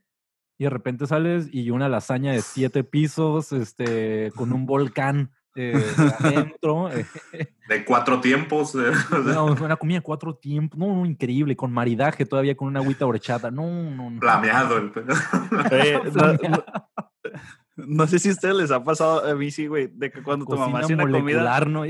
Y 0.57 0.63
de 0.65 0.69
repente 0.69 1.07
sales 1.07 1.47
y 1.51 1.69
una 1.69 1.87
lasaña 1.87 2.31
de 2.33 2.41
siete 2.41 2.83
pisos, 2.83 3.51
este, 3.51 4.31
con 4.35 4.51
un 4.51 4.65
volcán 4.65 5.31
eh, 5.55 5.73
adentro. 6.19 6.89
eh, 6.91 7.05
De 7.69 7.85
cuatro 7.85 8.19
tiempos. 8.19 8.73
eh, 8.75 8.91
no, 9.25 9.45
una 9.45 9.75
comida 9.75 9.97
de 9.97 10.01
cuatro 10.03 10.35
tiempos. 10.35 10.77
No, 10.79 10.87
no, 10.95 11.05
increíble, 11.05 11.55
con 11.55 11.71
maridaje 11.71 12.25
todavía, 12.25 12.55
con 12.57 12.67
una 12.67 12.79
agüita 12.79 13.05
horchata. 13.05 13.51
No, 13.51 13.63
no, 13.91 14.09
no. 14.09 14.19
Flameado 14.19 14.77
el 14.77 14.91
pedo. 14.91 15.13
Oye, 15.71 15.99
no, 16.13 16.63
no- 17.77 18.07
sé 18.07 18.19
si 18.19 18.29
a 18.29 18.31
ustedes 18.31 18.55
les 18.55 18.71
ha 18.71 18.83
pasado 18.83 19.25
a 19.29 19.35
mí, 19.35 19.51
sí, 19.51 19.67
güey, 19.67 19.87
de 19.87 20.11
que 20.11 20.21
cuando 20.23 20.45
tu 20.45 20.57
mamá 20.57 20.79
hace 20.79 20.95
Cocina 20.95 21.03
una 21.03 21.19
comida. 21.19 21.65
¿no? 21.65 21.85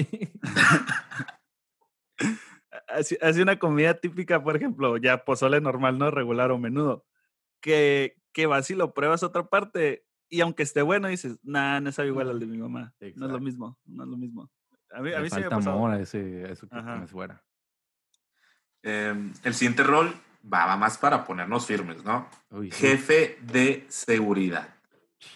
Hace 2.90 3.42
una 3.42 3.60
comida 3.60 3.94
típica, 3.96 4.44
por 4.44 4.56
ejemplo, 4.56 4.98
ya 4.98 5.24
pozole 5.24 5.62
normal, 5.62 5.98
no 5.98 6.12
regular 6.12 6.52
o 6.52 6.58
menudo, 6.58 7.06
que, 7.62 8.18
que 8.34 8.46
vas 8.46 8.70
y 8.72 8.76
lo 8.76 8.94
pruebas 8.94 9.24
a 9.24 9.28
otra 9.28 9.48
parte 9.48 10.06
y 10.30 10.42
aunque 10.42 10.64
esté 10.64 10.82
bueno 10.82 11.08
dices, 11.08 11.40
nah, 11.44 11.80
no 11.80 11.92
sabe 11.92 12.10
igual 12.10 12.30
al 12.30 12.40
de 12.40 12.46
mi 12.46 12.58
mamá. 12.58 12.94
No 13.00 13.08
es 13.08 13.16
lo 13.18 13.26
Exacto. 13.26 13.40
mismo, 13.40 13.80
no 13.86 14.04
es 14.04 14.10
lo 14.10 14.18
mismo. 14.18 14.50
A 14.92 15.02
mí, 15.02 15.14
a 15.14 15.20
mí 15.20 15.30
sí 15.30 15.36
me 15.38 15.50
falta 15.50 15.72
amor 15.72 15.92
a, 15.92 16.00
ese, 16.00 16.46
a 16.46 16.52
eso 16.52 16.68
que 16.70 17.08
fuera. 17.08 17.44
Eh, 18.84 19.32
el 19.44 19.54
siguiente 19.54 19.84
rol 19.84 20.14
va, 20.52 20.66
va 20.66 20.78
más 20.78 20.98
para 20.98 21.26
ponernos 21.26 21.66
firmes, 21.66 22.04
¿no? 22.04 22.30
Uy, 22.52 22.72
sí. 22.72 22.88
Jefe 22.88 23.38
de 23.42 23.86
seguridad. 23.90 24.70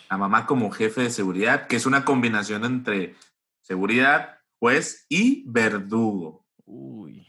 La 0.10 0.18
mamá 0.18 0.46
como 0.46 0.72
jefe 0.72 1.02
de 1.02 1.10
seguridad, 1.10 1.68
que 1.68 1.76
es 1.76 1.86
una 1.86 2.06
combinación 2.06 2.64
entre 2.64 3.16
seguridad, 3.62 4.40
juez 4.60 5.06
y 5.10 5.44
verdugo. 5.48 6.46
Uy. 6.66 7.28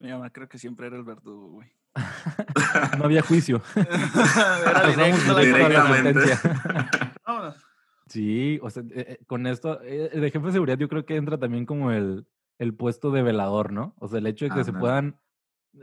Mi 0.00 0.10
mamá 0.10 0.30
creo 0.30 0.48
que 0.48 0.58
siempre 0.58 0.86
era 0.86 0.96
el 0.96 1.04
verdugo, 1.04 1.50
güey. 1.50 1.68
No 2.98 3.04
había 3.04 3.22
juicio. 3.22 3.62
era 3.76 4.86
directo 4.88 5.32
la 5.32 5.40
Directamente. 5.40 6.20
Sí, 8.06 8.58
o 8.60 8.68
sea, 8.70 8.82
eh, 8.90 9.06
eh, 9.20 9.24
con 9.28 9.46
esto, 9.46 9.80
eh, 9.84 10.10
de 10.12 10.30
jefe 10.32 10.46
de 10.46 10.52
seguridad 10.52 10.76
yo 10.76 10.88
creo 10.88 11.06
que 11.06 11.14
entra 11.14 11.38
también 11.38 11.64
como 11.64 11.92
el, 11.92 12.26
el 12.58 12.74
puesto 12.74 13.12
de 13.12 13.22
velador, 13.22 13.72
¿no? 13.72 13.94
O 14.00 14.08
sea, 14.08 14.18
el 14.18 14.26
hecho 14.26 14.46
de 14.46 14.50
que 14.50 14.64
se 14.64 14.72
puedan 14.72 15.20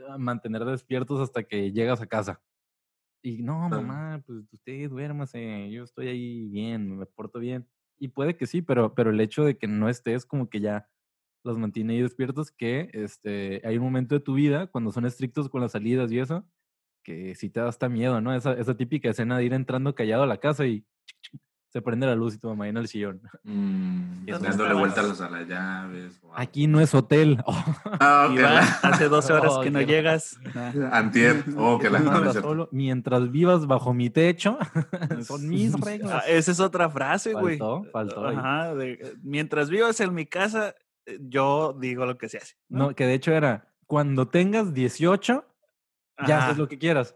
ah, 0.06 0.18
mantener 0.18 0.62
despiertos 0.66 1.20
hasta 1.20 1.44
que 1.44 1.72
llegas 1.72 2.02
a 2.02 2.06
casa. 2.06 2.42
Y 3.22 3.42
no, 3.42 3.70
mamá, 3.70 4.22
pues 4.26 4.44
usted 4.52 4.90
duérmase, 4.90 5.70
yo 5.70 5.84
estoy 5.84 6.08
ahí 6.08 6.48
bien, 6.48 6.98
me 6.98 7.06
porto 7.06 7.38
bien. 7.38 7.66
Y 7.98 8.08
puede 8.08 8.36
que 8.36 8.46
sí, 8.46 8.60
pero, 8.60 8.94
pero 8.94 9.08
el 9.08 9.20
hecho 9.22 9.42
de 9.44 9.56
que 9.56 9.66
no 9.66 9.88
estés 9.88 10.26
como 10.26 10.50
que 10.50 10.60
ya 10.60 10.86
los 11.48 11.58
mantiene 11.58 11.94
ahí 11.94 12.02
despiertos, 12.02 12.50
que 12.52 12.90
este, 12.92 13.60
hay 13.64 13.76
un 13.78 13.84
momento 13.84 14.14
de 14.14 14.20
tu 14.20 14.34
vida 14.34 14.66
cuando 14.68 14.92
son 14.92 15.04
estrictos 15.06 15.48
con 15.48 15.60
las 15.60 15.72
salidas 15.72 16.12
y 16.12 16.18
eso, 16.20 16.44
que 17.02 17.34
sí 17.34 17.48
te 17.50 17.60
da 17.60 17.68
hasta 17.68 17.88
miedo, 17.88 18.20
¿no? 18.20 18.34
Esa, 18.34 18.52
esa 18.52 18.76
típica 18.76 19.10
escena 19.10 19.38
de 19.38 19.44
ir 19.44 19.52
entrando 19.54 19.94
callado 19.94 20.22
a 20.22 20.26
la 20.26 20.36
casa 20.38 20.66
y 20.66 20.84
se 21.70 21.82
prende 21.82 22.06
la 22.06 22.14
luz 22.14 22.34
y 22.34 22.38
tu 22.38 22.48
mamá 22.48 22.68
en 22.68 22.76
el 22.76 22.86
sillón. 22.88 23.20
Mm, 23.44 24.26
¿Dónde 24.26 24.48
dándole 24.48 24.74
vueltas 24.74 25.20
a 25.22 25.30
las 25.30 25.48
llaves. 25.48 26.20
Aquí 26.34 26.66
no 26.66 26.80
es 26.80 26.94
hotel. 26.94 27.38
Ah, 28.00 28.26
ok, 28.28 28.38
Iván, 28.38 28.54
la- 28.54 28.60
hace 28.82 29.08
12 29.08 29.32
horas 29.32 29.52
Oh, 29.56 29.60
que 29.62 29.70
no 29.70 29.80
llegas. 29.80 30.38
Ah, 30.54 30.72
Antier. 30.92 31.44
Oh, 31.56 31.78
que 31.78 31.88
la 31.88 31.98
no, 32.00 32.32
solo, 32.34 32.68
mientras 32.72 33.30
vivas 33.30 33.66
bajo 33.66 33.94
mi 33.94 34.10
techo, 34.10 34.58
son 35.24 35.48
mis 35.48 35.74
Ah, 35.74 35.78
reglas. 35.82 36.24
esa 36.28 36.52
es 36.52 36.60
otra 36.60 36.90
frase, 36.90 37.32
güey. 37.32 37.58
Faltó, 37.58 37.86
faltó. 37.90 38.26
Ajá, 38.28 38.74
de, 38.74 39.14
mientras 39.22 39.70
vivas 39.70 39.98
en 40.00 40.14
mi 40.14 40.26
casa, 40.26 40.74
yo 41.20 41.76
digo 41.80 42.06
lo 42.06 42.18
que 42.18 42.28
se 42.28 42.38
hace. 42.38 42.54
No, 42.68 42.94
que 42.94 43.06
de 43.06 43.14
hecho 43.14 43.32
era, 43.32 43.72
cuando 43.86 44.28
tengas 44.28 44.74
18, 44.74 45.44
ya 46.26 46.36
Ajá. 46.38 46.46
haces 46.46 46.58
lo 46.58 46.68
que 46.68 46.78
quieras. 46.78 47.14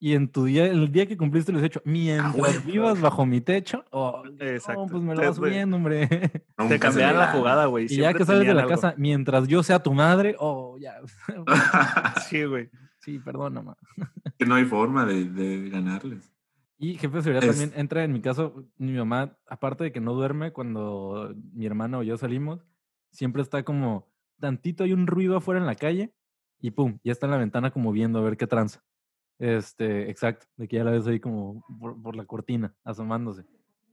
Y 0.00 0.14
en 0.14 0.28
tu 0.28 0.44
día, 0.44 0.66
el 0.66 0.92
día 0.92 1.06
que 1.06 1.16
cumpliste 1.16 1.50
los 1.52 1.62
18, 1.62 1.80
mientras 1.86 2.34
huevo. 2.34 2.60
vivas 2.66 3.00
bajo 3.00 3.24
mi 3.24 3.40
techo, 3.40 3.84
oh, 3.90 4.22
Exacto. 4.38 4.82
no, 4.82 4.86
pues 4.88 5.02
me 5.02 5.14
lo 5.14 5.22
vas 5.22 5.36
subiendo, 5.36 5.76
hombre. 5.76 6.06
Te 6.68 6.78
cambiaron 6.78 7.18
la 7.18 7.32
jugada, 7.32 7.66
güey. 7.66 7.86
y 7.88 7.96
ya 7.96 8.12
que 8.12 8.24
sales 8.26 8.46
de 8.46 8.52
la 8.52 8.62
algo. 8.62 8.74
casa, 8.74 8.94
mientras 8.98 9.48
yo 9.48 9.62
sea 9.62 9.82
tu 9.82 9.94
madre, 9.94 10.36
oh, 10.38 10.76
ya. 10.78 10.96
Sí, 12.28 12.44
güey. 12.44 12.68
sí, 12.98 13.18
perdona, 13.18 13.62
ma. 13.62 13.76
que 14.38 14.44
no 14.46 14.54
hay 14.56 14.64
forma 14.64 15.06
de, 15.06 15.24
de 15.24 15.70
ganarles. 15.70 16.30
Y 16.76 16.98
jefe 16.98 17.16
de 17.18 17.22
seguridad 17.22 17.44
Es- 17.48 17.56
también 17.58 17.80
entra 17.80 18.04
en 18.04 18.12
mi 18.12 18.20
caso, 18.20 18.64
mi 18.76 18.92
mamá, 18.92 19.38
aparte 19.48 19.84
de 19.84 19.92
que 19.92 20.00
no 20.00 20.12
duerme 20.12 20.52
cuando 20.52 21.34
mi 21.54 21.64
hermano 21.66 22.00
o 22.00 22.02
yo 22.02 22.18
salimos, 22.18 22.60
siempre 23.14 23.42
está 23.42 23.64
como 23.64 24.06
tantito 24.38 24.84
hay 24.84 24.92
un 24.92 25.06
ruido 25.06 25.36
afuera 25.36 25.60
en 25.60 25.66
la 25.66 25.74
calle 25.74 26.12
y 26.60 26.72
pum, 26.72 26.98
ya 27.02 27.12
está 27.12 27.26
en 27.26 27.32
la 27.32 27.38
ventana 27.38 27.70
como 27.70 27.92
viendo 27.92 28.18
a 28.18 28.22
ver 28.22 28.36
qué 28.36 28.46
tranza. 28.46 28.84
Este, 29.38 30.10
exacto, 30.10 30.46
de 30.56 30.68
que 30.68 30.76
ya 30.76 30.84
la 30.84 30.90
ves 30.90 31.06
ahí 31.06 31.20
como 31.20 31.64
por, 31.80 32.00
por 32.00 32.16
la 32.16 32.24
cortina, 32.24 32.74
asomándose. 32.84 33.44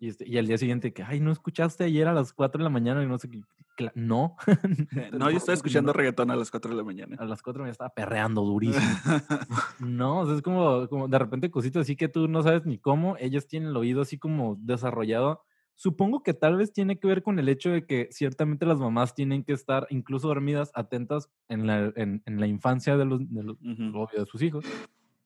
Y, 0.02 0.08
este, 0.08 0.28
y 0.28 0.38
al 0.38 0.48
día 0.48 0.58
siguiente, 0.58 0.94
que, 0.94 1.04
ay, 1.04 1.20
¿no 1.20 1.32
escuchaste 1.32 1.84
ayer 1.84 2.08
a 2.08 2.14
las 2.14 2.34
4 2.34 2.58
de 2.58 2.64
la 2.64 2.72
mañana? 2.72 3.04
Y 3.04 3.08
no 3.08 3.20
sé 3.20 3.30
qué. 3.30 3.42
No. 3.94 4.36
No, 5.14 5.30
yo 5.30 5.38
estoy 5.38 5.54
escuchando 5.54 5.94
reggaetón 5.94 6.32
a 6.32 6.36
las 6.36 6.50
4 6.50 6.72
de 6.72 6.78
la 6.78 6.84
mañana. 6.84 7.18
A 7.20 7.26
las 7.26 7.42
4 7.42 7.64
me 7.64 7.70
estaba 7.70 7.92
perreando 7.92 8.42
durísimo. 8.42 8.84
No, 9.80 10.22
o 10.22 10.26
sea, 10.26 10.36
es 10.36 10.42
como, 10.42 10.88
como 10.88 11.08
de 11.08 11.20
repente 11.20 11.52
cositas 11.52 11.82
así 11.82 11.96
que 11.96 12.08
tú 12.08 12.28
no 12.28 12.42
sabes 12.44 12.66
ni 12.66 12.78
cómo, 12.78 13.16
ellas 13.18 13.48
tienen 13.48 13.70
el 13.70 13.78
oído 13.78 14.02
así 14.02 14.18
como 14.18 14.56
desarrollado. 14.60 15.44
Supongo 15.76 16.22
que 16.22 16.34
tal 16.34 16.58
vez 16.58 16.72
tiene 16.74 17.00
que 17.00 17.08
ver 17.08 17.24
con 17.24 17.40
el 17.40 17.50
hecho 17.50 17.72
de 17.72 17.86
que 17.86 18.08
ciertamente 18.12 18.66
las 18.68 18.80
mamás 18.80 19.16
tienen 19.16 19.44
que 19.44 19.54
estar 19.54 19.88
incluso 19.90 20.28
dormidas, 20.28 20.72
atentas 20.76 21.30
en 21.50 21.66
la, 21.66 21.92
en, 21.96 22.22
en 22.26 22.40
la 22.40 22.46
infancia 22.48 22.98
de 22.98 23.06
los, 23.06 23.20
de 23.34 23.44
los- 23.44 23.58
Ujú. 23.62 23.98
obvio, 23.98 24.20
de 24.20 24.26
sus 24.26 24.42
hijos. 24.44 24.64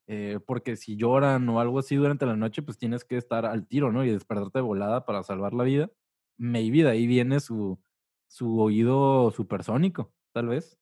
eh, 0.08 0.40
porque 0.46 0.76
si 0.76 0.96
lloran 0.96 1.50
o 1.50 1.60
algo 1.60 1.80
así 1.80 1.96
durante 1.96 2.26
la 2.28 2.36
noche, 2.36 2.62
pues 2.62 2.78
tienes 2.78 3.04
que 3.04 3.18
estar 3.18 3.46
al 3.46 3.68
tiro, 3.68 3.92
¿no? 3.92 4.06
Y 4.06 4.12
despertarte 4.12 4.60
de 4.60 4.64
volada 4.64 5.04
para 5.04 5.24
salvar 5.24 5.54
la 5.56 5.64
vida. 5.64 5.90
Maybe 6.38 6.84
de 6.84 6.90
ahí 6.92 7.08
viene 7.08 7.40
su, 7.40 7.80
su 8.28 8.60
oído 8.62 9.32
supersónico, 9.32 10.14
tal 10.32 10.48
vez. 10.50 10.78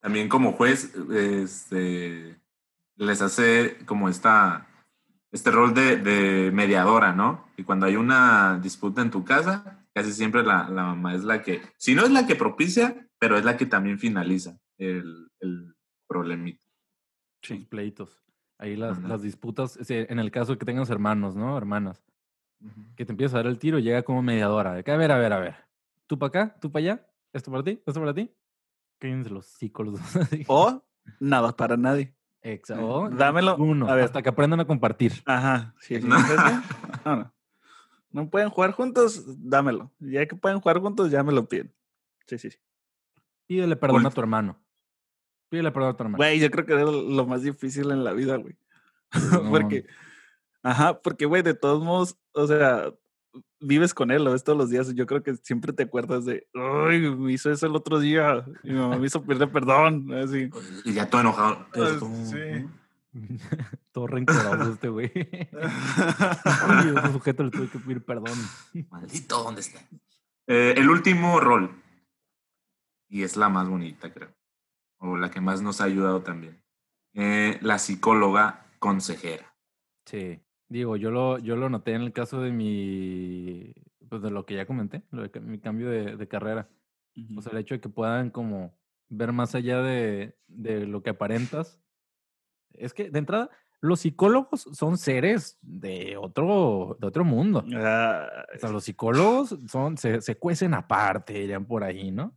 También 0.00 0.28
como 0.28 0.52
juez, 0.54 0.92
este, 1.14 2.40
les 2.96 3.22
hace 3.22 3.78
como 3.86 4.08
esta, 4.08 4.66
este 5.34 5.50
rol 5.50 5.74
de, 5.74 5.96
de 5.96 6.52
mediadora, 6.52 7.12
¿no? 7.12 7.44
Y 7.56 7.64
cuando 7.64 7.86
hay 7.86 7.96
una 7.96 8.60
disputa 8.62 9.02
en 9.02 9.10
tu 9.10 9.24
casa, 9.24 9.84
casi 9.92 10.12
siempre 10.12 10.44
la, 10.44 10.68
la 10.68 10.84
mamá 10.84 11.16
es 11.16 11.24
la 11.24 11.42
que, 11.42 11.60
si 11.76 11.96
no 11.96 12.04
es 12.04 12.12
la 12.12 12.24
que 12.24 12.36
propicia, 12.36 13.08
pero 13.18 13.36
es 13.36 13.44
la 13.44 13.56
que 13.56 13.66
también 13.66 13.98
finaliza 13.98 14.60
el, 14.78 15.32
el 15.40 15.74
problemita. 16.06 16.64
Sus 17.42 17.66
pleitos. 17.66 18.22
Ahí 18.58 18.76
las, 18.76 19.22
disputas, 19.22 19.76
en 19.90 20.20
el 20.20 20.30
caso 20.30 20.52
de 20.52 20.58
que 20.58 20.64
tengas 20.64 20.88
hermanos, 20.88 21.34
¿no? 21.34 21.58
Hermanas. 21.58 22.06
Que 22.94 23.04
te 23.04 23.10
empieza 23.10 23.36
a 23.36 23.42
dar 23.42 23.50
el 23.50 23.58
tiro, 23.58 23.80
llega 23.80 24.04
como 24.04 24.22
mediadora. 24.22 24.72
De 24.72 24.84
que, 24.84 24.92
a 24.92 24.96
ver, 24.96 25.10
a 25.10 25.18
ver, 25.18 25.32
a 25.32 25.40
ver. 25.40 25.56
Tú 26.06 26.16
para 26.16 26.28
acá, 26.28 26.56
tú 26.60 26.70
para 26.70 26.84
allá. 26.84 27.06
Esto 27.32 27.50
para 27.50 27.64
ti, 27.64 27.82
esto 27.84 28.00
para 28.00 28.14
ti. 28.14 28.30
Cállense 29.00 29.30
los 29.30 29.46
psicólogos. 29.46 30.00
O 30.46 30.80
nada 31.18 31.54
para 31.56 31.76
nadie. 31.76 32.14
Exa- 32.44 32.78
o 32.80 33.08
Dámelo. 33.10 33.56
Uno, 33.56 33.88
A 33.88 33.94
ver. 33.94 34.04
hasta 34.04 34.22
que 34.22 34.28
aprendan 34.28 34.60
a 34.60 34.66
compartir. 34.66 35.12
Ajá. 35.24 35.74
Sí, 35.80 35.98
No. 36.00 36.16
No, 37.04 37.16
no. 37.16 37.34
No 38.12 38.30
pueden 38.30 38.48
jugar 38.50 38.70
juntos, 38.72 39.24
dámelo. 39.48 39.90
Ya 39.98 40.24
que 40.26 40.36
pueden 40.36 40.60
jugar 40.60 40.78
juntos, 40.78 41.10
ya 41.10 41.24
me 41.24 41.32
lo 41.32 41.48
piden. 41.48 41.74
Sí, 42.26 42.38
sí, 42.38 42.50
sí. 42.50 42.58
Pídele 43.46 43.74
perdón 43.76 44.06
a 44.06 44.10
tu 44.10 44.20
hermano. 44.20 44.56
Pídele 45.48 45.72
perdón 45.72 45.90
a 45.90 45.96
tu 45.96 46.02
hermano. 46.04 46.16
Güey, 46.18 46.38
yo 46.38 46.48
creo 46.50 46.64
que 46.64 46.74
es 46.74 46.80
lo 46.88 47.26
más 47.26 47.42
difícil 47.42 47.90
en 47.90 48.04
la 48.04 48.12
vida, 48.12 48.36
güey. 48.36 48.56
Porque, 49.50 49.86
ajá, 50.62 51.00
porque, 51.02 51.26
güey, 51.26 51.42
de 51.42 51.54
todos 51.54 51.82
modos, 51.82 52.16
o 52.32 52.46
sea, 52.46 52.92
vives 53.60 53.94
con 53.94 54.10
él, 54.10 54.24
lo 54.24 54.32
ves 54.32 54.44
todos 54.44 54.58
los 54.58 54.70
días. 54.70 54.90
y 54.90 54.94
Yo 54.94 55.06
creo 55.06 55.22
que 55.22 55.34
siempre 55.36 55.72
te 55.72 55.84
acuerdas 55.84 56.24
de, 56.24 56.46
ay, 56.54 57.00
me 57.10 57.32
hizo 57.32 57.50
eso 57.50 57.66
el 57.66 57.74
otro 57.76 57.98
día. 57.98 58.44
Y 58.62 58.70
mi 58.70 58.78
mamá 58.78 58.96
me 58.98 59.06
hizo 59.06 59.22
pedir 59.22 59.48
perdón. 59.50 60.12
Así. 60.14 60.50
Y 60.84 60.92
ya 60.92 61.08
todo 61.08 61.20
enojado. 61.22 61.66
Ah, 61.68 61.68
todo- 61.72 62.10
sí. 62.26 62.66
Todo 63.92 64.08
rencoroso 64.08 64.72
este 64.72 64.88
güey. 64.88 65.12
Ay, 65.14 66.94
ese 66.96 67.12
sujeto 67.12 67.44
le 67.44 67.50
tuve 67.52 67.68
que 67.70 67.78
pedir 67.78 68.04
perdón. 68.04 68.36
Maldito, 68.90 69.40
¿dónde 69.44 69.60
está? 69.60 69.80
Eh, 70.48 70.74
el 70.76 70.90
último 70.90 71.38
rol. 71.38 71.80
Y 73.08 73.22
es 73.22 73.36
la 73.36 73.48
más 73.48 73.68
bonita, 73.68 74.12
creo. 74.12 74.34
O 74.98 75.16
la 75.16 75.30
que 75.30 75.40
más 75.40 75.62
nos 75.62 75.80
ha 75.80 75.84
ayudado 75.84 76.22
también. 76.22 76.60
Eh, 77.14 77.58
la 77.62 77.78
psicóloga 77.78 78.66
consejera. 78.80 79.54
Sí. 80.06 80.40
Digo, 80.68 80.96
yo 80.96 81.10
lo, 81.10 81.38
yo 81.38 81.56
lo 81.56 81.68
noté 81.68 81.92
en 81.92 82.02
el 82.02 82.12
caso 82.12 82.40
de 82.40 82.50
mi, 82.50 83.74
pues 84.08 84.22
de 84.22 84.30
lo 84.30 84.46
que 84.46 84.54
ya 84.54 84.66
comenté, 84.66 85.02
lo 85.10 85.26
de 85.26 85.40
mi 85.40 85.58
cambio 85.58 85.90
de, 85.90 86.16
de 86.16 86.28
carrera. 86.28 86.68
O 87.36 87.42
sea, 87.42 87.52
el 87.52 87.58
hecho 87.58 87.74
de 87.74 87.80
que 87.80 87.88
puedan 87.88 88.30
como 88.30 88.76
ver 89.08 89.32
más 89.32 89.54
allá 89.54 89.82
de, 89.82 90.36
de 90.48 90.86
lo 90.86 91.02
que 91.02 91.10
aparentas. 91.10 91.80
Es 92.72 92.92
que, 92.92 93.10
de 93.10 93.18
entrada, 93.18 93.50
los 93.80 94.00
psicólogos 94.00 94.62
son 94.72 94.98
seres 94.98 95.58
de 95.60 96.16
otro, 96.16 96.96
de 96.98 97.06
otro 97.06 97.24
mundo. 97.24 97.64
Ah, 97.76 98.26
O 98.56 98.58
sea, 98.58 98.70
los 98.70 98.84
psicólogos 98.84 99.58
son, 99.68 99.96
se, 99.98 100.20
se 100.20 100.36
cuecen 100.36 100.74
aparte, 100.74 101.34
dirían 101.34 101.66
por 101.66 101.84
ahí, 101.84 102.10
¿no? 102.10 102.34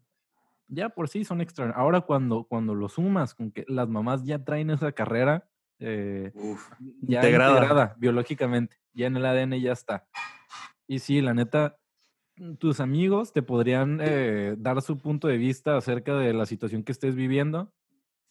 Ya 0.68 0.90
por 0.90 1.08
sí 1.08 1.24
son 1.24 1.40
extra. 1.42 1.72
Ahora 1.72 2.02
cuando, 2.02 2.44
cuando 2.44 2.76
lo 2.76 2.90
sumas 2.90 3.34
con 3.34 3.52
que 3.52 3.64
las 3.68 3.88
mamás 3.88 4.24
ya 4.26 4.44
traen 4.44 4.70
esa 4.70 4.92
carrera 4.92 5.50
eh, 5.80 6.32
Uf. 6.34 6.70
ya 7.02 7.20
Integrada. 7.20 7.56
integrada. 7.56 7.96
biológicamente, 7.98 8.78
ya 8.94 9.08
en 9.08 9.18
el 9.18 9.26
ADN 9.26 9.60
ya 9.60 9.74
está. 9.74 10.08
Y 10.88 11.00
sí, 11.00 11.22
la 11.22 11.34
neta, 11.34 11.78
tus 12.60 12.80
amigos 12.80 13.34
te 13.34 13.42
podrían 13.42 14.00
eh, 14.02 14.56
dar 14.58 14.82
su 14.82 14.98
punto 14.98 15.28
de 15.28 15.38
vista 15.38 15.78
acerca 15.78 16.16
de 16.16 16.34
la 16.34 16.46
situación 16.46 16.84
que 16.84 16.92
estés 16.92 17.16
viviendo, 17.16 17.74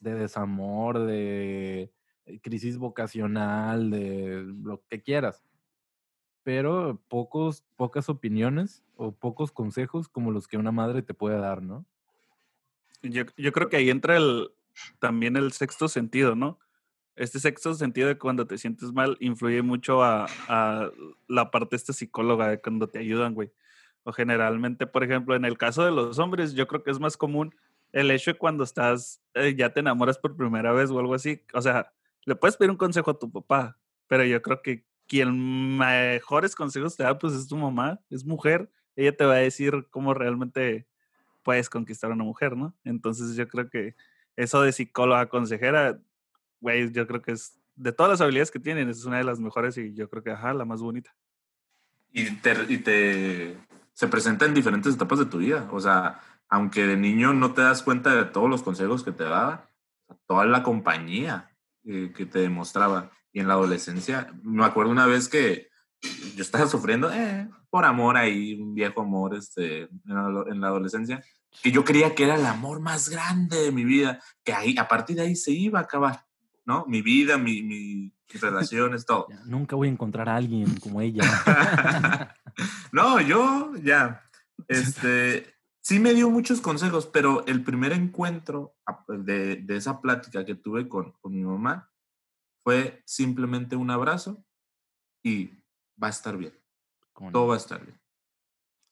de 0.00 0.14
desamor, 0.14 1.00
de 1.00 1.92
eh, 2.26 2.40
crisis 2.40 2.78
vocacional, 2.78 3.90
de 3.90 4.44
lo 4.62 4.82
que 4.88 5.02
quieras. 5.02 5.42
Pero 6.42 7.02
pocos, 7.08 7.64
pocas 7.74 8.08
opiniones 8.08 8.84
o 8.94 9.12
pocos 9.12 9.50
consejos 9.50 10.08
como 10.08 10.30
los 10.30 10.46
que 10.46 10.56
una 10.56 10.70
madre 10.72 11.02
te 11.02 11.12
puede 11.14 11.38
dar, 11.38 11.60
¿no? 11.62 11.84
Yo, 13.02 13.24
yo 13.36 13.52
creo 13.52 13.68
que 13.68 13.76
ahí 13.76 13.90
entra 13.90 14.16
el, 14.16 14.48
también 14.98 15.36
el 15.36 15.52
sexto 15.52 15.88
sentido, 15.88 16.34
¿no? 16.34 16.58
Este 17.16 17.40
sexto 17.40 17.74
sentido 17.74 18.08
de 18.08 18.18
cuando 18.18 18.46
te 18.46 18.58
sientes 18.58 18.92
mal 18.92 19.16
influye 19.20 19.62
mucho 19.62 20.02
a, 20.04 20.26
a 20.48 20.90
la 21.28 21.50
parte 21.50 21.76
esta 21.76 21.92
psicóloga 21.92 22.48
de 22.48 22.60
cuando 22.60 22.88
te 22.88 22.98
ayudan, 22.98 23.34
güey. 23.34 23.50
O 24.04 24.12
generalmente, 24.12 24.86
por 24.86 25.02
ejemplo, 25.02 25.34
en 25.34 25.44
el 25.44 25.58
caso 25.58 25.84
de 25.84 25.90
los 25.90 26.18
hombres, 26.18 26.54
yo 26.54 26.66
creo 26.66 26.82
que 26.82 26.90
es 26.90 27.00
más 27.00 27.16
común 27.16 27.54
el 27.92 28.10
hecho 28.10 28.32
de 28.32 28.38
cuando 28.38 28.64
estás, 28.64 29.22
eh, 29.34 29.54
ya 29.56 29.72
te 29.72 29.80
enamoras 29.80 30.18
por 30.18 30.36
primera 30.36 30.72
vez 30.72 30.90
o 30.90 30.98
algo 30.98 31.14
así. 31.14 31.42
O 31.54 31.62
sea, 31.62 31.92
le 32.24 32.36
puedes 32.36 32.56
pedir 32.56 32.70
un 32.70 32.76
consejo 32.76 33.10
a 33.10 33.18
tu 33.18 33.30
papá, 33.30 33.78
pero 34.06 34.24
yo 34.24 34.42
creo 34.42 34.60
que 34.60 34.84
quien 35.06 35.78
mejores 35.78 36.54
consejos 36.54 36.96
te 36.96 37.04
da, 37.04 37.18
pues 37.18 37.32
es 37.32 37.48
tu 37.48 37.56
mamá, 37.56 38.00
es 38.10 38.24
mujer. 38.24 38.70
Ella 38.96 39.16
te 39.16 39.24
va 39.24 39.34
a 39.34 39.38
decir 39.38 39.86
cómo 39.90 40.14
realmente 40.14 40.86
puedes 41.42 41.70
conquistar 41.70 42.10
a 42.10 42.14
una 42.14 42.24
mujer, 42.24 42.56
¿no? 42.56 42.74
Entonces 42.84 43.36
yo 43.36 43.46
creo 43.48 43.70
que 43.70 43.94
eso 44.36 44.60
de 44.62 44.72
psicóloga 44.72 45.28
consejera, 45.28 46.00
güey, 46.60 46.90
yo 46.92 47.06
creo 47.06 47.22
que 47.22 47.32
es 47.32 47.58
de 47.74 47.92
todas 47.92 48.10
las 48.10 48.20
habilidades 48.20 48.50
que 48.50 48.60
tienen, 48.60 48.88
es 48.88 49.04
una 49.04 49.18
de 49.18 49.24
las 49.24 49.38
mejores 49.38 49.76
y 49.76 49.94
yo 49.94 50.08
creo 50.08 50.22
que, 50.22 50.30
ajá, 50.30 50.54
la 50.54 50.64
más 50.64 50.80
bonita. 50.80 51.14
Y 52.12 52.30
te, 52.36 52.54
y 52.68 52.78
te 52.78 53.58
se 53.96 54.08
presenta 54.08 54.44
en 54.44 54.52
diferentes 54.52 54.94
etapas 54.94 55.18
de 55.18 55.24
tu 55.24 55.38
vida. 55.38 55.68
O 55.72 55.80
sea, 55.80 56.20
aunque 56.50 56.86
de 56.86 56.98
niño 56.98 57.32
no 57.32 57.54
te 57.54 57.62
das 57.62 57.82
cuenta 57.82 58.14
de 58.14 58.26
todos 58.26 58.48
los 58.48 58.62
consejos 58.62 59.02
que 59.02 59.10
te 59.10 59.24
daba, 59.24 59.70
toda 60.26 60.44
la 60.44 60.62
compañía 60.62 61.50
eh, 61.84 62.12
que 62.14 62.26
te 62.26 62.40
demostraba. 62.40 63.10
Y 63.32 63.40
en 63.40 63.48
la 63.48 63.54
adolescencia, 63.54 64.32
me 64.42 64.66
acuerdo 64.66 64.92
una 64.92 65.06
vez 65.06 65.30
que 65.30 65.70
yo 66.34 66.42
estaba 66.42 66.66
sufriendo 66.66 67.10
eh, 67.10 67.48
por 67.70 67.86
amor 67.86 68.18
ahí, 68.18 68.60
un 68.60 68.74
viejo 68.74 69.00
amor 69.00 69.34
este, 69.34 69.84
en 69.84 69.90
la, 70.04 70.44
en 70.46 70.60
la 70.60 70.66
adolescencia, 70.68 71.24
que 71.62 71.72
yo 71.72 71.82
creía 71.82 72.14
que 72.14 72.24
era 72.24 72.34
el 72.34 72.44
amor 72.44 72.80
más 72.80 73.08
grande 73.08 73.62
de 73.62 73.72
mi 73.72 73.84
vida, 73.84 74.20
que 74.44 74.52
ahí, 74.52 74.76
a 74.76 74.88
partir 74.88 75.16
de 75.16 75.22
ahí 75.22 75.36
se 75.36 75.52
iba 75.52 75.78
a 75.78 75.82
acabar, 75.82 76.25
¿no? 76.66 76.84
Mi 76.86 77.00
vida, 77.02 77.38
mi, 77.38 77.62
mi- 77.62 78.12
mis 78.32 78.40
relaciones, 78.42 79.06
todo. 79.06 79.26
Ya, 79.30 79.40
Nunca 79.46 79.76
voy 79.76 79.88
a 79.88 79.92
encontrar 79.92 80.28
a 80.28 80.36
alguien 80.36 80.78
como 80.80 81.00
ella. 81.00 81.22
no, 82.92 83.20
yo 83.20 83.74
ya, 83.82 84.28
este, 84.68 85.54
sí 85.80 85.98
me 86.00 86.12
dio 86.14 86.28
muchos 86.30 86.60
consejos, 86.60 87.06
pero 87.06 87.46
el 87.46 87.62
primer 87.62 87.92
encuentro 87.92 88.74
de, 89.08 89.56
de 89.56 89.76
esa 89.76 90.00
plática 90.00 90.44
que 90.44 90.54
tuve 90.56 90.88
con, 90.88 91.12
con 91.20 91.32
mi 91.32 91.44
mamá 91.44 91.90
fue 92.64 93.02
simplemente 93.06 93.76
un 93.76 93.90
abrazo 93.90 94.44
y 95.22 95.50
va 96.02 96.08
a 96.08 96.10
estar 96.10 96.36
bien, 96.36 96.52
Con- 97.12 97.32
todo 97.32 97.46
va 97.48 97.54
a 97.54 97.58
estar 97.58 97.84
bien. 97.84 97.98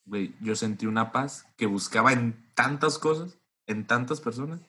Güey, 0.06 0.34
yo 0.40 0.54
sentí 0.54 0.86
una 0.86 1.10
paz 1.12 1.46
que 1.56 1.66
buscaba 1.66 2.12
en 2.12 2.50
tantas 2.54 2.98
cosas, 2.98 3.38
en 3.66 3.86
tantas 3.86 4.20
personas, 4.20 4.60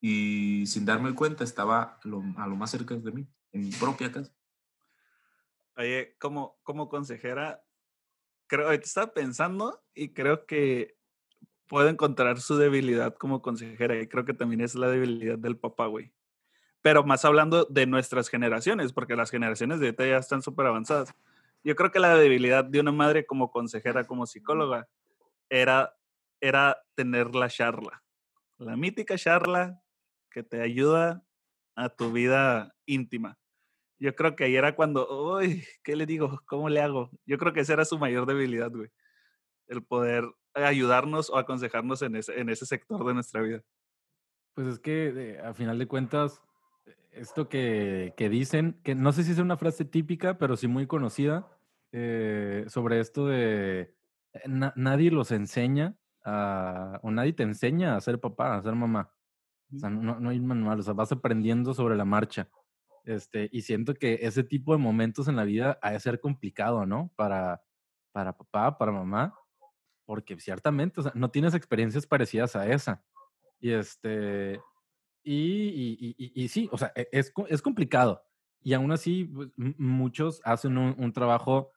y 0.00 0.64
sin 0.66 0.84
darme 0.84 1.14
cuenta 1.14 1.44
estaba 1.44 1.98
lo- 2.04 2.22
a 2.36 2.46
lo 2.46 2.56
más 2.56 2.70
cerca 2.70 2.94
de 2.94 3.12
mí, 3.12 3.26
en 3.52 3.60
mi 3.62 3.70
propia 3.70 4.12
casa. 4.12 4.32
Oye, 5.76 6.16
como, 6.18 6.58
como 6.62 6.88
consejera, 6.88 7.62
creo, 8.46 8.66
ahorita 8.66 8.84
estaba 8.84 9.12
pensando 9.12 9.82
y 9.94 10.14
creo 10.14 10.46
que 10.46 10.96
puedo 11.66 11.88
encontrar 11.88 12.40
su 12.40 12.56
debilidad 12.56 13.14
como 13.14 13.42
consejera 13.42 14.00
y 14.00 14.06
creo 14.06 14.24
que 14.24 14.34
también 14.34 14.60
es 14.60 14.74
la 14.74 14.88
debilidad 14.88 15.38
del 15.38 15.58
papá, 15.58 15.86
güey. 15.86 16.12
Pero 16.80 17.04
más 17.04 17.24
hablando 17.24 17.64
de 17.64 17.86
nuestras 17.86 18.28
generaciones, 18.28 18.92
porque 18.92 19.16
las 19.16 19.30
generaciones 19.30 19.80
de 19.80 19.86
ahorita 19.86 20.06
ya 20.06 20.18
están 20.18 20.42
súper 20.42 20.66
avanzadas. 20.66 21.12
Yo 21.64 21.74
creo 21.74 21.90
que 21.90 21.98
la 21.98 22.14
debilidad 22.16 22.64
de 22.64 22.80
una 22.80 22.92
madre 22.92 23.26
como 23.26 23.50
consejera, 23.50 24.04
como 24.04 24.26
psicóloga, 24.26 24.88
era, 25.50 25.96
era 26.40 26.78
tener 26.94 27.34
la 27.34 27.48
charla. 27.48 28.02
La 28.58 28.76
mítica 28.76 29.18
charla 29.18 29.82
que 30.36 30.42
te 30.42 30.60
ayuda 30.60 31.24
a 31.76 31.88
tu 31.88 32.12
vida 32.12 32.74
íntima. 32.84 33.38
Yo 33.98 34.14
creo 34.14 34.36
que 34.36 34.44
ahí 34.44 34.54
era 34.54 34.76
cuando, 34.76 35.08
uy, 35.38 35.64
¿qué 35.82 35.96
le 35.96 36.04
digo? 36.04 36.42
¿Cómo 36.46 36.68
le 36.68 36.82
hago? 36.82 37.10
Yo 37.24 37.38
creo 37.38 37.54
que 37.54 37.60
esa 37.60 37.72
era 37.72 37.86
su 37.86 37.98
mayor 37.98 38.26
debilidad, 38.26 38.70
güey. 38.70 38.90
El 39.66 39.82
poder 39.82 40.24
ayudarnos 40.52 41.30
o 41.30 41.38
aconsejarnos 41.38 42.02
en 42.02 42.16
ese, 42.16 42.38
en 42.38 42.50
ese 42.50 42.66
sector 42.66 43.02
de 43.06 43.14
nuestra 43.14 43.40
vida. 43.40 43.62
Pues 44.52 44.66
es 44.68 44.78
que 44.78 45.40
a 45.42 45.54
final 45.54 45.78
de 45.78 45.88
cuentas, 45.88 46.42
esto 47.12 47.48
que, 47.48 48.12
que 48.18 48.28
dicen, 48.28 48.78
que 48.84 48.94
no 48.94 49.12
sé 49.12 49.22
si 49.22 49.32
es 49.32 49.38
una 49.38 49.56
frase 49.56 49.86
típica, 49.86 50.36
pero 50.36 50.58
sí 50.58 50.68
muy 50.68 50.86
conocida, 50.86 51.48
eh, 51.92 52.66
sobre 52.68 53.00
esto 53.00 53.26
de 53.26 53.94
eh, 54.34 54.40
na- 54.48 54.74
nadie 54.76 55.10
los 55.10 55.32
enseña 55.32 55.96
o 57.02 57.10
nadie 57.10 57.32
te 57.32 57.44
enseña 57.44 57.96
a 57.96 58.00
ser 58.02 58.20
papá, 58.20 58.56
a 58.56 58.62
ser 58.62 58.74
mamá. 58.74 59.15
O 59.74 59.78
sea, 59.78 59.90
no, 59.90 60.20
no 60.20 60.30
hay 60.30 60.40
manual, 60.40 60.80
o 60.80 60.82
sea, 60.82 60.94
vas 60.94 61.12
aprendiendo 61.12 61.74
sobre 61.74 61.96
la 61.96 62.04
marcha. 62.04 62.48
Este, 63.04 63.48
y 63.52 63.62
siento 63.62 63.94
que 63.94 64.18
ese 64.22 64.44
tipo 64.44 64.72
de 64.72 64.78
momentos 64.78 65.28
en 65.28 65.36
la 65.36 65.44
vida 65.44 65.78
ha 65.82 65.92
de 65.92 66.00
ser 66.00 66.20
complicado, 66.20 66.86
¿no? 66.86 67.12
Para, 67.16 67.62
para 68.12 68.36
papá, 68.36 68.78
para 68.78 68.92
mamá, 68.92 69.34
porque 70.04 70.38
ciertamente, 70.40 71.00
o 71.00 71.02
sea, 71.04 71.12
no 71.14 71.30
tienes 71.30 71.54
experiencias 71.54 72.06
parecidas 72.06 72.56
a 72.56 72.68
esa. 72.68 73.04
Y 73.60 73.72
este, 73.72 74.60
y, 75.24 76.14
y, 76.18 76.32
y- 76.44 76.48
sí, 76.48 76.68
o 76.72 76.78
sea, 76.78 76.92
e- 76.96 77.08
es, 77.12 77.32
es 77.48 77.62
complicado. 77.62 78.22
Y 78.62 78.74
aún 78.74 78.92
así, 78.92 79.24
pues, 79.26 79.50
muchos 79.56 80.40
hacen 80.44 80.78
un, 80.78 81.12
trabajo 81.12 81.72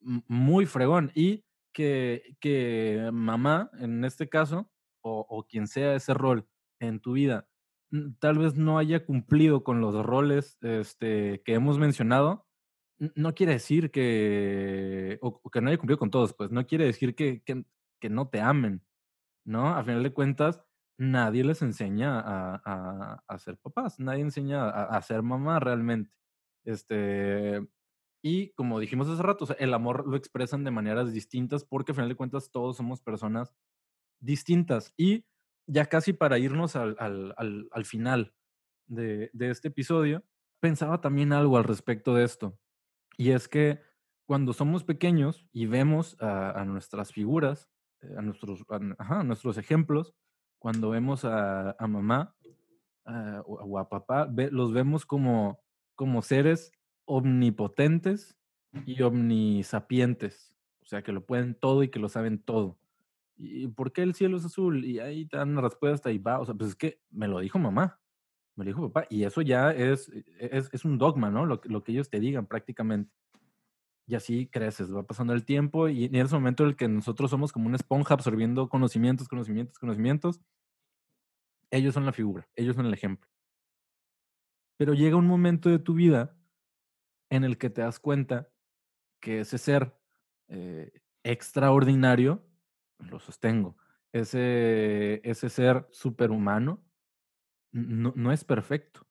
muy 0.00 0.66
fregón. 0.66 1.12
Y 1.14 1.44
que, 1.72 2.36
que 2.40 3.10
mamá, 3.12 3.70
en 3.80 4.04
este 4.04 4.28
caso, 4.28 4.70
o 5.02 5.46
quien 5.48 5.66
sea 5.66 5.94
ese 5.94 6.14
rol 6.14 6.48
en 6.80 7.00
tu 7.00 7.12
vida, 7.14 7.48
n- 7.92 8.14
tal 8.20 8.38
vez 8.38 8.56
no 8.56 8.78
haya 8.78 9.04
cumplido 9.06 9.64
con 9.64 9.80
los 9.80 9.94
roles 10.04 10.58
este, 10.62 11.42
que 11.44 11.54
hemos 11.54 11.78
mencionado, 11.78 12.46
no 12.98 13.34
quiere 13.34 13.52
decir 13.54 13.90
que, 13.90 15.18
o, 15.22 15.40
que 15.50 15.60
no 15.60 15.68
haya 15.70 15.78
cumplido 15.78 15.98
con 15.98 16.10
todos, 16.10 16.34
pues 16.34 16.50
no 16.50 16.66
quiere 16.66 16.84
decir 16.86 17.14
que, 17.14 17.42
que, 17.42 17.64
no 18.10 18.28
te 18.28 18.40
amen, 18.40 18.82
¿no? 19.44 19.68
A 19.74 19.84
final 19.84 20.02
de 20.02 20.12
cuentas, 20.12 20.62
nadie 20.98 21.44
les 21.44 21.62
enseña 21.62 22.20
a, 22.20 22.62
a, 22.64 23.24
a 23.26 23.38
ser 23.38 23.58
papás, 23.58 23.98
nadie 24.00 24.22
enseña 24.22 24.64
a, 24.68 24.84
a 24.96 25.02
ser 25.02 25.22
mamá 25.22 25.60
realmente. 25.60 26.10
Este, 26.64 27.66
y 28.22 28.50
como 28.52 28.80
dijimos 28.80 29.08
hace 29.08 29.22
rato, 29.22 29.44
o 29.44 29.46
sea, 29.46 29.56
el 29.58 29.74
amor 29.74 30.06
lo 30.08 30.16
expresan 30.16 30.64
de 30.64 30.70
maneras 30.70 31.12
distintas 31.12 31.64
porque 31.64 31.92
al 31.92 31.96
final 31.96 32.08
de 32.10 32.16
cuentas 32.16 32.50
todos 32.52 32.76
somos 32.76 33.00
personas 33.02 33.54
distintas. 34.20 34.92
Y 34.96 35.26
ya 35.70 35.86
casi 35.86 36.12
para 36.12 36.38
irnos 36.38 36.76
al, 36.76 36.96
al, 36.98 37.34
al, 37.36 37.68
al 37.70 37.84
final 37.84 38.34
de, 38.86 39.30
de 39.32 39.50
este 39.50 39.68
episodio, 39.68 40.24
pensaba 40.60 41.00
también 41.00 41.32
algo 41.32 41.56
al 41.56 41.64
respecto 41.64 42.14
de 42.14 42.24
esto. 42.24 42.58
Y 43.16 43.30
es 43.30 43.48
que 43.48 43.80
cuando 44.26 44.52
somos 44.52 44.84
pequeños 44.84 45.46
y 45.52 45.66
vemos 45.66 46.16
a, 46.20 46.64
nuestras 46.64 47.12
figuras, 47.12 47.68
eh, 48.02 48.14
a 48.16 48.22
nuestros, 48.22 48.64
ajá, 48.98 49.24
nuestros 49.24 49.58
ejemplos, 49.58 50.14
cuando 50.58 50.90
vemos 50.90 51.24
a, 51.24 51.74
mamá 51.88 52.36
o, 53.46 53.54
o 53.54 53.78
a 53.78 53.88
papá, 53.88 54.26
ve- 54.30 54.50
los 54.50 54.72
vemos 54.72 55.06
como, 55.06 55.60
como 55.96 56.22
seres 56.22 56.72
omnipotentes 57.06 58.36
y 58.86 59.02
omnisapientes. 59.02 60.54
O 60.82 60.86
sea, 60.86 61.02
que 61.02 61.12
lo 61.12 61.24
pueden 61.26 61.54
todo 61.54 61.82
y 61.82 61.88
que 61.88 61.98
lo 61.98 62.08
saben 62.08 62.42
todo. 62.42 62.78
¿Y 63.42 63.68
por 63.68 63.92
qué 63.92 64.02
el 64.02 64.14
cielo 64.14 64.36
es 64.36 64.44
azul? 64.44 64.84
Y 64.84 64.98
ahí 65.00 65.26
te 65.26 65.36
dan 65.38 65.50
una 65.50 65.62
respuesta 65.62 66.10
y 66.12 66.18
va. 66.18 66.40
O 66.40 66.44
sea, 66.44 66.54
pues 66.54 66.70
es 66.70 66.76
que 66.76 67.00
me 67.10 67.26
lo 67.28 67.40
dijo 67.40 67.58
mamá, 67.58 68.00
me 68.56 68.64
lo 68.64 68.70
dijo 68.70 68.90
papá. 68.92 69.06
Y 69.10 69.24
eso 69.24 69.42
ya 69.42 69.72
es, 69.72 70.08
e- 70.10 70.24
es, 70.40 70.68
es 70.72 70.84
un 70.84 70.98
dogma, 70.98 71.30
¿no? 71.30 71.46
Lo, 71.46 71.60
lo 71.64 71.84
que 71.84 71.92
ellos 71.92 72.10
te 72.10 72.20
digan 72.20 72.46
prácticamente. 72.46 73.12
Y 74.06 74.16
así 74.16 74.48
creces, 74.48 74.94
va 74.94 75.04
pasando 75.06 75.32
el 75.34 75.44
tiempo 75.44 75.88
y 75.88 76.06
en 76.06 76.16
ese 76.16 76.34
momento 76.34 76.64
en 76.64 76.70
el 76.70 76.76
que 76.76 76.88
nosotros 76.88 77.30
somos 77.30 77.52
como 77.52 77.66
una 77.68 77.76
esponja 77.76 78.14
absorbiendo 78.14 78.68
conocimientos, 78.68 79.28
conocimientos, 79.28 79.78
conocimientos, 79.78 80.40
ellos 81.70 81.94
son 81.94 82.06
la 82.06 82.12
figura, 82.12 82.48
ellos 82.56 82.76
son 82.76 82.86
el 82.86 82.94
ejemplo. 82.94 83.28
Pero 84.76 84.94
llega 84.94 85.16
un 85.16 85.26
momento 85.26 85.68
de 85.68 85.78
tu 85.78 85.94
vida 85.94 86.36
en 87.30 87.44
el 87.44 87.58
que 87.58 87.70
te 87.70 87.82
das 87.82 88.00
cuenta 88.00 88.52
que 89.20 89.40
ese 89.40 89.58
ser 89.58 89.96
eh, 90.48 90.92
extraordinario, 91.22 92.46
lo 93.08 93.18
sostengo, 93.18 93.76
ese, 94.12 95.20
ese 95.24 95.48
ser 95.48 95.86
superhumano 95.90 96.82
no, 97.72 98.12
no 98.16 98.32
es 98.32 98.44
perfecto. 98.44 99.06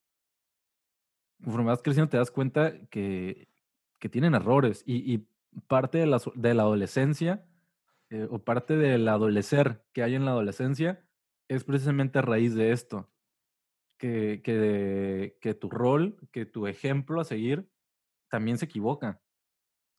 Conforme 1.43 1.67
vas 1.67 1.81
creciendo 1.81 2.09
te 2.09 2.17
das 2.17 2.31
cuenta 2.31 2.87
que, 2.87 3.47
que 3.99 4.09
tienen 4.09 4.35
errores 4.35 4.83
y, 4.85 5.25
parte 5.67 5.97
de 5.97 6.05
la, 6.05 6.21
de 6.35 6.53
la 6.53 6.63
adolescencia 6.63 7.43
eh, 8.11 8.27
o 8.29 8.43
parte 8.43 8.77
del 8.77 9.07
adolecer 9.07 9.83
que 9.93 10.03
hay 10.03 10.13
en 10.15 10.25
la 10.25 10.31
adolescencia 10.31 11.03
es 11.47 11.63
precisamente 11.63 12.19
a 12.19 12.21
raíz 12.21 12.53
de 12.53 12.71
esto, 12.71 13.09
que, 13.97 14.41
que, 14.43 15.37
que 15.41 15.53
tu 15.55 15.69
rol, 15.69 16.17
que 16.31 16.45
tu 16.45 16.67
ejemplo 16.67 17.19
a 17.19 17.25
seguir 17.25 17.67
también 18.29 18.59
se 18.59 18.65
equivoca, 18.65 19.21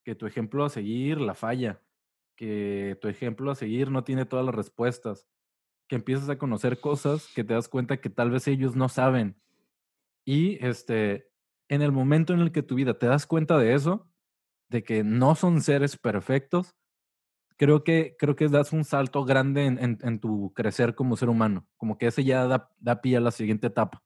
que 0.05 0.15
tu 0.15 0.27
ejemplo 0.27 0.65
a 0.65 0.71
seguir 0.71 1.21
la 1.21 1.35
falla, 1.35 1.83
que 2.41 2.97
tu 3.03 3.09
ejemplo 3.09 3.51
a 3.51 3.55
seguir 3.55 3.91
no 3.91 4.03
tiene 4.03 4.25
todas 4.25 4.47
las 4.47 4.55
respuestas, 4.55 5.29
que 5.87 5.97
empiezas 5.97 6.31
a 6.31 6.39
conocer 6.39 6.81
cosas 6.81 7.29
que 7.35 7.45
te 7.45 7.53
das 7.53 7.69
cuenta 7.69 7.99
que 7.99 8.09
tal 8.09 8.31
vez 8.31 8.49
ellos 8.49 8.75
no 8.75 8.89
saben. 8.89 9.39
Y 10.25 10.57
este, 10.65 11.29
en 11.69 11.83
el 11.83 11.93
momento 11.93 12.33
en 12.33 12.41
el 12.41 12.51
que 12.51 12.63
tu 12.63 12.77
vida 12.77 12.99
te 12.99 13.05
das 13.05 13.27
cuenta 13.27 13.59
de 13.59 13.75
eso, 13.75 14.11
de 14.71 14.83
que 14.83 15.05
no 15.05 15.35
son 15.35 15.61
seres 15.61 15.99
perfectos, 15.99 16.75
creo 17.59 17.85
que, 17.85 18.17
creo 18.19 18.37
que 18.37 18.49
das 18.49 18.73
un 18.73 18.85
salto 18.85 19.27
grande 19.27 19.67
en, 19.67 20.19
tu 20.19 20.55
crecer 20.55 20.95
como 20.95 21.19
ser 21.19 21.29
humano, 21.29 21.69
como 21.77 21.99
que 21.99 22.07
ese 22.07 22.25
ya 22.25 22.47
da, 22.47 22.71
da 22.79 23.03
pie 23.03 23.19
a 23.19 23.21
la 23.21 23.33
siguiente 23.33 23.67
etapa. 23.67 24.03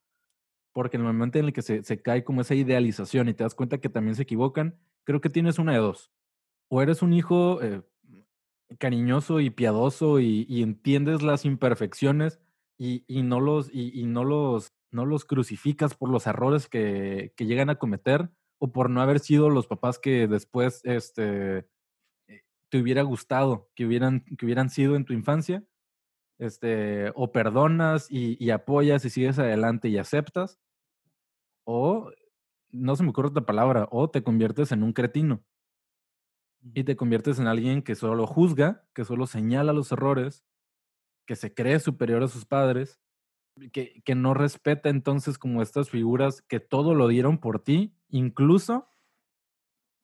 Porque 0.73 0.97
en 0.97 1.03
el 1.03 1.13
momento 1.13 1.39
en 1.39 1.45
el 1.45 1.53
que 1.53 1.63
se, 1.63 1.85
se 1.85 2.03
cae 2.03 2.25
como 2.25 2.41
esa 2.41 2.57
idealización 2.57 3.29
y 3.29 3.35
te 3.35 3.45
das 3.45 3.55
cuenta 3.55 3.79
que 3.79 3.89
también 3.89 4.17
se 4.17 4.25
equivocan, 4.25 4.77
creo 5.05 5.21
que 5.21 5.31
tienes 5.31 5.61
una 5.61 5.71
de 5.71 5.79
dos. 5.79 6.11
O 6.67 6.83
eres 6.83 7.01
un 7.01 7.13
hijo 7.13 7.63
eh, 7.63 7.85
cariñoso 8.79 9.41
y 9.41 9.51
piadoso 9.51 10.21
y, 10.21 10.63
entiendes 10.63 11.23
las 11.23 11.45
imperfecciones 11.45 12.41
y, 12.79 13.05
no 13.23 13.41
los, 13.41 13.71
y, 13.73 14.05
no 14.05 14.25
los, 14.25 14.73
no 14.91 15.07
los 15.07 15.25
crucificas 15.25 15.95
por 15.95 16.11
los 16.11 16.27
errores 16.27 16.69
que, 16.69 17.33
llegan 17.39 17.71
a 17.71 17.79
cometer 17.79 18.31
o 18.59 18.73
por 18.73 18.91
no 18.91 19.01
haber 19.01 19.21
sido 19.21 19.51
los 19.51 19.67
papás 19.67 19.99
que 19.99 20.27
después 20.29 20.81
este, 20.85 21.67
eh, 22.29 22.43
te 22.71 22.79
hubiera 22.79 23.03
gustado 23.03 23.71
que 23.75 23.87
hubieran, 23.87 24.25
que 24.39 24.47
hubieran 24.47 24.71
sido 24.71 24.97
en 24.97 25.05
tu 25.05 25.13
infancia, 25.13 25.65
este, 26.39 27.13
o 27.15 27.33
perdonas 27.33 28.11
y, 28.11 28.37
y 28.45 28.51
apoyas 28.51 29.05
y 29.05 29.11
sigues 29.11 29.39
adelante 29.39 29.89
y 29.89 29.99
aceptas, 29.99 30.59
o 31.65 32.11
no 32.71 32.97
se 32.97 33.05
me 33.05 33.11
ocurre 33.11 33.29
otra 33.29 33.47
palabra, 33.47 33.89
o 33.91 34.11
te 34.11 34.23
conviertes 34.23 34.73
en 34.73 34.83
un 34.83 34.93
cretino. 34.93 35.45
Y 36.73 36.85
te 36.85 36.97
conviertes 36.97 37.39
en 37.39 37.47
alguien 37.47 37.83
que 37.83 37.95
solo 37.95 38.27
juzga, 38.27 38.87
que 38.95 39.05
solo 39.05 39.27
señala 39.27 39.73
los 39.73 39.93
errores, 39.93 40.45
que 41.27 41.37
se 41.37 41.53
cree 41.53 41.79
superior 41.81 42.23
a 42.23 42.29
sus 42.29 42.47
padres, 42.47 43.01
que, 43.73 44.03
que 44.05 44.15
no 44.15 44.35
respeta 44.35 44.89
entonces 44.89 45.39
como 45.39 45.63
estas 45.63 45.91
figuras 45.91 46.43
que 46.43 46.61
todo 46.61 46.95
lo 46.95 47.09
dieron 47.09 47.39
por 47.39 47.63
ti, 47.63 47.95
incluso, 48.09 48.89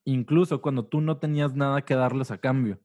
incluso 0.05 0.61
cuando 0.61 0.85
tú 0.85 1.01
no 1.01 1.17
tenías 1.17 1.55
nada 1.55 1.83
que 1.83 1.95
darles 1.95 2.31
a 2.31 2.37
cambio. 2.37 2.79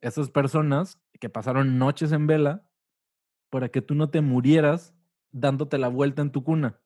Esas 0.00 0.30
personas 0.30 1.00
que 1.20 1.28
pasaron 1.28 1.78
noches 1.78 2.12
en 2.12 2.26
vela 2.26 2.68
para 3.50 3.68
que 3.68 3.82
tú 3.82 3.94
no 3.94 4.10
te 4.10 4.20
murieras 4.20 4.94
dándote 5.30 5.78
la 5.78 5.88
vuelta 5.88 6.22
en 6.22 6.32
tu 6.32 6.42
cuna. 6.42 6.80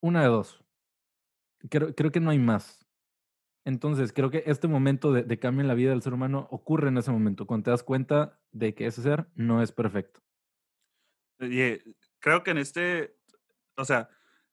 Una 0.00 0.22
de 0.22 0.28
dos. 0.28 0.64
Creo, 1.68 1.94
creo 1.94 2.10
que 2.10 2.20
no 2.20 2.30
hay 2.30 2.38
más. 2.38 2.89
Entonces, 3.64 4.12
creo 4.12 4.30
que 4.30 4.42
este 4.46 4.68
momento 4.68 5.12
de, 5.12 5.38
cambio 5.38 5.60
en 5.60 5.68
la 5.68 5.74
vida 5.74 5.90
del 5.90 6.02
ser 6.02 6.14
humano 6.14 6.48
ocurre 6.50 6.88
en 6.88 6.98
ese 6.98 7.10
momento, 7.10 7.46
cuando 7.46 7.64
te 7.64 7.70
das 7.70 7.82
cuenta 7.82 8.38
de 8.52 8.74
que 8.74 8.86
ese 8.86 9.02
ser 9.02 9.26
no 9.34 9.62
es 9.62 9.70
perfecto. 9.70 10.20
Oye, 11.40 11.82
creo 12.18 12.42
que 12.42 12.52
en 12.52 12.58
este, 12.58 13.16
o 13.76 13.84
sea, 13.84 14.08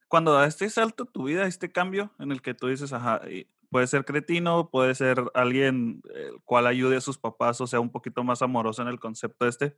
cuando 0.08 0.34
da 0.34 0.46
este 0.46 0.70
salto 0.70 1.06
tu 1.06 1.24
vida, 1.24 1.48
este 1.48 1.72
cambio 1.72 2.14
en 2.20 2.32
el 2.32 2.42
que 2.42 2.54
tú 2.54 2.68
dices, 2.68 2.92
ajá, 2.94 3.22
puede 3.70 3.88
ser 3.88 4.06
cretino, 4.06 4.70
puede 4.70 4.96
ser 4.96 5.24
alguien 5.34 6.02
el 6.14 6.42
cual 6.44 6.68
ayude 6.68 6.98
a 6.98 7.02
sus 7.02 7.18
papás 7.18 7.60
o 7.62 7.68
sea 7.68 7.80
un 7.80 7.92
poquito 7.92 8.24
más 8.24 8.42
amoroso 8.42 8.82
en 8.82 8.88
el 8.88 9.00
concepto 9.00 9.48
este, 9.48 9.78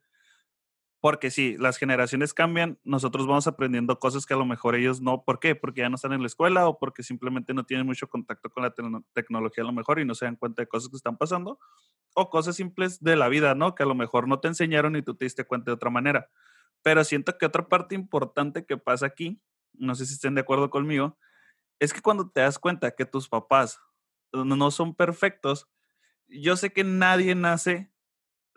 porque 1.02 1.32
sí, 1.32 1.56
las 1.58 1.78
generaciones 1.78 2.34
cambian, 2.34 2.78
nosotros 2.84 3.26
vamos 3.26 3.47
aprendiendo 3.47 4.00
cosas 4.00 4.26
que 4.26 4.34
a 4.34 4.38
lo 4.38 4.45
mejor 4.45 4.76
ellos 4.76 5.02
no. 5.02 5.24
¿Por 5.24 5.39
qué? 5.39 5.56
Porque 5.56 5.82
ya 5.82 5.89
no 5.89 5.95
están 5.95 6.12
en 6.12 6.22
la 6.22 6.28
escuela 6.28 6.68
o 6.68 6.78
porque 6.78 7.04
simplemente 7.04 7.54
no 7.54 7.64
tienen 7.64 7.86
mucho 7.86 8.10
contacto 8.10 8.50
con 8.50 8.64
la 8.64 8.72
te 8.72 8.84
tecnología 9.14 9.64
a 9.64 9.68
lo 9.68 9.72
mejor 9.72 10.00
y 10.00 10.06
no 10.06 10.14
se 10.14 10.26
dan 10.26 10.36
cuenta 10.36 10.62
de 10.62 10.68
cosas 10.68 10.89
que 10.89 10.97
están 10.97 11.18
pasando. 11.18 11.58
O 12.16 12.30
cosas 12.30 12.58
simples 12.58 13.02
de 13.02 13.16
la 13.16 13.30
vida, 13.30 13.56
¿no? 13.56 13.76
Que 13.76 13.84
a 13.84 13.86
lo 13.86 13.95
mejor 13.95 14.28
no 14.28 14.41
te 14.41 14.50
enseñaron 14.50 14.97
y 14.97 15.02
tú 15.02 15.16
te 15.16 15.24
diste 15.24 15.45
cuenta 15.45 15.72
de 15.72 15.76
otra 15.76 15.89
manera. 15.89 16.30
Pero 16.82 17.04
siento 17.06 17.38
que 17.38 17.45
otra 17.45 17.70
parte 17.70 17.95
importante 17.95 18.66
que 18.66 18.76
pasa 18.76 19.06
aquí, 19.06 19.41
no 19.74 19.95
sé 19.95 20.06
si 20.06 20.16
estén 20.16 20.36
de 20.36 20.41
acuerdo 20.41 20.70
conmigo, 20.70 21.18
es 21.80 21.93
que 21.93 22.02
cuando 22.02 22.30
te 22.30 22.41
das 22.41 22.60
cuenta 22.60 22.91
que 22.91 23.06
tus 23.06 23.30
papás 23.30 23.80
no 24.34 24.70
son 24.70 24.93
perfectos, 24.93 25.70
yo 26.28 26.58
sé 26.58 26.74
que 26.74 26.84
nadie 26.84 27.36
nace 27.36 27.89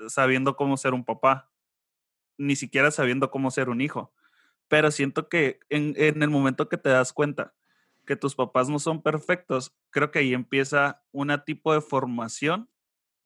sabiendo 0.08 0.56
cómo 0.56 0.76
ser 0.76 0.92
un 0.92 1.04
papá 1.04 1.51
ni 2.38 2.56
siquiera 2.56 2.90
sabiendo 2.90 3.30
cómo 3.30 3.50
ser 3.50 3.68
un 3.68 3.80
hijo. 3.80 4.12
Pero 4.68 4.90
siento 4.90 5.28
que 5.28 5.60
en, 5.68 5.94
en 5.96 6.22
el 6.22 6.30
momento 6.30 6.68
que 6.68 6.78
te 6.78 6.88
das 6.88 7.12
cuenta 7.12 7.54
que 8.06 8.16
tus 8.16 8.34
papás 8.34 8.68
no 8.68 8.78
son 8.78 9.02
perfectos, 9.02 9.74
creo 9.90 10.10
que 10.10 10.20
ahí 10.20 10.34
empieza 10.34 11.02
un 11.12 11.32
tipo 11.44 11.72
de 11.72 11.80
formación 11.80 12.68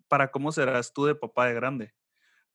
para 0.08 0.30
cómo 0.30 0.52
serás 0.52 0.92
tú 0.92 1.06
de 1.06 1.14
papá 1.14 1.46
de 1.46 1.54
grande. 1.54 1.94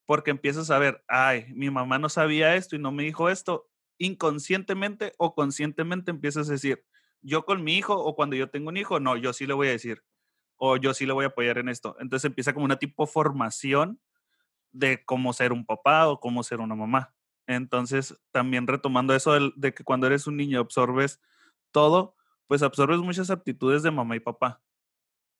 Porque 0.06 0.30
empiezas 0.30 0.70
a 0.70 0.78
ver, 0.78 1.04
ay, 1.08 1.46
mi 1.54 1.70
mamá 1.70 1.98
no 1.98 2.08
sabía 2.08 2.56
esto 2.56 2.76
y 2.76 2.78
no 2.78 2.92
me 2.92 3.04
dijo 3.04 3.28
esto. 3.28 3.68
Inconscientemente 3.98 5.14
o 5.18 5.34
conscientemente 5.34 6.10
empiezas 6.10 6.48
a 6.48 6.52
decir, 6.52 6.84
yo 7.20 7.44
con 7.44 7.62
mi 7.62 7.76
hijo 7.76 7.94
o 7.94 8.14
cuando 8.16 8.36
yo 8.36 8.50
tengo 8.50 8.68
un 8.68 8.76
hijo, 8.76 9.00
no, 9.00 9.16
yo 9.16 9.32
sí 9.32 9.46
le 9.46 9.54
voy 9.54 9.68
a 9.68 9.72
decir. 9.72 10.02
O 10.56 10.76
yo 10.76 10.94
sí 10.94 11.06
le 11.06 11.12
voy 11.12 11.24
a 11.24 11.28
apoyar 11.28 11.58
en 11.58 11.68
esto. 11.68 11.96
Entonces 12.00 12.26
empieza 12.26 12.52
como 12.52 12.64
una 12.64 12.78
tipo 12.78 13.06
formación 13.06 14.00
de 14.72 15.04
cómo 15.04 15.32
ser 15.32 15.52
un 15.52 15.64
papá 15.64 16.08
o 16.08 16.20
cómo 16.20 16.42
ser 16.42 16.60
una 16.60 16.74
mamá. 16.74 17.14
Entonces, 17.46 18.18
también 18.30 18.66
retomando 18.66 19.14
eso 19.14 19.52
de, 19.56 19.74
que 19.74 19.84
cuando 19.84 20.06
eres 20.06 20.26
un 20.26 20.36
niño 20.36 20.60
absorbes 20.60 21.20
todo, 21.70 22.16
pues 22.46 22.62
absorbes 22.62 22.98
muchas 22.98 23.30
aptitudes 23.30 23.82
de 23.82 23.90
mamá 23.90 24.16
y 24.16 24.20
papá, 24.20 24.62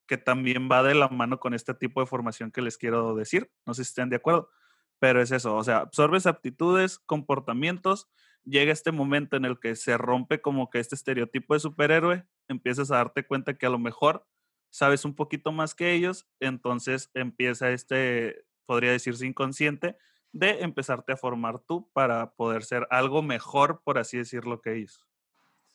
que 0.06 0.18
también 0.18 0.68
va 0.70 0.82
de 0.82 0.94
la 0.94 1.08
mano 1.08 1.40
con 1.40 1.54
este 1.54 1.74
tipo 1.74 2.00
de 2.00 2.06
formación 2.06 2.50
que 2.50 2.62
les 2.62 2.76
quiero 2.76 3.14
decir. 3.14 3.50
No 3.66 3.74
sé 3.74 3.84
si 3.84 3.90
estén 3.90 4.08
de 4.08 4.16
acuerdo, 4.16 4.50
pero 4.98 5.20
es 5.20 5.32
eso, 5.32 5.56
o 5.56 5.64
sea, 5.64 5.78
absorbes 5.78 6.26
aptitudes, 6.26 6.98
comportamientos, 6.98 8.08
llega 8.44 8.72
este 8.72 8.92
momento 8.92 9.36
en 9.36 9.44
el 9.44 9.58
que 9.58 9.76
se 9.76 9.96
rompe 9.98 10.40
como 10.40 10.70
que 10.70 10.78
este 10.78 10.94
estereotipo 10.94 11.54
de 11.54 11.60
superhéroe, 11.60 12.26
empiezas 12.48 12.90
a 12.90 12.96
darte 12.96 13.26
cuenta 13.26 13.54
que 13.54 13.66
a 13.66 13.70
lo 13.70 13.78
mejor 13.78 14.26
sabes 14.70 15.04
un 15.04 15.14
poquito 15.14 15.52
más 15.52 15.74
que 15.74 15.92
ellos, 15.92 16.26
entonces 16.40 17.10
empieza 17.14 17.70
este 17.70 18.44
podría 18.66 18.92
decirse 18.92 19.26
inconsciente, 19.26 19.96
de 20.32 20.62
empezarte 20.62 21.12
a 21.12 21.16
formar 21.16 21.58
tú 21.60 21.90
para 21.92 22.32
poder 22.34 22.64
ser 22.64 22.86
algo 22.90 23.22
mejor, 23.22 23.82
por 23.84 23.98
así 23.98 24.18
decirlo, 24.18 24.60
que 24.60 24.76
ellos. 24.76 25.06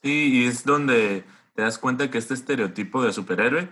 Sí, 0.01 0.29
y 0.33 0.45
es 0.45 0.63
donde 0.63 1.23
te 1.53 1.61
das 1.61 1.77
cuenta 1.77 2.09
que 2.09 2.17
este 2.17 2.33
estereotipo 2.33 3.03
de 3.03 3.13
superhéroe 3.13 3.69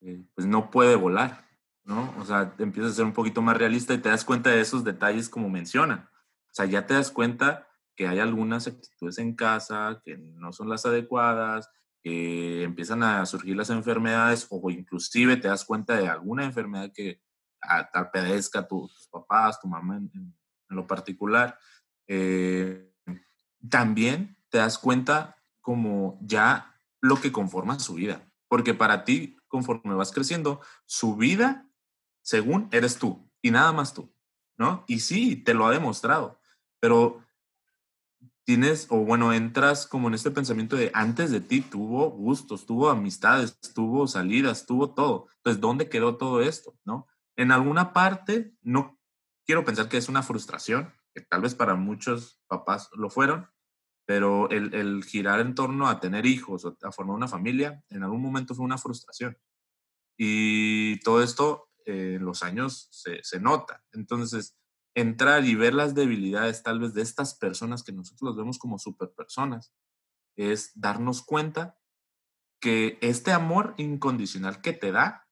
eh, 0.00 0.22
pues 0.34 0.46
no 0.46 0.70
puede 0.70 0.96
volar, 0.96 1.48
¿no? 1.84 2.14
O 2.18 2.24
sea, 2.24 2.54
empiezas 2.58 2.92
a 2.92 2.96
ser 2.96 3.04
un 3.04 3.12
poquito 3.12 3.42
más 3.42 3.56
realista 3.56 3.94
y 3.94 3.98
te 3.98 4.08
das 4.08 4.24
cuenta 4.24 4.50
de 4.50 4.60
esos 4.60 4.84
detalles 4.84 5.28
como 5.28 5.48
mencionan. 5.48 6.08
O 6.50 6.54
sea, 6.54 6.66
ya 6.66 6.86
te 6.86 6.94
das 6.94 7.10
cuenta 7.10 7.68
que 7.96 8.08
hay 8.08 8.18
algunas 8.18 8.66
actitudes 8.66 9.18
en 9.18 9.34
casa 9.34 10.00
que 10.04 10.16
no 10.18 10.52
son 10.52 10.68
las 10.68 10.86
adecuadas, 10.86 11.70
que 12.02 12.64
empiezan 12.64 13.02
a 13.02 13.24
surgir 13.24 13.56
las 13.56 13.70
enfermedades 13.70 14.46
o 14.50 14.70
inclusive 14.70 15.36
te 15.36 15.48
das 15.48 15.64
cuenta 15.64 15.96
de 15.96 16.08
alguna 16.08 16.44
enfermedad 16.44 16.92
que 16.92 17.20
a 17.68 18.66
tus 18.68 19.08
papás, 19.10 19.60
tu 19.60 19.68
mamá 19.68 19.96
en, 19.96 20.34
lo 20.68 20.86
particular. 20.86 21.58
Eh, 22.06 22.92
también 23.68 24.36
te 24.48 24.58
das 24.58 24.78
cuenta 24.78 25.36
como 25.60 26.18
ya 26.22 26.74
lo 27.00 27.20
que 27.20 27.32
conforma 27.32 27.78
su 27.78 27.94
vida, 27.94 28.26
porque 28.48 28.74
para 28.74 29.04
ti, 29.04 29.36
conforme 29.48 29.94
vas 29.94 30.12
creciendo, 30.12 30.60
su 30.86 31.16
vida, 31.16 31.68
según 32.22 32.68
eres 32.72 32.98
tú 32.98 33.30
y 33.42 33.50
nada 33.50 33.72
más 33.72 33.94
tú, 33.94 34.12
¿no? 34.56 34.84
Y 34.86 35.00
sí, 35.00 35.36
te 35.36 35.54
lo 35.54 35.66
ha 35.66 35.70
demostrado, 35.70 36.40
pero 36.80 37.24
tienes, 38.44 38.86
o 38.90 38.98
bueno, 38.98 39.32
entras 39.32 39.86
como 39.86 40.08
en 40.08 40.14
este 40.14 40.30
pensamiento 40.30 40.76
de 40.76 40.90
antes 40.94 41.30
de 41.30 41.40
ti 41.40 41.60
tuvo 41.62 42.10
gustos, 42.10 42.66
tuvo 42.66 42.90
amistades, 42.90 43.58
tuvo 43.74 44.06
salidas, 44.06 44.66
tuvo 44.66 44.90
todo. 44.90 45.28
Entonces, 45.38 45.60
¿dónde 45.60 45.88
quedó 45.88 46.16
todo 46.16 46.42
esto? 46.42 46.74
¿No? 46.84 47.06
En 47.36 47.52
alguna 47.52 47.92
parte, 47.92 48.54
no 48.62 49.00
quiero 49.46 49.64
pensar 49.64 49.88
que 49.88 49.96
es 49.96 50.08
una 50.08 50.22
frustración, 50.22 50.92
que 51.14 51.20
tal 51.22 51.42
vez 51.42 51.54
para 51.54 51.74
muchos 51.74 52.40
papás 52.46 52.90
lo 52.92 53.10
fueron, 53.10 53.48
pero 54.06 54.50
el, 54.50 55.02
girar 55.04 55.40
en 55.40 55.54
torno 55.54 55.88
a 55.88 56.00
tener 56.00 56.26
hijos 56.26 56.66
a 56.82 56.92
formar 56.92 57.16
una 57.16 57.28
familia, 57.28 57.82
en 57.88 58.02
algún 58.02 58.20
momento 58.20 58.54
fue 58.54 58.64
una 58.64 58.78
frustración. 58.78 59.38
Y 60.18 61.00
todo 61.00 61.22
esto 61.22 61.70
eh, 61.86 62.14
en 62.16 62.24
los 62.24 62.42
años 62.42 62.88
se, 62.90 63.22
se 63.22 63.40
nota. 63.40 63.82
Entonces, 63.92 64.56
entrar 64.94 65.44
y 65.44 65.54
ver 65.54 65.74
las 65.74 65.94
debilidades 65.94 66.62
tal 66.62 66.80
vez 66.80 66.94
de 66.94 67.02
estas 67.02 67.34
personas 67.34 67.82
que 67.82 67.92
nosotros 67.92 68.36
vemos 68.36 68.58
como 68.58 68.78
superpersonas, 68.78 69.72
es 70.36 70.72
darnos 70.74 71.22
cuenta 71.22 71.78
que 72.60 72.98
este 73.00 73.32
amor 73.32 73.74
incondicional 73.76 74.60
que 74.60 74.72
te 74.72 74.92
da 74.92 75.28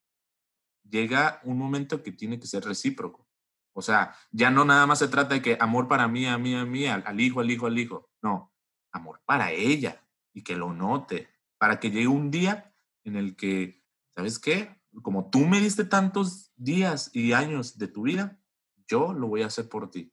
llega 0.89 1.41
un 1.45 1.59
momento 1.59 2.03
que 2.03 2.13
tiene 2.13 2.39
que 2.39 2.47
ser 2.47 2.65
recíproco. 2.65 3.29
O 3.75 3.83
sea, 3.83 4.15
ya 4.31 4.51
no 4.51 4.65
nada 4.65 4.87
más 4.87 4.99
se 4.99 5.09
trata 5.09 5.35
de 5.35 5.43
que 5.43 5.57
amor 5.61 5.89
para 5.89 6.09
mí, 6.09 6.27
a 6.27 6.37
mí, 6.39 6.55
a 6.55 6.65
mí, 6.65 6.87
al, 6.87 7.21
hijo, 7.21 7.41
al 7.41 7.51
hijo, 7.51 7.67
al 7.67 7.79
hijo. 7.79 8.11
No, 8.23 8.53
amor 8.93 9.21
para 9.25 9.51
ella 9.53 10.07
y 10.35 10.43
que 10.43 10.57
lo 10.57 10.73
note, 10.73 11.29
para 11.59 11.81
que 11.81 11.91
llegue 11.91 12.09
un 12.09 12.31
día 12.31 12.75
en 13.05 13.17
el 13.17 13.35
que, 13.35 13.83
¿sabes 14.15 14.39
qué? 14.39 14.83
Como 15.03 15.31
tú 15.31 15.41
me 15.41 15.61
diste 15.61 15.85
tantos 15.85 16.53
días 16.57 17.11
y 17.15 17.33
años 17.33 17.79
de 17.79 17.89
tu 17.89 18.03
vida, 18.03 18.39
yo 18.87 19.15
lo 19.15 19.29
voy 19.29 19.43
a 19.43 19.47
hacer 19.47 19.69
por 19.69 19.91
ti. 19.91 20.13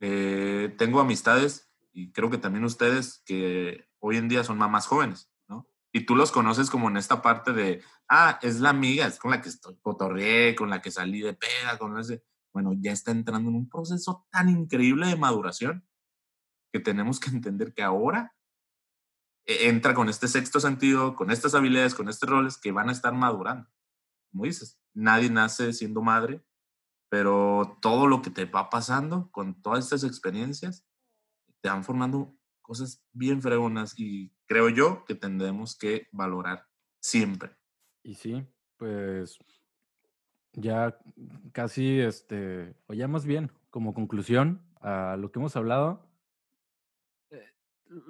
Eh, 0.00 0.74
tengo 0.78 1.00
amistades 1.00 1.72
y 1.92 2.12
creo 2.12 2.30
que 2.30 2.38
también 2.38 2.64
ustedes 2.64 3.22
que 3.26 3.88
hoy 3.98 4.18
en 4.18 4.28
día 4.28 4.44
son 4.44 4.58
mamás 4.58 4.86
jóvenes 4.86 5.33
y 5.96 6.06
tú 6.06 6.16
los 6.16 6.32
conoces 6.32 6.70
como 6.70 6.88
en 6.88 6.96
esta 6.96 7.22
parte 7.22 7.52
de, 7.52 7.80
ah, 8.08 8.40
es 8.42 8.58
la 8.58 8.70
amiga, 8.70 9.06
es 9.06 9.16
con 9.16 9.30
la 9.30 9.40
que 9.40 9.48
estoy 9.48 9.78
cotorreé, 9.80 10.56
con 10.56 10.68
la 10.68 10.82
que 10.82 10.90
salí 10.90 11.20
de 11.20 11.34
peda, 11.34 11.78
con 11.78 11.96
ese, 11.96 12.24
bueno, 12.52 12.72
ya 12.76 12.90
está 12.90 13.12
entrando 13.12 13.48
en 13.48 13.54
un 13.54 13.68
proceso 13.68 14.26
tan 14.32 14.48
increíble 14.48 15.06
de 15.06 15.14
maduración 15.14 15.86
que 16.72 16.80
tenemos 16.80 17.20
que 17.20 17.30
entender 17.30 17.72
que 17.72 17.84
ahora 17.84 18.34
e, 19.46 19.68
entra 19.68 19.94
con 19.94 20.08
este 20.08 20.26
sexto 20.26 20.58
sentido, 20.58 21.14
con 21.14 21.30
estas 21.30 21.54
habilidades, 21.54 21.94
con 21.94 22.08
estos 22.08 22.28
roles 22.28 22.58
que 22.58 22.72
van 22.72 22.88
a 22.88 22.92
estar 22.92 23.14
madurando. 23.14 23.70
Como 24.32 24.46
dices, 24.46 24.80
nadie 24.94 25.30
nace 25.30 25.72
siendo 25.72 26.02
madre, 26.02 26.44
pero 27.08 27.78
todo 27.80 28.08
lo 28.08 28.20
que 28.20 28.30
te 28.30 28.46
va 28.46 28.68
pasando 28.68 29.30
con 29.30 29.62
todas 29.62 29.84
estas 29.84 30.02
experiencias 30.02 30.84
te 31.62 31.68
van 31.68 31.84
formando 31.84 32.36
cosas 32.64 33.04
bien 33.12 33.42
fregonas 33.42 33.94
y 33.96 34.32
creo 34.46 34.70
yo 34.70 35.04
que 35.04 35.14
tendremos 35.14 35.76
que 35.76 36.08
valorar 36.10 36.66
siempre. 36.98 37.50
Y 38.02 38.14
sí, 38.14 38.42
pues 38.78 39.38
ya 40.54 40.98
casi, 41.52 42.00
este, 42.00 42.74
o 42.86 42.94
ya 42.94 43.06
más 43.06 43.26
bien, 43.26 43.52
como 43.70 43.92
conclusión 43.92 44.62
a 44.80 45.16
lo 45.16 45.30
que 45.30 45.38
hemos 45.38 45.56
hablado, 45.56 46.08
eh, 47.30 47.44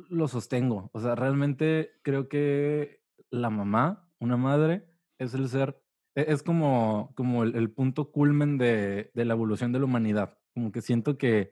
lo 0.08 0.28
sostengo. 0.28 0.90
O 0.92 1.00
sea, 1.00 1.14
realmente 1.14 1.92
creo 2.02 2.28
que 2.28 3.02
la 3.30 3.50
mamá, 3.50 4.08
una 4.20 4.36
madre, 4.36 4.86
es 5.18 5.34
el 5.34 5.48
ser, 5.48 5.82
e, 6.14 6.26
es 6.28 6.42
como, 6.42 7.12
como 7.16 7.42
el, 7.42 7.70
punto 7.72 8.12
culmen 8.12 8.56
de, 8.56 9.10
de, 9.14 9.24
la 9.24 9.34
evolución 9.34 9.72
de 9.72 9.80
la 9.80 9.86
humanidad. 9.86 10.38
Como 10.54 10.70
que 10.70 10.80
siento 10.80 11.18
que, 11.18 11.50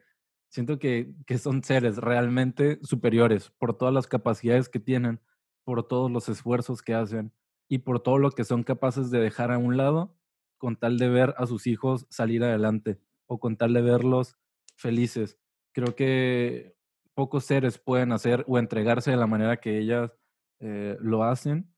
siento 0.53 0.78
que, 0.78 1.14
que 1.26 1.38
son 1.38 1.64
seres 1.64 1.96
realmente 1.96 2.78
superiores 2.82 3.50
por 3.59 3.76
todas 3.76 3.94
las 3.94 4.07
capacidades 4.07 4.68
que 4.68 4.78
tienen, 4.78 5.20
por 5.64 5.88
todos 5.88 6.11
los 6.11 6.28
esfuerzos 6.28 6.82
que 6.82 6.94
hacen 6.94 7.32
y 7.68 7.78
por 7.78 8.00
todo 8.00 8.18
lo 8.18 8.30
que 8.30 8.44
son 8.44 8.62
capaces 8.62 9.11
de 9.11 9.18
dejar 9.18 9.50
a 9.50 9.59
un 9.59 9.78
lado 9.78 10.14
con 10.59 10.76
tal 10.76 10.98
de 10.98 11.09
ver 11.09 11.34
a 11.38 11.46
sus 11.46 11.66
hijos 11.66 12.07
salir 12.11 12.44
adelante 12.44 13.00
o 13.26 13.40
con 13.40 13.57
tal 13.57 13.72
de 13.72 13.80
verlos 13.80 14.36
felices. 14.76 15.38
Creo 15.72 15.96
que 15.96 16.76
pocos 17.14 17.44
seres 17.44 17.78
pueden 17.78 18.12
hacer 18.12 18.44
o 18.46 18.59
entregarse 18.59 19.11
de 19.11 19.16
la 19.16 19.26
manera 19.26 19.57
que 19.57 19.78
ellas 19.78 20.12
eh, 20.61 20.96
lo 21.00 21.24
hacen. 21.24 21.72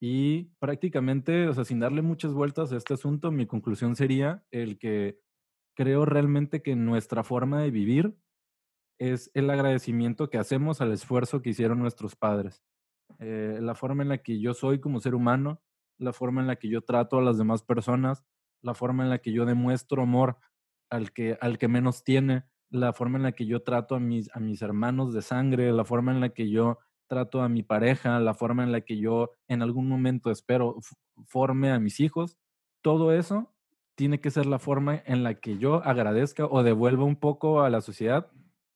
Y 0.00 0.44
prácticamente, 0.60 1.48
o 1.48 1.54
sea, 1.54 1.64
sin 1.64 1.80
darle 1.80 2.02
muchas 2.02 2.32
vueltas 2.32 2.72
a 2.72 2.76
este 2.76 2.94
asunto, 2.94 3.32
mi 3.32 3.46
conclusión 3.46 3.96
sería 3.96 4.44
el 4.50 4.78
que 4.78 5.20
creo 5.74 6.04
realmente 6.04 6.62
que 6.62 6.76
nuestra 6.76 7.24
forma 7.24 7.60
de 7.60 7.70
vivir 7.70 8.16
es 8.98 9.30
el 9.34 9.50
agradecimiento 9.50 10.30
que 10.30 10.38
hacemos 10.38 10.80
al 10.80 10.92
esfuerzo 10.92 11.42
que 11.42 11.50
hicieron 11.50 11.78
nuestros 11.80 12.14
padres. 12.14 12.62
Eh, 13.18 13.58
la 13.60 13.74
forma 13.74 14.02
en 14.02 14.08
la 14.08 14.18
que 14.18 14.40
yo 14.40 14.54
soy 14.54 14.80
como 14.80 15.00
ser 15.00 15.14
humano, 15.14 15.60
la 15.98 16.12
forma 16.12 16.40
en 16.40 16.46
la 16.46 16.56
que 16.56 16.68
yo 16.68 16.82
trato 16.82 17.18
a 17.18 17.22
las 17.22 17.38
demás 17.38 17.62
personas, 17.62 18.24
la 18.62 18.74
forma 18.74 19.02
en 19.02 19.10
la 19.10 19.18
que 19.18 19.32
yo 19.32 19.44
demuestro 19.44 20.02
amor 20.02 20.38
al 20.90 21.12
que, 21.12 21.36
al 21.40 21.58
que 21.58 21.68
menos 21.68 22.04
tiene, 22.04 22.44
la 22.70 22.92
forma 22.92 23.18
en 23.18 23.24
la 23.24 23.32
que 23.32 23.46
yo 23.46 23.62
trato 23.62 23.94
a 23.94 24.00
mis, 24.00 24.34
a 24.34 24.40
mis 24.40 24.62
hermanos 24.62 25.12
de 25.12 25.22
sangre, 25.22 25.72
la 25.72 25.84
forma 25.84 26.12
en 26.12 26.20
la 26.20 26.30
que 26.30 26.50
yo 26.50 26.78
trato 27.08 27.42
a 27.42 27.48
mi 27.48 27.62
pareja, 27.62 28.18
la 28.20 28.34
forma 28.34 28.62
en 28.62 28.72
la 28.72 28.80
que 28.82 28.98
yo 28.98 29.32
en 29.48 29.62
algún 29.62 29.88
momento 29.88 30.30
espero 30.30 30.76
forme 31.26 31.70
a 31.70 31.78
mis 31.78 32.00
hijos, 32.00 32.38
todo 32.82 33.12
eso 33.12 33.51
tiene 33.94 34.20
que 34.20 34.30
ser 34.30 34.46
la 34.46 34.58
forma 34.58 35.02
en 35.04 35.22
la 35.22 35.34
que 35.34 35.58
yo 35.58 35.84
agradezca 35.84 36.46
o 36.46 36.62
devuelva 36.62 37.04
un 37.04 37.16
poco 37.16 37.62
a 37.62 37.70
la 37.70 37.80
sociedad 37.80 38.30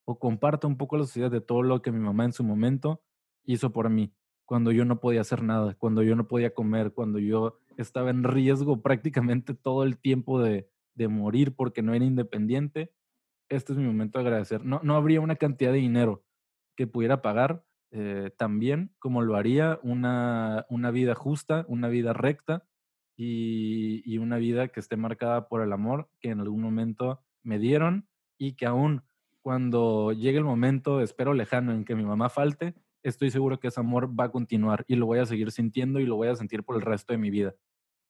o 0.04 0.18
comparta 0.18 0.66
un 0.66 0.76
poco 0.76 0.96
a 0.96 1.00
la 1.00 1.04
sociedad 1.04 1.30
de 1.30 1.40
todo 1.40 1.62
lo 1.62 1.82
que 1.82 1.92
mi 1.92 2.00
mamá 2.00 2.24
en 2.24 2.32
su 2.32 2.44
momento 2.44 3.02
hizo 3.44 3.72
por 3.72 3.90
mí 3.90 4.12
cuando 4.46 4.70
yo 4.72 4.84
no 4.84 5.00
podía 5.00 5.20
hacer 5.20 5.42
nada, 5.42 5.74
cuando 5.74 6.02
yo 6.02 6.16
no 6.16 6.28
podía 6.28 6.54
comer, 6.54 6.92
cuando 6.92 7.18
yo 7.18 7.58
estaba 7.76 8.10
en 8.10 8.24
riesgo 8.24 8.80
prácticamente 8.80 9.54
todo 9.54 9.82
el 9.82 9.98
tiempo 9.98 10.40
de, 10.40 10.70
morir 11.10 11.54
porque 11.54 11.82
no 11.82 11.92
era 11.92 12.06
independiente, 12.06 12.90
este 13.50 13.74
es 13.74 13.78
mi 13.78 13.84
momento 13.84 14.18
de 14.18 14.24
agradecer. 14.24 14.64
No, 14.64 14.80
no 14.82 14.96
habría 14.96 15.20
una 15.20 15.36
cantidad 15.36 15.72
de 15.72 15.78
dinero 15.78 16.24
que 16.74 16.86
pudiera 16.86 17.20
pagar 17.20 17.64
eh, 17.90 18.30
también 18.38 18.94
como 18.98 19.20
lo 19.20 19.36
haría 19.36 19.78
una, 19.82 20.64
una 20.70 20.90
vida 20.90 21.14
justa, 21.14 21.66
una 21.68 21.88
vida 21.88 22.14
recta 22.14 22.66
y, 23.16 24.02
y, 24.04 24.18
una 24.18 24.36
vida 24.36 24.68
que 24.68 24.80
esté 24.80 24.96
marcada 24.96 25.48
por 25.48 25.62
el 25.62 25.72
amor 25.72 26.08
que 26.20 26.30
en 26.30 26.40
algún 26.40 26.60
momento 26.60 27.24
me 27.42 27.58
dieron 27.58 28.08
y 28.36 28.54
que 28.54 28.66
aún 28.66 29.02
cuando 29.40 30.12
llegue 30.12 30.38
el 30.38 30.44
momento, 30.44 31.00
espero 31.00 31.32
lejano, 31.32 31.72
en 31.72 31.84
que 31.84 31.94
mi 31.94 32.04
mamá 32.04 32.28
falte, 32.28 32.74
estoy 33.04 33.30
seguro 33.30 33.60
que 33.60 33.68
ese 33.68 33.78
amor 33.78 34.18
va 34.18 34.24
a 34.24 34.32
continuar 34.32 34.84
y 34.88 34.96
lo 34.96 35.06
voy 35.06 35.20
a 35.20 35.26
seguir 35.26 35.52
sintiendo 35.52 36.00
y 36.00 36.06
lo 36.06 36.16
voy 36.16 36.28
a 36.28 36.34
sentir 36.34 36.64
por 36.64 36.74
el 36.74 36.82
resto 36.82 37.12
de 37.12 37.18
mi 37.18 37.30
vida. 37.30 37.54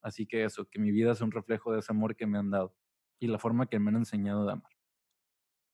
Así 0.01 0.27
que 0.27 0.45
eso, 0.45 0.67
que 0.71 0.79
mi 0.79 0.91
vida 0.91 1.13
es 1.13 1.21
un 1.21 1.31
reflejo 1.31 1.73
de 1.73 1.81
ese 1.81 1.93
amor 1.93 2.17
que 2.17 2.27
me 2.27 2.39
han 2.39 2.51
dado 2.51 2.75
y 3.19 3.27
la 3.27 3.39
forma 3.39 3.67
que 3.67 3.79
me 3.79 3.91
han 3.91 3.97
enseñado 3.97 4.47
de 4.47 4.53
amar. 4.53 4.73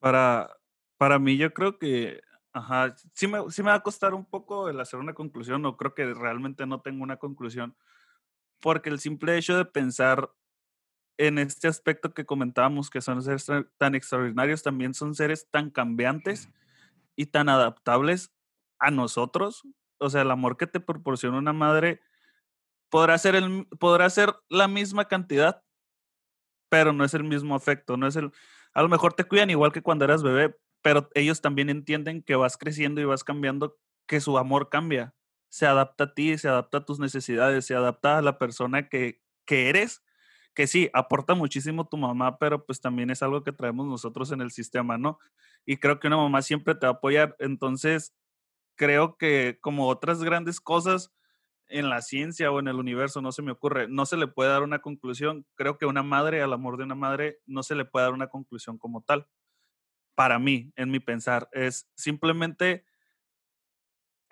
Para, 0.00 0.50
para 0.96 1.20
mí 1.20 1.36
yo 1.36 1.52
creo 1.54 1.78
que, 1.78 2.20
ajá, 2.52 2.96
sí 3.12 3.28
me, 3.28 3.48
sí 3.50 3.62
me 3.62 3.70
va 3.70 3.76
a 3.76 3.82
costar 3.82 4.14
un 4.14 4.24
poco 4.24 4.68
el 4.68 4.80
hacer 4.80 4.98
una 4.98 5.14
conclusión, 5.14 5.64
o 5.64 5.76
creo 5.76 5.94
que 5.94 6.12
realmente 6.12 6.66
no 6.66 6.80
tengo 6.80 7.04
una 7.04 7.18
conclusión, 7.18 7.76
porque 8.62 8.88
el 8.88 9.00
simple 9.00 9.36
hecho 9.36 9.56
de 9.56 9.66
pensar 9.66 10.30
en 11.18 11.38
este 11.38 11.68
aspecto 11.68 12.14
que 12.14 12.24
comentábamos, 12.24 12.88
que 12.88 13.02
son 13.02 13.22
seres 13.22 13.46
tan 13.76 13.94
extraordinarios, 13.94 14.62
también 14.62 14.94
son 14.94 15.14
seres 15.14 15.48
tan 15.50 15.70
cambiantes 15.70 16.48
y 17.16 17.26
tan 17.26 17.48
adaptables 17.48 18.32
a 18.78 18.90
nosotros, 18.90 19.62
o 19.98 20.08
sea, 20.08 20.22
el 20.22 20.30
amor 20.30 20.56
que 20.56 20.66
te 20.66 20.80
proporciona 20.80 21.38
una 21.38 21.52
madre 21.52 22.00
podrá 22.88 23.18
ser, 23.18 23.34
el, 23.34 23.66
podrá 23.78 24.08
ser 24.10 24.34
la 24.48 24.68
misma 24.68 25.06
cantidad, 25.06 25.62
pero 26.68 26.92
no 26.92 27.04
es 27.04 27.14
el 27.14 27.24
mismo 27.24 27.54
afecto, 27.54 27.96
no 27.96 28.06
es 28.06 28.16
el, 28.16 28.32
a 28.72 28.82
lo 28.82 28.88
mejor 28.88 29.12
te 29.12 29.24
cuidan 29.24 29.50
igual 29.50 29.72
que 29.72 29.82
cuando 29.82 30.04
eras 30.04 30.22
bebé, 30.22 30.56
pero 30.82 31.08
ellos 31.14 31.40
también 31.40 31.68
entienden 31.68 32.22
que 32.22 32.36
vas 32.36 32.56
creciendo 32.56 33.00
y 33.00 33.04
vas 33.04 33.24
cambiando, 33.24 33.76
que 34.06 34.20
su 34.20 34.38
amor 34.38 34.68
cambia, 34.68 35.14
se 35.52 35.66
adapta 35.66 36.04
a 36.04 36.14
ti, 36.14 36.38
se 36.38 36.48
adapta 36.48 36.78
a 36.78 36.84
tus 36.86 36.98
necesidades, 36.98 37.66
se 37.66 37.74
adapta 37.74 38.16
a 38.16 38.22
la 38.22 38.38
persona 38.38 38.88
que, 38.88 39.20
que 39.44 39.68
eres, 39.68 40.02
que 40.54 40.66
sí, 40.66 40.88
aporta 40.94 41.34
muchísimo 41.34 41.86
tu 41.86 41.98
mamá, 41.98 42.38
pero 42.38 42.64
pues 42.64 42.80
también 42.80 43.10
es 43.10 43.22
algo 43.22 43.44
que 43.44 43.52
traemos 43.52 43.86
nosotros 43.86 44.32
en 44.32 44.40
el 44.40 44.50
sistema, 44.50 44.96
¿no? 44.96 45.18
Y 45.66 45.76
creo 45.76 46.00
que 46.00 46.06
una 46.06 46.16
mamá 46.16 46.40
siempre 46.40 46.74
te 46.74 46.86
va 46.86 46.92
a 46.92 46.96
apoyar, 46.96 47.36
entonces 47.38 48.14
creo 48.76 49.18
que 49.18 49.58
como 49.60 49.88
otras 49.88 50.22
grandes 50.24 50.58
cosas 50.58 51.12
en 51.68 51.90
la 51.90 52.00
ciencia 52.00 52.50
o 52.50 52.58
en 52.58 52.68
el 52.68 52.76
universo, 52.76 53.20
no 53.20 53.30
se 53.30 53.42
me 53.42 53.52
ocurre, 53.52 53.88
no 53.88 54.06
se 54.06 54.16
le 54.16 54.28
puede 54.28 54.50
dar 54.50 54.62
una 54.62 54.80
conclusión. 54.80 55.46
Creo 55.54 55.76
que 55.76 55.84
una 55.84 56.02
madre, 56.02 56.40
al 56.40 56.54
amor 56.54 56.78
de 56.78 56.84
una 56.84 56.94
madre, 56.94 57.40
no 57.44 57.62
se 57.62 57.74
le 57.74 57.84
puede 57.84 58.06
dar 58.06 58.14
una 58.14 58.28
conclusión 58.28 58.78
como 58.78 59.02
tal. 59.02 59.26
Para 60.14 60.38
mí, 60.38 60.72
en 60.76 60.90
mi 60.90 61.00
pensar, 61.00 61.50
es 61.52 61.90
simplemente 61.94 62.86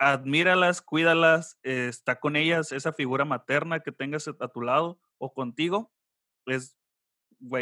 admíralas, 0.01 0.81
cuídalas, 0.81 1.59
está 1.61 2.19
con 2.19 2.35
ellas, 2.35 2.71
esa 2.71 2.91
figura 2.91 3.23
materna 3.23 3.81
que 3.81 3.91
tengas 3.91 4.27
a 4.27 4.47
tu 4.47 4.61
lado 4.61 4.99
o 5.19 5.31
contigo, 5.31 5.91
es, 6.47 6.75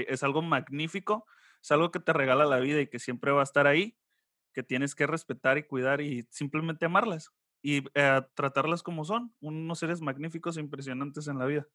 es 0.08 0.24
algo 0.24 0.42
magnífico, 0.42 1.26
es 1.62 1.72
algo 1.72 1.92
que 1.92 2.00
te 2.00 2.14
regala 2.14 2.46
la 2.46 2.60
vida 2.60 2.80
y 2.80 2.88
que 2.88 2.98
siempre 2.98 3.32
va 3.32 3.42
a 3.42 3.44
estar 3.44 3.68
ahí 3.68 3.98
que 4.54 4.64
tienes 4.64 4.96
que 4.96 5.06
respetar 5.06 5.58
y 5.58 5.64
cuidar 5.64 6.00
y 6.00 6.28
simplemente 6.30 6.86
amarlas 6.86 7.32
y 7.62 7.84
eh, 7.94 8.22
tratarlas 8.36 8.84
como 8.84 9.04
son, 9.04 9.34
unos 9.42 9.80
seres 9.80 10.00
magníficos 10.00 10.56
e 10.56 10.62
impresionantes 10.62 11.28
en 11.28 11.40
la 11.40 11.46
vida. 11.46 11.68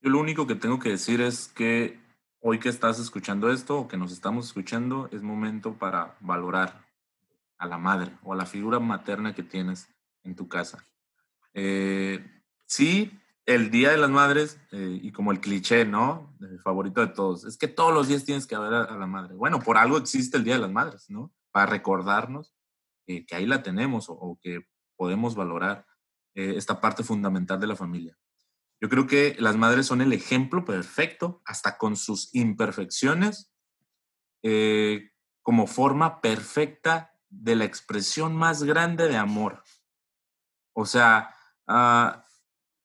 Yo 0.00 0.10
lo 0.10 0.20
único 0.20 0.46
que 0.46 0.54
tengo 0.54 0.78
que 0.78 0.90
decir 0.90 1.20
es 1.20 1.48
que 1.48 1.98
hoy 2.38 2.60
que 2.60 2.68
estás 2.68 3.00
escuchando 3.00 3.50
esto 3.50 3.76
o 3.76 3.88
que 3.88 3.96
nos 3.96 4.12
estamos 4.12 4.46
escuchando, 4.46 5.08
es 5.10 5.22
momento 5.22 5.74
para 5.74 6.16
valorar 6.20 6.86
a 7.58 7.66
la 7.66 7.76
madre 7.76 8.12
o 8.22 8.32
a 8.32 8.36
la 8.36 8.46
figura 8.46 8.78
materna 8.78 9.34
que 9.34 9.42
tienes 9.42 9.88
en 10.26 10.36
tu 10.36 10.48
casa. 10.48 10.84
Eh, 11.54 12.24
sí, 12.66 13.18
el 13.46 13.70
Día 13.70 13.90
de 13.90 13.96
las 13.96 14.10
Madres, 14.10 14.60
eh, 14.72 14.98
y 15.02 15.12
como 15.12 15.32
el 15.32 15.40
cliché, 15.40 15.84
¿no? 15.84 16.36
El 16.40 16.60
favorito 16.60 17.00
de 17.00 17.08
todos, 17.08 17.44
es 17.44 17.56
que 17.56 17.68
todos 17.68 17.94
los 17.94 18.08
días 18.08 18.24
tienes 18.24 18.46
que 18.46 18.58
ver 18.58 18.74
a, 18.74 18.96
la 18.96 19.06
madre. 19.06 19.34
Bueno, 19.34 19.60
por 19.60 19.78
algo 19.78 19.96
existe 19.96 20.36
el 20.36 20.44
Día 20.44 20.54
de 20.54 20.60
las 20.60 20.72
Madres, 20.72 21.06
¿no? 21.08 21.32
para 21.56 21.70
recordarnos 21.70 22.54
que 23.06 23.24
ahí 23.30 23.46
la 23.46 23.62
tenemos 23.62 24.06
o, 24.10 24.38
que 24.42 24.66
podemos 24.94 25.34
valorar 25.34 25.86
eh, 26.34 26.52
esta 26.56 26.82
parte 26.82 27.02
fundamental 27.02 27.58
de 27.58 27.66
la 27.66 27.76
familia. 27.76 28.18
Yo 28.78 28.90
creo 28.90 29.06
que 29.06 29.36
las 29.38 29.56
madres 29.56 29.86
son 29.86 30.02
el 30.02 30.12
ejemplo 30.12 30.66
perfecto, 30.66 31.40
hasta 31.46 31.78
con 31.78 31.96
sus 31.96 32.34
imperfecciones, 32.34 33.54
eh, 34.42 35.12
como 35.40 35.66
forma 35.66 36.20
perfecta 36.20 37.14
de 37.30 37.56
la 37.56 37.64
expresión 37.64 38.36
más 38.36 38.62
grande 38.62 39.08
de 39.08 39.16
amor. 39.16 39.62
O 40.76 40.84
sea, 40.84 41.34
ah, 41.66 42.26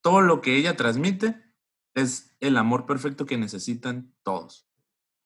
todo 0.00 0.22
lo 0.22 0.40
que 0.40 0.56
ella 0.56 0.76
transmite 0.76 1.36
es 1.94 2.34
el 2.40 2.56
amor 2.56 2.86
perfecto 2.86 3.26
que 3.26 3.36
necesitan 3.36 4.14
todos. 4.22 4.66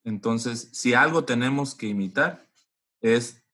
Entonces, 0.05 0.69
si 0.73 0.93
algo 0.93 1.25
tenemos 1.25 1.77
que 1.77 1.87
imitar, 1.87 2.49
es, 3.01 3.47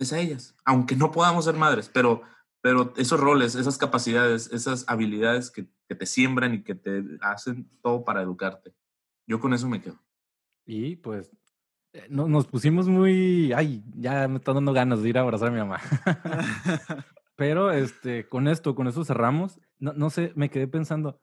es 0.00 0.12
a 0.12 0.18
ellas, 0.18 0.56
aunque 0.64 0.96
no 0.96 1.12
podamos 1.12 1.44
ser 1.44 1.54
madres, 1.54 1.88
pero, 1.88 2.22
pero 2.60 2.92
esos 2.96 3.20
roles, 3.20 3.54
esas 3.54 3.78
capacidades, 3.78 4.50
esas 4.52 4.84
habilidades 4.88 5.52
que, 5.52 5.68
que 5.88 5.94
te 5.94 6.06
siembran 6.06 6.54
y 6.54 6.64
que 6.64 6.74
te 6.74 7.04
hacen 7.20 7.70
todo 7.80 8.04
para 8.04 8.22
educarte. 8.22 8.74
Yo 9.28 9.38
con 9.38 9.54
eso 9.54 9.68
me 9.68 9.80
quedo. 9.80 10.02
Y 10.66 10.96
pues 10.96 11.30
eh, 11.92 12.08
no, 12.10 12.26
nos 12.26 12.48
pusimos 12.48 12.88
muy, 12.88 13.52
ay, 13.52 13.84
ya 13.94 14.26
me 14.26 14.38
está 14.38 14.52
dando 14.52 14.72
ganas 14.72 15.00
de 15.00 15.08
ir 15.08 15.18
a 15.18 15.20
abrazar 15.20 15.48
a 15.48 15.52
mi 15.52 15.58
mamá. 15.58 15.80
Pero 17.40 17.72
este, 17.72 18.28
con 18.28 18.48
esto, 18.48 18.74
con 18.74 18.86
eso 18.86 19.02
cerramos. 19.02 19.58
No, 19.78 19.94
no 19.94 20.10
sé, 20.10 20.30
me 20.36 20.50
quedé 20.50 20.68
pensando, 20.68 21.18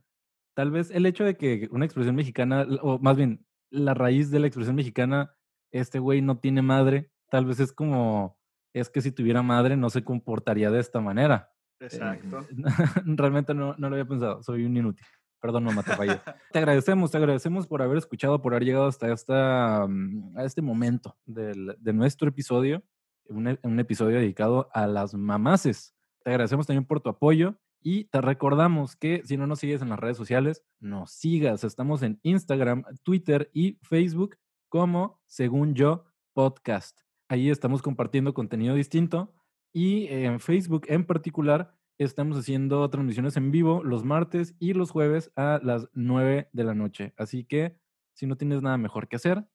tal 0.56 0.72
vez 0.72 0.90
el 0.90 1.06
hecho 1.06 1.24
de 1.24 1.38
que 1.38 1.70
una 1.70 1.86
expresión 1.86 2.16
mexicana, 2.16 2.66
o 2.82 2.98
más 2.98 3.16
bien 3.16 3.46
la 3.70 3.94
raíz 3.94 4.32
de 4.32 4.40
la 4.40 4.48
expresión 4.48 4.76
mexicana 4.76 5.36
este 5.70 6.00
güey 6.00 6.24
no 6.24 6.40
tiene 6.40 6.64
madre, 6.64 7.12
tal 7.30 7.46
vez 7.46 7.60
es 7.60 7.72
como, 7.72 8.36
es 8.74 8.90
que 8.90 9.02
si 9.02 9.12
tuviera 9.12 9.44
madre 9.44 9.78
no 9.78 9.92
se 9.92 10.04
comportaría 10.04 10.72
de 10.72 10.80
esta 10.80 11.02
manera. 11.02 11.52
Exacto. 11.80 12.48
realmente 13.06 13.54
no, 13.54 13.76
no, 13.78 13.88
lo 13.88 13.96
había 13.96 14.08
pensado, 14.08 14.42
soy 14.42 14.66
un 14.66 14.76
inútil. 14.76 15.06
Perdón, 15.40 15.66
mamá, 15.66 15.84
te 15.84 15.96
fallé. 15.96 16.20
te 16.52 16.58
agradecemos, 16.58 17.12
te 17.12 17.18
agradecemos 17.18 17.68
por 17.68 17.84
haber 17.84 18.00
escuchado, 18.00 18.42
por 18.42 18.56
haber 18.56 18.66
llegado 18.66 18.88
hasta 18.88 19.14
esta, 19.14 19.86
mm, 19.88 20.36
a 20.36 20.46
este 20.46 20.64
momento 20.64 21.16
del, 21.28 21.76
de 21.78 21.94
nuestro 21.94 22.28
episodio, 22.28 22.82
un, 23.30 23.60
un, 23.62 23.80
episodio 23.80 24.18
dedicado 24.18 24.68
a 24.74 24.88
las 24.88 25.14
mamaces. 25.14 25.94
Te 26.24 26.32
agradecemos 26.32 26.68
también 26.68 26.86
por 26.86 27.00
tu 27.00 27.10
apoyo 27.10 27.56
Y 27.82 28.06
te 28.06 28.22
recordamos 28.22 28.96
que 28.96 29.22
si 29.26 29.38
no 29.38 29.48
nos 29.48 29.60
sigues 29.60 29.82
en 29.82 29.90
las 29.90 30.00
redes 30.00 30.18
sociales, 30.18 30.64
nos 30.80 31.12
sigas. 31.12 31.64
Estamos 31.64 32.04
en 32.04 32.20
Instagram, 32.24 32.84
Twitter 33.04 33.50
y 33.54 33.80
Facebook 33.84 34.38
como 34.70 35.22
Según 35.26 35.74
Yo 35.74 36.06
Podcast. 36.34 37.02
Ahí 37.30 37.50
estamos 37.50 37.82
compartiendo 37.82 38.34
contenido 38.34 38.76
distinto 38.76 39.34
y 39.74 40.08
en 40.08 40.40
Facebook 40.40 40.86
en 40.88 41.06
particular 41.06 41.78
estamos 41.98 42.38
haciendo 42.38 42.90
transmisiones 42.90 43.38
en 43.38 43.52
vivo 43.52 43.84
los 43.84 44.04
martes 44.04 44.56
y 44.60 44.74
los 44.74 44.92
jueves 44.92 45.32
a 45.36 45.60
las 45.64 45.90
9 45.94 46.50
de 46.52 46.64
la 46.64 46.74
noche. 46.74 47.14
Así 47.18 47.44
que 47.44 47.78
si 48.14 48.28
no 48.28 48.38
tienes 48.38 48.62
nada 48.62 48.78
mejor 48.78 49.08
que 49.08 49.16
hacer, 49.16 49.46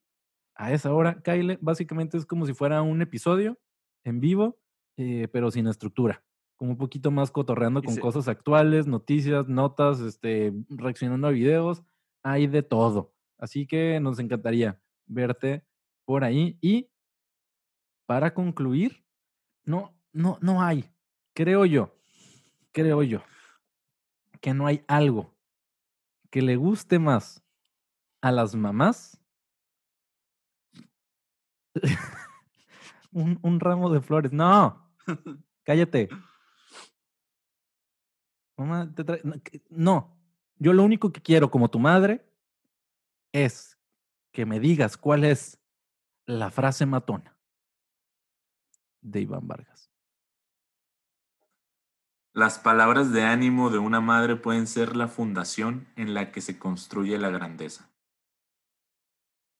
a 0.54 0.72
esa 0.72 0.92
hora, 0.92 1.22
Kyle, 1.22 1.58
básicamente 1.60 2.18
es 2.18 2.26
como 2.26 2.46
si 2.46 2.52
fuera 2.52 2.82
un 2.82 3.00
episodio 3.02 3.58
en 4.04 4.20
vivo, 4.20 4.58
eh, 4.96 5.28
pero 5.32 5.50
sin 5.50 5.66
estructura. 5.66 6.22
Como 6.62 6.74
un 6.74 6.78
poquito 6.78 7.10
más 7.10 7.32
cotorreando 7.32 7.82
con 7.82 7.96
cosas 7.96 8.28
actuales, 8.28 8.86
noticias, 8.86 9.48
notas, 9.48 9.98
este, 9.98 10.52
reaccionando 10.68 11.26
a 11.26 11.32
videos, 11.32 11.82
hay 12.22 12.46
de 12.46 12.62
todo. 12.62 13.12
Así 13.36 13.66
que 13.66 13.98
nos 13.98 14.20
encantaría 14.20 14.80
verte 15.06 15.66
por 16.04 16.22
ahí. 16.22 16.56
Y 16.60 16.88
para 18.06 18.32
concluir, 18.32 19.04
no, 19.64 19.92
no, 20.12 20.38
no 20.40 20.62
hay, 20.62 20.88
creo 21.34 21.64
yo, 21.64 21.98
creo 22.70 23.02
yo, 23.02 23.24
que 24.40 24.54
no 24.54 24.68
hay 24.68 24.84
algo 24.86 25.34
que 26.30 26.42
le 26.42 26.54
guste 26.54 27.00
más 27.00 27.42
a 28.20 28.30
las 28.30 28.54
mamás 28.54 29.20
un, 33.10 33.40
un, 33.42 33.58
ramo 33.58 33.90
de 33.90 34.00
flores. 34.00 34.32
No, 34.32 34.88
cállate. 35.64 36.08
Mamá, 38.56 38.92
te 38.94 39.04
no, 39.70 40.16
yo 40.58 40.72
lo 40.72 40.84
único 40.84 41.12
que 41.12 41.22
quiero 41.22 41.50
como 41.50 41.70
tu 41.70 41.78
madre 41.78 42.24
es 43.32 43.78
que 44.30 44.46
me 44.46 44.60
digas 44.60 44.96
cuál 44.96 45.24
es 45.24 45.58
la 46.26 46.50
frase 46.50 46.86
matona 46.86 47.36
de 49.00 49.20
Iván 49.20 49.48
Vargas. 49.48 49.90
Las 52.34 52.58
palabras 52.58 53.12
de 53.12 53.24
ánimo 53.24 53.68
de 53.68 53.78
una 53.78 54.00
madre 54.00 54.36
pueden 54.36 54.66
ser 54.66 54.96
la 54.96 55.08
fundación 55.08 55.86
en 55.96 56.14
la 56.14 56.32
que 56.32 56.40
se 56.40 56.58
construye 56.58 57.18
la 57.18 57.28
grandeza. 57.28 57.91